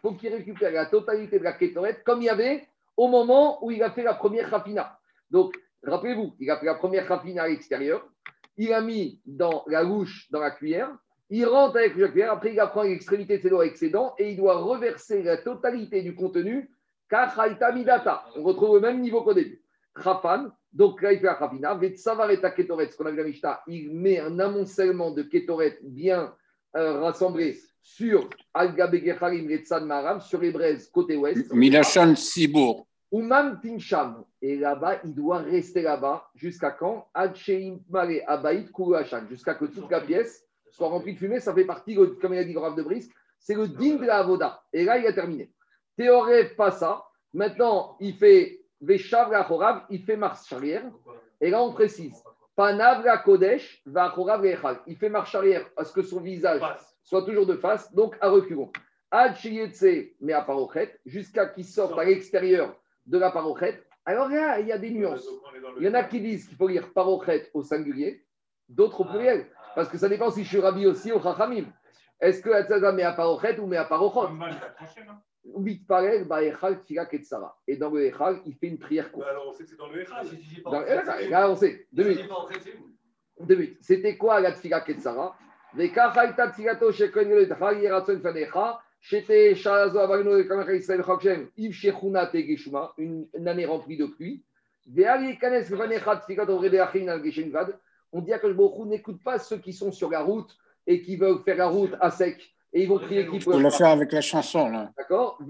[0.00, 2.66] faut qu'il récupère la totalité de la kétorette comme il y avait
[2.96, 4.98] au moment où il a fait la première chafina.
[5.30, 8.08] Donc, rappelez-vous, il a fait la première chafina à l'extérieur.
[8.56, 10.90] Il a mis dans la louche, dans la cuillère.
[11.28, 12.32] Il rentre avec la cuillère.
[12.32, 15.36] Après, il prend l'extrémité de ses doigts avec ses dents et il doit reverser la
[15.36, 16.70] totalité du contenu.
[17.12, 19.62] On retrouve le même niveau qu'au début.
[20.02, 23.92] Chapan, donc là il fait la Chapina, Vetsavar ce qu'on a vu la Mishnah, il
[23.92, 26.32] met un amoncellement de Ketoret bien
[26.76, 31.52] euh, rassemblé sur Al-Gabegecharim Letzan Maram, sur les braises côté ouest.
[31.52, 32.86] Milachan Sibour.
[33.10, 34.24] Oumam Tincham.
[34.40, 37.08] Et là-bas, il doit rester là-bas jusqu'à quand?
[39.28, 41.40] Jusqu'à que toute la pièce soit remplie de fumée.
[41.40, 44.18] Ça fait partie, comme il a dit Rav de Brisk, c'est le din de la
[44.18, 44.62] Avoda.
[44.72, 45.50] Et là, il a terminé.
[45.96, 47.04] Théorève pas ça.
[47.34, 49.30] Maintenant, il fait Veshav
[49.90, 50.84] il fait marche arrière.
[51.40, 52.22] Et là, on précise
[52.60, 54.14] Panav la Kodesh va.
[54.86, 56.60] Il fait marche arrière parce que son visage
[57.02, 58.70] soit toujours de face, donc à reculons.
[59.10, 59.34] Ad
[60.20, 63.82] mais à Parochet, jusqu'à qu'il sorte à l'extérieur de la Parochet.
[64.04, 65.26] Alors là, il y a des nuances.
[65.78, 68.26] Il y en a qui disent qu'il faut lire Parochet au singulier,
[68.68, 69.46] d'autres au pluriel.
[69.74, 71.64] Parce que ça dépend si je suis rabbi aussi au Chachamim.
[72.20, 74.28] Est-ce que Hatzaga met à Parochet ou met à Parochot
[76.42, 77.58] Echal, Ketsara.
[77.66, 79.26] Et dans le Echal, il fait une prière courte.
[79.26, 80.26] Alors on sait que c'est dans le Echal.
[80.64, 80.82] Dans-
[81.20, 81.86] eh, Là, on sait.
[81.92, 82.30] Deux minutes.
[83.40, 83.78] Deux minutes.
[83.80, 85.36] C'était quoi la Tfila Ketsara
[85.72, 85.88] une
[93.34, 94.44] une année remplie de pluie.
[98.12, 101.42] On dit à Baruch n'écoute pas ceux qui sont sur la route et qui veulent
[101.44, 103.62] faire la route à sec et ils vont prier qui On peuvent.
[103.62, 104.92] l'a fait avec la chanson, là.
[104.96, 105.38] D'accord.
[105.40, 105.46] On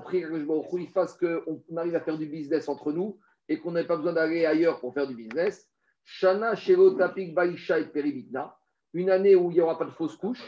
[0.00, 3.72] prie que Baruch il fasse qu'on arrive à faire du business entre nous et qu'on
[3.72, 5.68] n'ait pas besoin d'aller ailleurs pour faire du business.
[6.04, 8.56] Shana Shelo Tapik Baisha et Peribitna.
[8.92, 10.42] Une année où il n'y aura pas de fausse couche.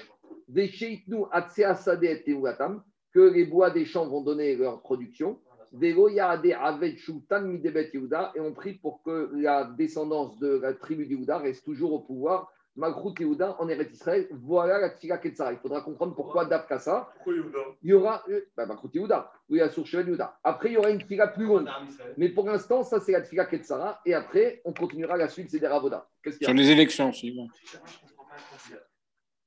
[0.48, 2.82] Vesheitnu Atsea Sade et Teugatam.
[3.14, 5.38] Que les bois des champs vont donner leur production.
[5.72, 8.32] Vego Yahade Aved Shultan Midebet Yehuda.
[8.34, 12.50] Et on prie pour que la descendance de la tribu d'Yehuda reste toujours au pouvoir.
[12.76, 14.26] Malchut Yehuda en Eretz Israël.
[14.30, 15.52] Voilà la Tfila Ketzara.
[15.52, 16.48] Il faudra comprendre pourquoi.
[16.48, 18.22] Pourquoi Yehuda Il y aura.
[18.28, 19.30] euh, Bah, Malchut Yehuda.
[19.48, 20.38] Oui, la source Shevet Yehuda.
[20.42, 21.68] Après, il y aura une Tfila plus longue.
[22.16, 24.00] Mais pour l'instant, ça, c'est la Tfila Ketzara.
[24.06, 26.08] Et après, on continuera la suite, c'est des Ravoda.
[26.22, 27.30] Qu'est-ce qu'il y Sur a les élections aussi.
[27.38, 27.46] ouais.
[27.64, 28.88] Je ne comprends pas le concept.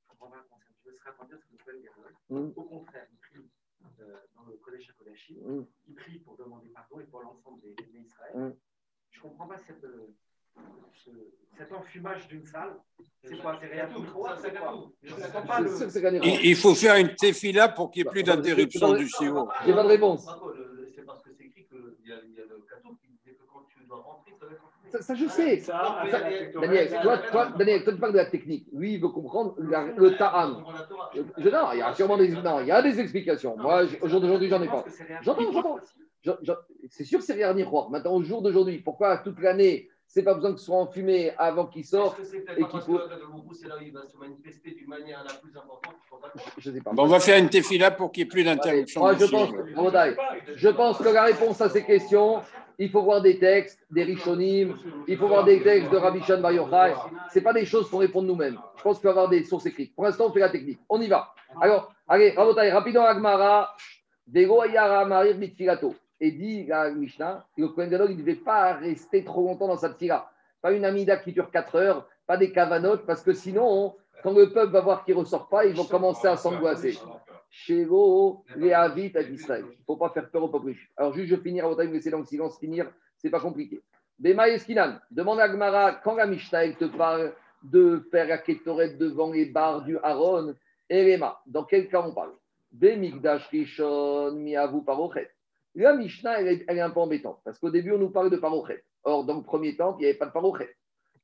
[0.04, 0.72] Je comprends pas le concept.
[0.84, 2.52] Je me serais attendu à ce que le Kohen Gadol, Mm.
[2.56, 3.50] au contraire, il prie
[4.00, 5.64] euh, dans le Kodesh HaKodashim, Mm.
[5.88, 8.32] il prie pour demander pardon et pour l'ensemble des des Israël.
[8.34, 8.52] Mm.
[9.10, 10.08] Je ne comprends pas cette, euh,
[11.58, 12.74] cet enfumage d'une salle.
[13.24, 14.04] C'est quoi C'est rien tout.
[16.22, 19.48] Il, il faut faire une tefila pour qu'il n'y ait plus d'interruption du siwo.
[19.64, 20.26] J'ai pas de réponse.
[20.94, 23.42] C'est parce que c'est écrit qu'il y, a- il a le cadeau qui disait que
[23.52, 24.52] quand tu dois rentrer, ça va.
[24.92, 25.58] Ça, ça, je sais.
[25.58, 26.20] Ça, ça,
[26.60, 28.66] Daniel, toi, toi, Daniel, toi, tu parles de la technique.
[28.72, 30.64] Lui, il veut comprendre la- le ta'am.
[31.14, 33.56] Je, non, il y a sûrement des, non, il y a des explications.
[33.56, 34.84] Moi, je- au jour d'aujourd'hui, j'en ai pas.
[35.22, 35.78] J'entends, j'entends.
[36.22, 36.52] Je- je-
[36.90, 37.90] c'est sûr que c'est rien Niroir.
[37.90, 41.66] Maintenant, au jour d'aujourd'hui, pourquoi toute l'année, c'est pas besoin que ce soit enfumé avant
[41.66, 43.82] qu'il Est-ce sorte que c'est et peut-être qu'il faut- que le Gourou, c'est là où
[43.82, 46.80] il va se manifester d'une manière la plus importante qu'il faut pas le Je sais
[46.80, 46.92] pas.
[46.92, 49.50] Bon, on va faire une tefila pour qu'il n'y ait plus d'interruption je pense,
[50.56, 50.68] je
[51.02, 52.40] que la réponse à ces questions,
[52.78, 54.76] il faut voir des textes, des Rishonim,
[55.08, 56.94] il faut voir des textes de Rabbi Shan Bar Yochai.
[57.32, 58.58] Ce pas des choses pour répondre nous-mêmes.
[58.76, 59.94] Je pense qu'il faut avoir des sources écrites.
[59.94, 60.78] Pour l'instant, on fait la technique.
[60.88, 61.32] On y va.
[61.60, 63.74] Alors, allez, Rabotai, rapidement, Agmara,
[64.26, 65.94] Dego Ayara Marir Mitfilato.
[66.20, 69.76] Et dit la Mishnah, le Kohen Gadol, il ne devait pas rester trop longtemps dans
[69.76, 70.30] sa tfila.
[70.62, 74.50] Pas une amida qui dure 4 heures, pas des cavanotes, parce que sinon, quand le
[74.50, 76.98] peuple va voir qu'il ne ressort pas, ils vont commencer à s'angoisser.
[77.50, 79.64] Shego, Léavit, à Israël.
[79.66, 80.72] Il ne faut pas faire peur au peuple.
[80.96, 83.82] Alors, juste, je à votre avis, vous laissez dans le silence finir, c'est pas compliqué.
[84.18, 89.30] Bema Eskinan, demande à Gmara, quand la Mishnah te parle de faire la kétoret devant
[89.30, 90.54] les barres du Aaron,
[90.88, 92.32] Erema, dans quel cas on parle?
[92.72, 95.30] Bemigdash Rishon, Miavu Parochet.
[95.78, 98.82] La Mishnah, elle est, un peu embêtante, parce qu'au début, on nous parle de Parochet.
[99.04, 100.74] Or, dans le premier temps, il n'y avait pas de Parochet.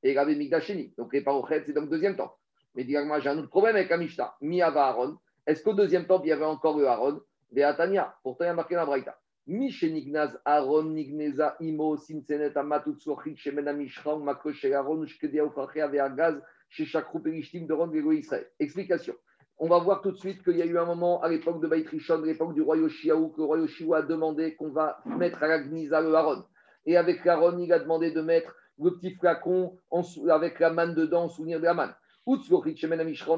[0.03, 0.93] Et il y avait Migdash Sheni.
[0.99, 2.35] Donc, les Parochet, c'est dans le deuxième temps.
[2.75, 4.35] Mais dis moi j'ai un autre problème avec la Mishnah.
[4.41, 5.17] Miava Aaron.
[5.47, 7.21] Est-ce qu'au deuxième temple, il y avait encore le Aaron?
[7.51, 8.15] Veatania.
[8.23, 9.19] Pourtant, il y a marqué la Braïta.
[9.47, 16.41] Nignaz Aaron Nigneza Imo Simsenet Amatut Sochik Shemena Mishran Mako Shel Aaron Shkedia Ufachea Veagaz
[16.69, 18.47] chez Chakrou Perishtim de Ron Israël.
[18.61, 19.15] Explication.
[19.65, 21.73] On va voir tout de suite qu'il y a eu un moment à l'époque de
[21.73, 25.47] à l'époque du roi Yoshiaou, que le roi Yoshiaou a demandé qu'on va mettre à
[25.47, 26.43] la Gniza le Aaron.
[26.85, 29.79] Et avec l'Aaron, il a demandé de mettre le petit flacon
[30.29, 31.95] avec la manne dedans, en souvenir de la manne.
[32.27, 32.35] On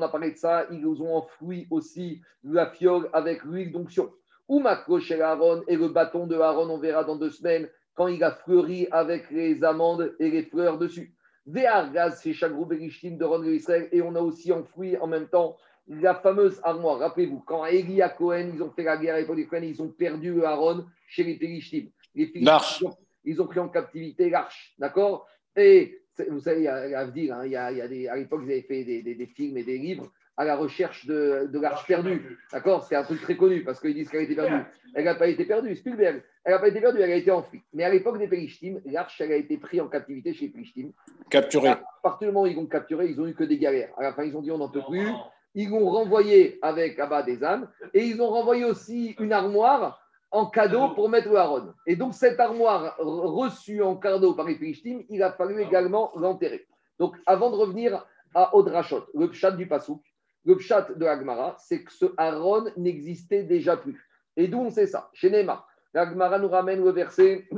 [0.00, 4.10] a parlé de ça, ils ont enfoui aussi la fiole avec l'huile d'onction.
[4.48, 4.62] Ou
[5.00, 8.30] chez Aaron et le bâton de Aaron, on verra dans deux semaines, quand il a
[8.30, 11.14] fleuri avec les amandes et les fleurs dessus.
[11.46, 15.58] Ve'argaz, c'est Chagrou Berishtim de Ron Israël, et on a aussi enfoui en même temps
[15.88, 16.98] la fameuse armoire.
[16.98, 19.88] Rappelez-vous, quand Eli à Cohen, ils ont fait la guerre avec les Cohen, ils ont
[19.88, 21.88] perdu le Aaron chez les Périshtim.
[22.14, 22.44] Les ils
[22.84, 22.96] ont-
[23.26, 25.26] Ils ont pris en captivité l'arche, d'accord?
[25.56, 25.98] Et
[26.28, 28.06] vous savez, il y a à dire, hein, il y a, il y a des,
[28.06, 31.06] à l'époque, ils avaient fait des, des- des films et des livres à la recherche
[31.06, 32.38] de, de l'arche perdue.
[32.52, 32.82] D'accord?
[32.84, 34.62] C'est un truc très connu parce qu'ils disent qu'elle a été perdue.
[34.94, 36.22] Elle n'a pas été perdue, Spielberg.
[36.44, 37.62] Elle n'a pas été perdue, elle a été enfuie.
[37.72, 40.90] Mais à l'époque des Pélishtim, l'arche, elle a été prise en captivité chez les Pélishtim.
[41.30, 41.68] Capturé.
[41.70, 43.90] À partir du moment où ils l'ont capturé, ils ont eu que des galères.
[43.96, 45.06] À la fin, ils ont dit on n'en peut plus.
[45.54, 50.00] Ils l'ont renvoyé avec Abba des ânes et ils ont renvoyé aussi une armoire
[50.30, 51.72] en cadeau pour mettre le Haron.
[51.86, 53.04] Et donc, cette armoire re-
[53.44, 56.66] reçue en cadeau par les Philistines, il a fallu également l'enterrer.
[56.98, 58.04] Donc, avant de revenir
[58.34, 60.00] à Odrachot, le pshat du Pasouk,
[60.44, 64.08] le pshat de Agmara, c'est que ce Aaron n'existait déjà plus.
[64.36, 65.08] Et d'où on sait ça?
[65.12, 65.68] Chez Neymar.
[65.94, 67.48] L'Agmara nous ramène le verset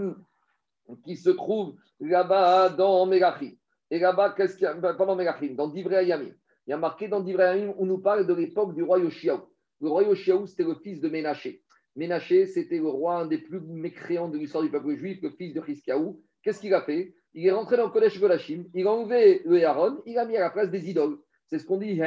[1.05, 3.53] qui se trouve là-bas dans Mélachim.
[3.91, 4.75] Et là-bas, qu'est-ce qu'il y a?
[4.75, 6.33] Ben, Pas dans Mélachim, dans Divrei Ayamim.
[6.67, 9.41] Il y a marqué dans Divrei Ayamim, on nous parle de l'époque du roi Yoshiaou.
[9.81, 11.63] Le roi Yoshiaou, c'était le fils de Ménaché.
[11.95, 15.55] Ménaché, c'était le roi, un des plus mécréants de l'histoire du peuple juif, le fils
[15.55, 16.21] de Hiskiaou.
[16.43, 17.15] Qu'est-ce qu'il a fait?
[17.35, 20.37] Il est rentré dans le Kodesh Godashim, il a enlevé le Aaron, il a mis
[20.37, 21.19] à la place des idoles.
[21.47, 22.01] C'est ce qu'on dit,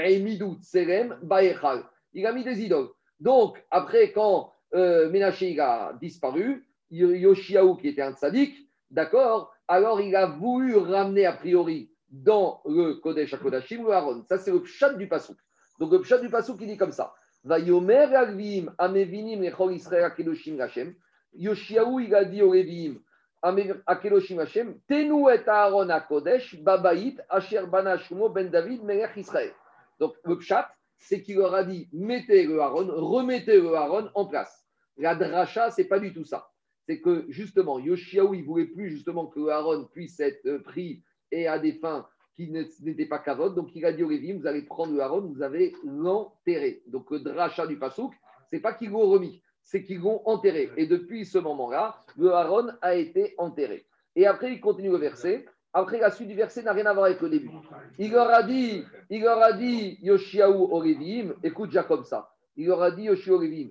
[0.62, 1.84] Tselem Baechal.
[2.14, 2.90] Il a mis des idoles.
[3.20, 8.56] Donc, après, quand euh, Ménaché a disparu, Yoshiaou, qui était un tzaddik,
[8.92, 14.24] d'accord, alors il a voulu ramener a priori dans le Kodesh HaKodashim le Aaron.
[14.28, 15.38] Ça, c'est le pshat du Passouk.
[15.80, 17.14] Donc, le pshat du Passouk, il dit comme ça.
[17.44, 20.94] Vayomer Alvim, Amevinim, Lechol Israël, Akedoshim Hashem.
[21.34, 23.00] Yoshiaou, il a dit au Lévim,
[23.42, 29.54] Ame- Akedoshim Hashem, Tenu et Aaron HaKodesh, Babaït, Asher Bana Shlomo Ben David, Melech Israël.
[30.00, 34.26] Donc, le pshat, c'est qu'il leur a dit, mettez le Aaron, remettez le Aaron en
[34.26, 34.66] place.
[34.98, 36.50] La dracha, c'est pas du tout ça.
[36.86, 41.04] C'est que justement, Yoshiaou, il voulait plus justement que le Aaron puisse être euh, pris
[41.32, 43.54] et à des fins qui n'étaient pas kavod.
[43.54, 46.84] Donc, il a dit au Lévim, vous allez prendre le Aaron, vous allez l'enterrer.
[46.88, 48.14] Donc, le dracha du Passouk,
[48.50, 50.70] c'est pas qu'ils l'ont remis, c'est qu'ils l'ont enterré.
[50.78, 53.86] Et depuis ce moment-là, le Aaron a été enterré.
[54.16, 55.46] Et après, il continue le verset.
[55.74, 57.52] Après, la suite du verset n'a rien à voir avec le début.
[58.00, 59.24] Il leur a dit, il
[59.58, 62.32] dit Yoshiaou au Lévim, écoute Jacob ça.
[62.56, 63.70] Il leur a dit Yoshiaou au Lévim.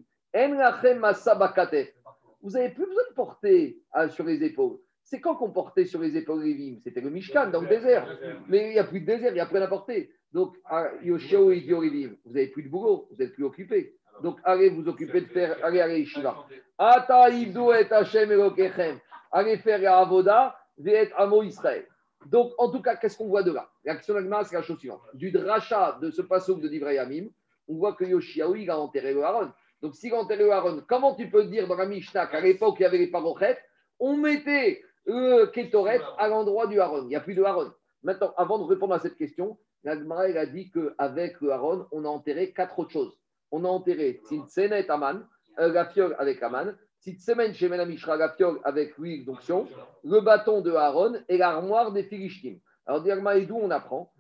[2.43, 4.79] Vous n'avez plus besoin de porter euh, sur les épaules.
[5.11, 8.07] C'est quand qu'on portait sur les épaules Lévim C'était le Mishkan dans le désert.
[8.47, 10.11] Mais il n'y a plus de désert, il n'y a plus rien à porter.
[10.35, 13.97] Donc, à Yoshiaou et Lévim, vous n'avez plus de boulot, vous n'êtes plus occupé.
[14.23, 16.37] Donc, allez vous occuper de faire, allez, allez, Yeshiva.
[16.77, 18.99] Ata et Hashem Elokechem.
[19.33, 20.55] Allez faire la Avoda,
[20.85, 21.87] et Amo Israël.
[22.27, 23.71] Donc, en tout cas, qu'est-ce qu'on voit de là?
[23.85, 25.01] L'action d'Agma, c'est la chose suivante.
[25.15, 27.29] Du dracha de ce passouk de Divrei Yamim,
[27.67, 29.53] on voit que Yoshiaou, il a enterré le Aaron.
[29.81, 32.77] Donc, s'il a enterré le Aaron, comment tu peux dire dans la Mishnah qu'à l'époque,
[32.81, 33.63] il y avait les parochettes,
[34.01, 37.73] on mettait le Ketoret à l'endroit du Aaron Il n'y a plus de Aaron.
[38.03, 42.05] Maintenant, avant de répondre à cette question, l'Agma, il a dit qu'avec le Aaron, on
[42.05, 43.17] a enterré quatre autres choses.
[43.51, 45.27] On a enterré Tzintsenet Aman,
[45.59, 49.67] euh, la fiole avec Aman, Tzitsemen Shemen Amishra, la fiole avec l'huile d'onction,
[50.05, 52.61] le bâton de Aaron et l'armoire des Philistines.
[52.87, 54.13] Alors, Diagma, et d'où on apprend?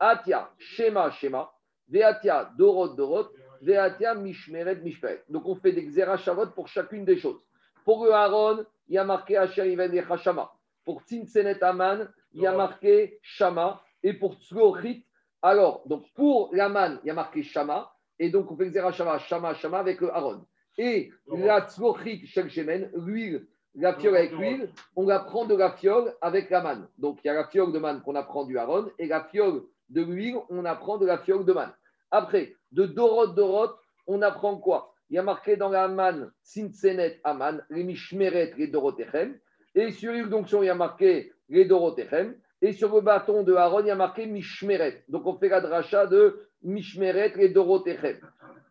[0.00, 1.50] Atia, Shema, Shema,
[1.88, 3.28] Ve'atia, Dorot, Dorot,
[3.62, 5.22] Ve'atia, Mishmeret, Mishmeret.
[5.28, 7.40] Donc, on fait des Xerashavot pour chacune des choses.
[7.84, 10.50] Pour le Aaron, il y a marqué Asher Iven Shama.
[10.84, 13.82] Pour Tzintsenet Aman, il y a marqué Shama.
[14.02, 15.06] Et pour Tzlochit,
[15.40, 17.90] alors, donc pour l'Aman, il y a marqué Shama.
[18.18, 20.44] Et donc, on fait Xerashava, Shama, Shama avec le Aaron.
[20.78, 25.72] Et la Tzlochit, Shel Shemen, l'huile, la fiole avec l'huile, on la prend de la
[25.72, 26.88] fiole avec la manne.
[26.98, 29.62] Donc, il y a la fiole de manne qu'on apprend du Aaron et la fiole
[29.88, 31.72] de l'huile, on apprend de la fiole de manne.
[32.10, 33.72] Après, de Dorot, Dorot,
[34.06, 34.93] on apprend quoi?
[35.14, 39.38] Il y a marqué dans la manne, Sinsenet, Aman, les Mishmeret, les Dorotechem.
[39.76, 42.34] Et sur l'huile d'onction, il y a marqué les Dorotechem.
[42.60, 45.04] Et sur le bâton de Aaron, il y a marqué Mishmeret.
[45.08, 48.18] Donc, on fait la dracha de Mishmeret, les Dorotechem.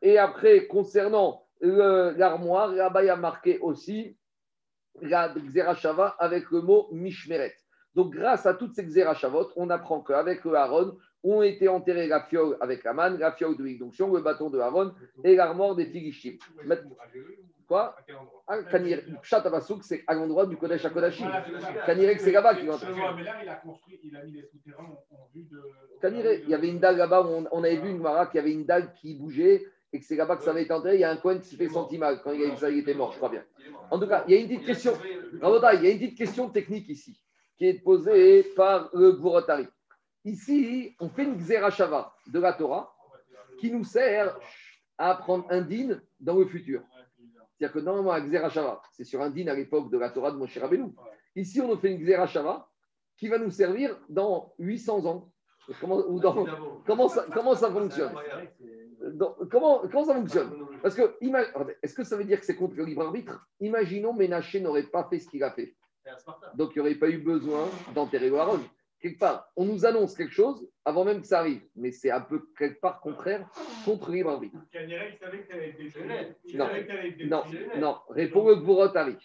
[0.01, 4.17] Et après, concernant l'armoire, là-bas, il y a marqué aussi
[5.01, 7.55] la Xerashava avec le mot Mishmeret.
[7.95, 12.21] Donc, grâce à toutes ces Xerashavot, on apprend qu'avec le Aaron, ont été enterrés la
[12.21, 14.93] fiole avec la manne, la fiole de l'onction, le bâton de Aaron
[15.23, 16.37] et l'armoire des Philistines.
[17.67, 21.73] Quoi À quel endroit ah, Kanir- Pshat Avasouk, c'est à l'endroit du Kodesh c'est ça.
[21.85, 22.69] Kanirek, c'est là-bas qu'il.
[22.69, 22.75] Ouais,
[23.15, 25.61] Mais là, il a construit, il a mis des souterrains en, vue de.
[26.01, 28.37] Kanirek, il y avait une dalle là-bas, où on, on avait vu une mara qui
[28.37, 30.95] avait une dalle qui bougeait et que c'est là-bas que ça avait été enterré.
[30.95, 32.79] Il y a un coin qui s'est fait senti mal quand il a ça, il
[32.79, 33.43] était mort, je crois bien.
[33.91, 34.93] En tout cas, il y a une petite question.
[35.33, 37.17] Il y a une petite question technique ici
[37.57, 39.67] qui est posée par le Gvorotari.
[40.25, 42.93] Ici, on fait une Xerashava de la Torah
[43.59, 44.37] qui nous sert
[44.97, 46.81] à apprendre un din dans le futur.
[47.57, 50.37] C'est-à-dire que normalement, la Xerashava, c'est sur un din à l'époque de la Torah de
[50.37, 50.93] Moshe Rabbeinu.
[51.35, 52.67] Ici, on nous fait une Xerashava
[53.17, 55.29] qui va nous servir dans 800 ans.
[55.79, 56.45] Comment, ou dans-
[56.85, 58.11] comment, ça, comment ça fonctionne?
[59.13, 60.51] Dans- comment, comment ça fonctionne?
[60.81, 61.15] Parce que,
[61.81, 63.45] est-ce que ça veut dire que c'est contre le libre arbitre?
[63.61, 65.75] Imaginons Ménaché n'aurait pas fait ce qu'il a fait.
[66.55, 68.59] Donc, il n'y aurait pas eu besoin d'enterrer le Aaron.
[69.03, 71.61] Quelque part, on nous annonce quelque chose avant même que ça arrive.
[71.75, 73.45] Mais c'est un peu quelque part contraire
[73.83, 74.57] contre libre arbitre.
[74.71, 76.65] Savait que tu Non.
[76.67, 77.43] savait que tu allais être Non,
[77.81, 77.97] non.
[78.07, 79.17] Réponds le Gvorot Ari.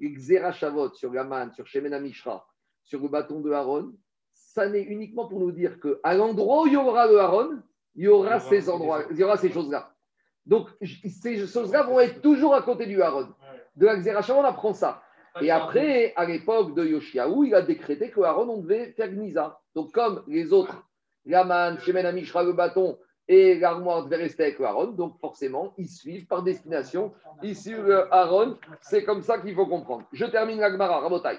[0.00, 2.46] Xera Shavot sur Gaman, sur Shemena Mishra,
[2.84, 3.92] sur le bâton de Aaron,
[4.32, 7.60] ça n'est uniquement pour nous dire qu'à l'endroit où il y aura le Aaron,
[7.96, 9.92] il y aura ces endroits, il y aura ces choses-là.
[10.46, 13.34] Donc, ces choses-là vont être toujours à côté du Aaron.
[13.74, 15.02] De la Xera Shavot, on apprend ça.
[15.40, 19.58] Et après, à l'époque de Yoshiaou, il a décrété que Aaron, on devait faire Gnisa.
[19.74, 20.84] Donc, comme les autres,
[21.26, 26.26] Gaman, Shemena Mishra, le bâton et l'armoire devait rester avec Aaron, donc forcément, ils suivent
[26.26, 27.12] par destination.
[27.42, 30.04] Ici, le Aaron, c'est comme ça qu'il faut comprendre.
[30.12, 31.38] Je termine la Gemara, Rabotai.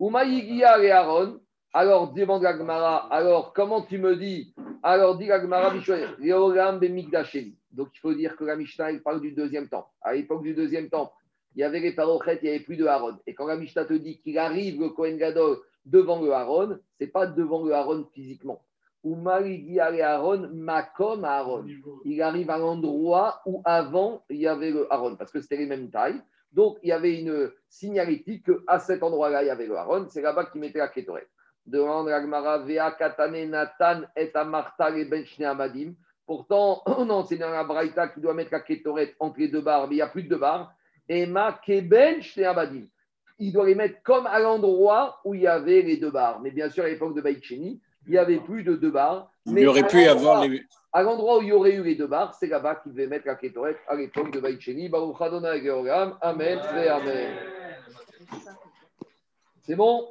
[0.00, 1.38] Umayigia et Aaron,
[1.72, 4.54] alors demande la Gemara, alors comment tu me dis?
[4.82, 5.70] Alors dit la Gemara,
[6.78, 7.54] Bemigdasheli.
[7.70, 9.90] Donc il faut dire que la Mishnah, il parle du deuxième temple.
[10.00, 11.12] À l'époque du deuxième temple,
[11.56, 13.16] il y avait les parochettes, il n'y avait plus de Aaron.
[13.26, 15.56] Et quand la Mishnah te dit qu'il arrive le Kohen Gadol
[15.86, 18.62] devant le Aaron, ce n'est pas devant le Aaron physiquement.
[19.02, 21.64] Et Aaron, Makom Aaron
[22.04, 25.66] il arrive à l'endroit où avant il y avait le Aaron, parce que c'était les
[25.66, 26.20] mêmes tailles.
[26.52, 30.08] Donc il y avait une signalétique qu'à cet endroit-là, il y avait le Aaron.
[30.10, 31.26] C'est là-bas qu'il mettait la Kétoret.
[31.64, 35.94] Demande la Gemara, Vea Katane Nathan et Amarta les Ben Amadim.
[36.26, 39.88] Pourtant, on enseigne dans la Braïta qui doit mettre la Kétoret entre les deux barres,
[39.88, 40.75] mais il n'y a plus de deux barres.
[41.08, 42.86] Et Ma Keben Amadim.
[43.38, 46.40] Il doit les mettre comme à l'endroit où il y avait les deux barres.
[46.40, 49.30] Mais bien sûr, à l'époque de Baïcheni, il n'y avait plus de deux barres.
[49.44, 50.62] Il Mais y aurait à pu y avoir l'endroit- les.
[50.92, 53.26] à l'endroit où il y aurait eu les deux barres, c'est là-bas qu'il devait mettre
[53.26, 54.88] la kétoret à l'époque de Baïcheni.
[54.88, 56.16] Baruch Adonai Georgam.
[56.22, 56.58] Amen.
[56.58, 57.30] Amen.
[59.62, 60.08] C'est bon?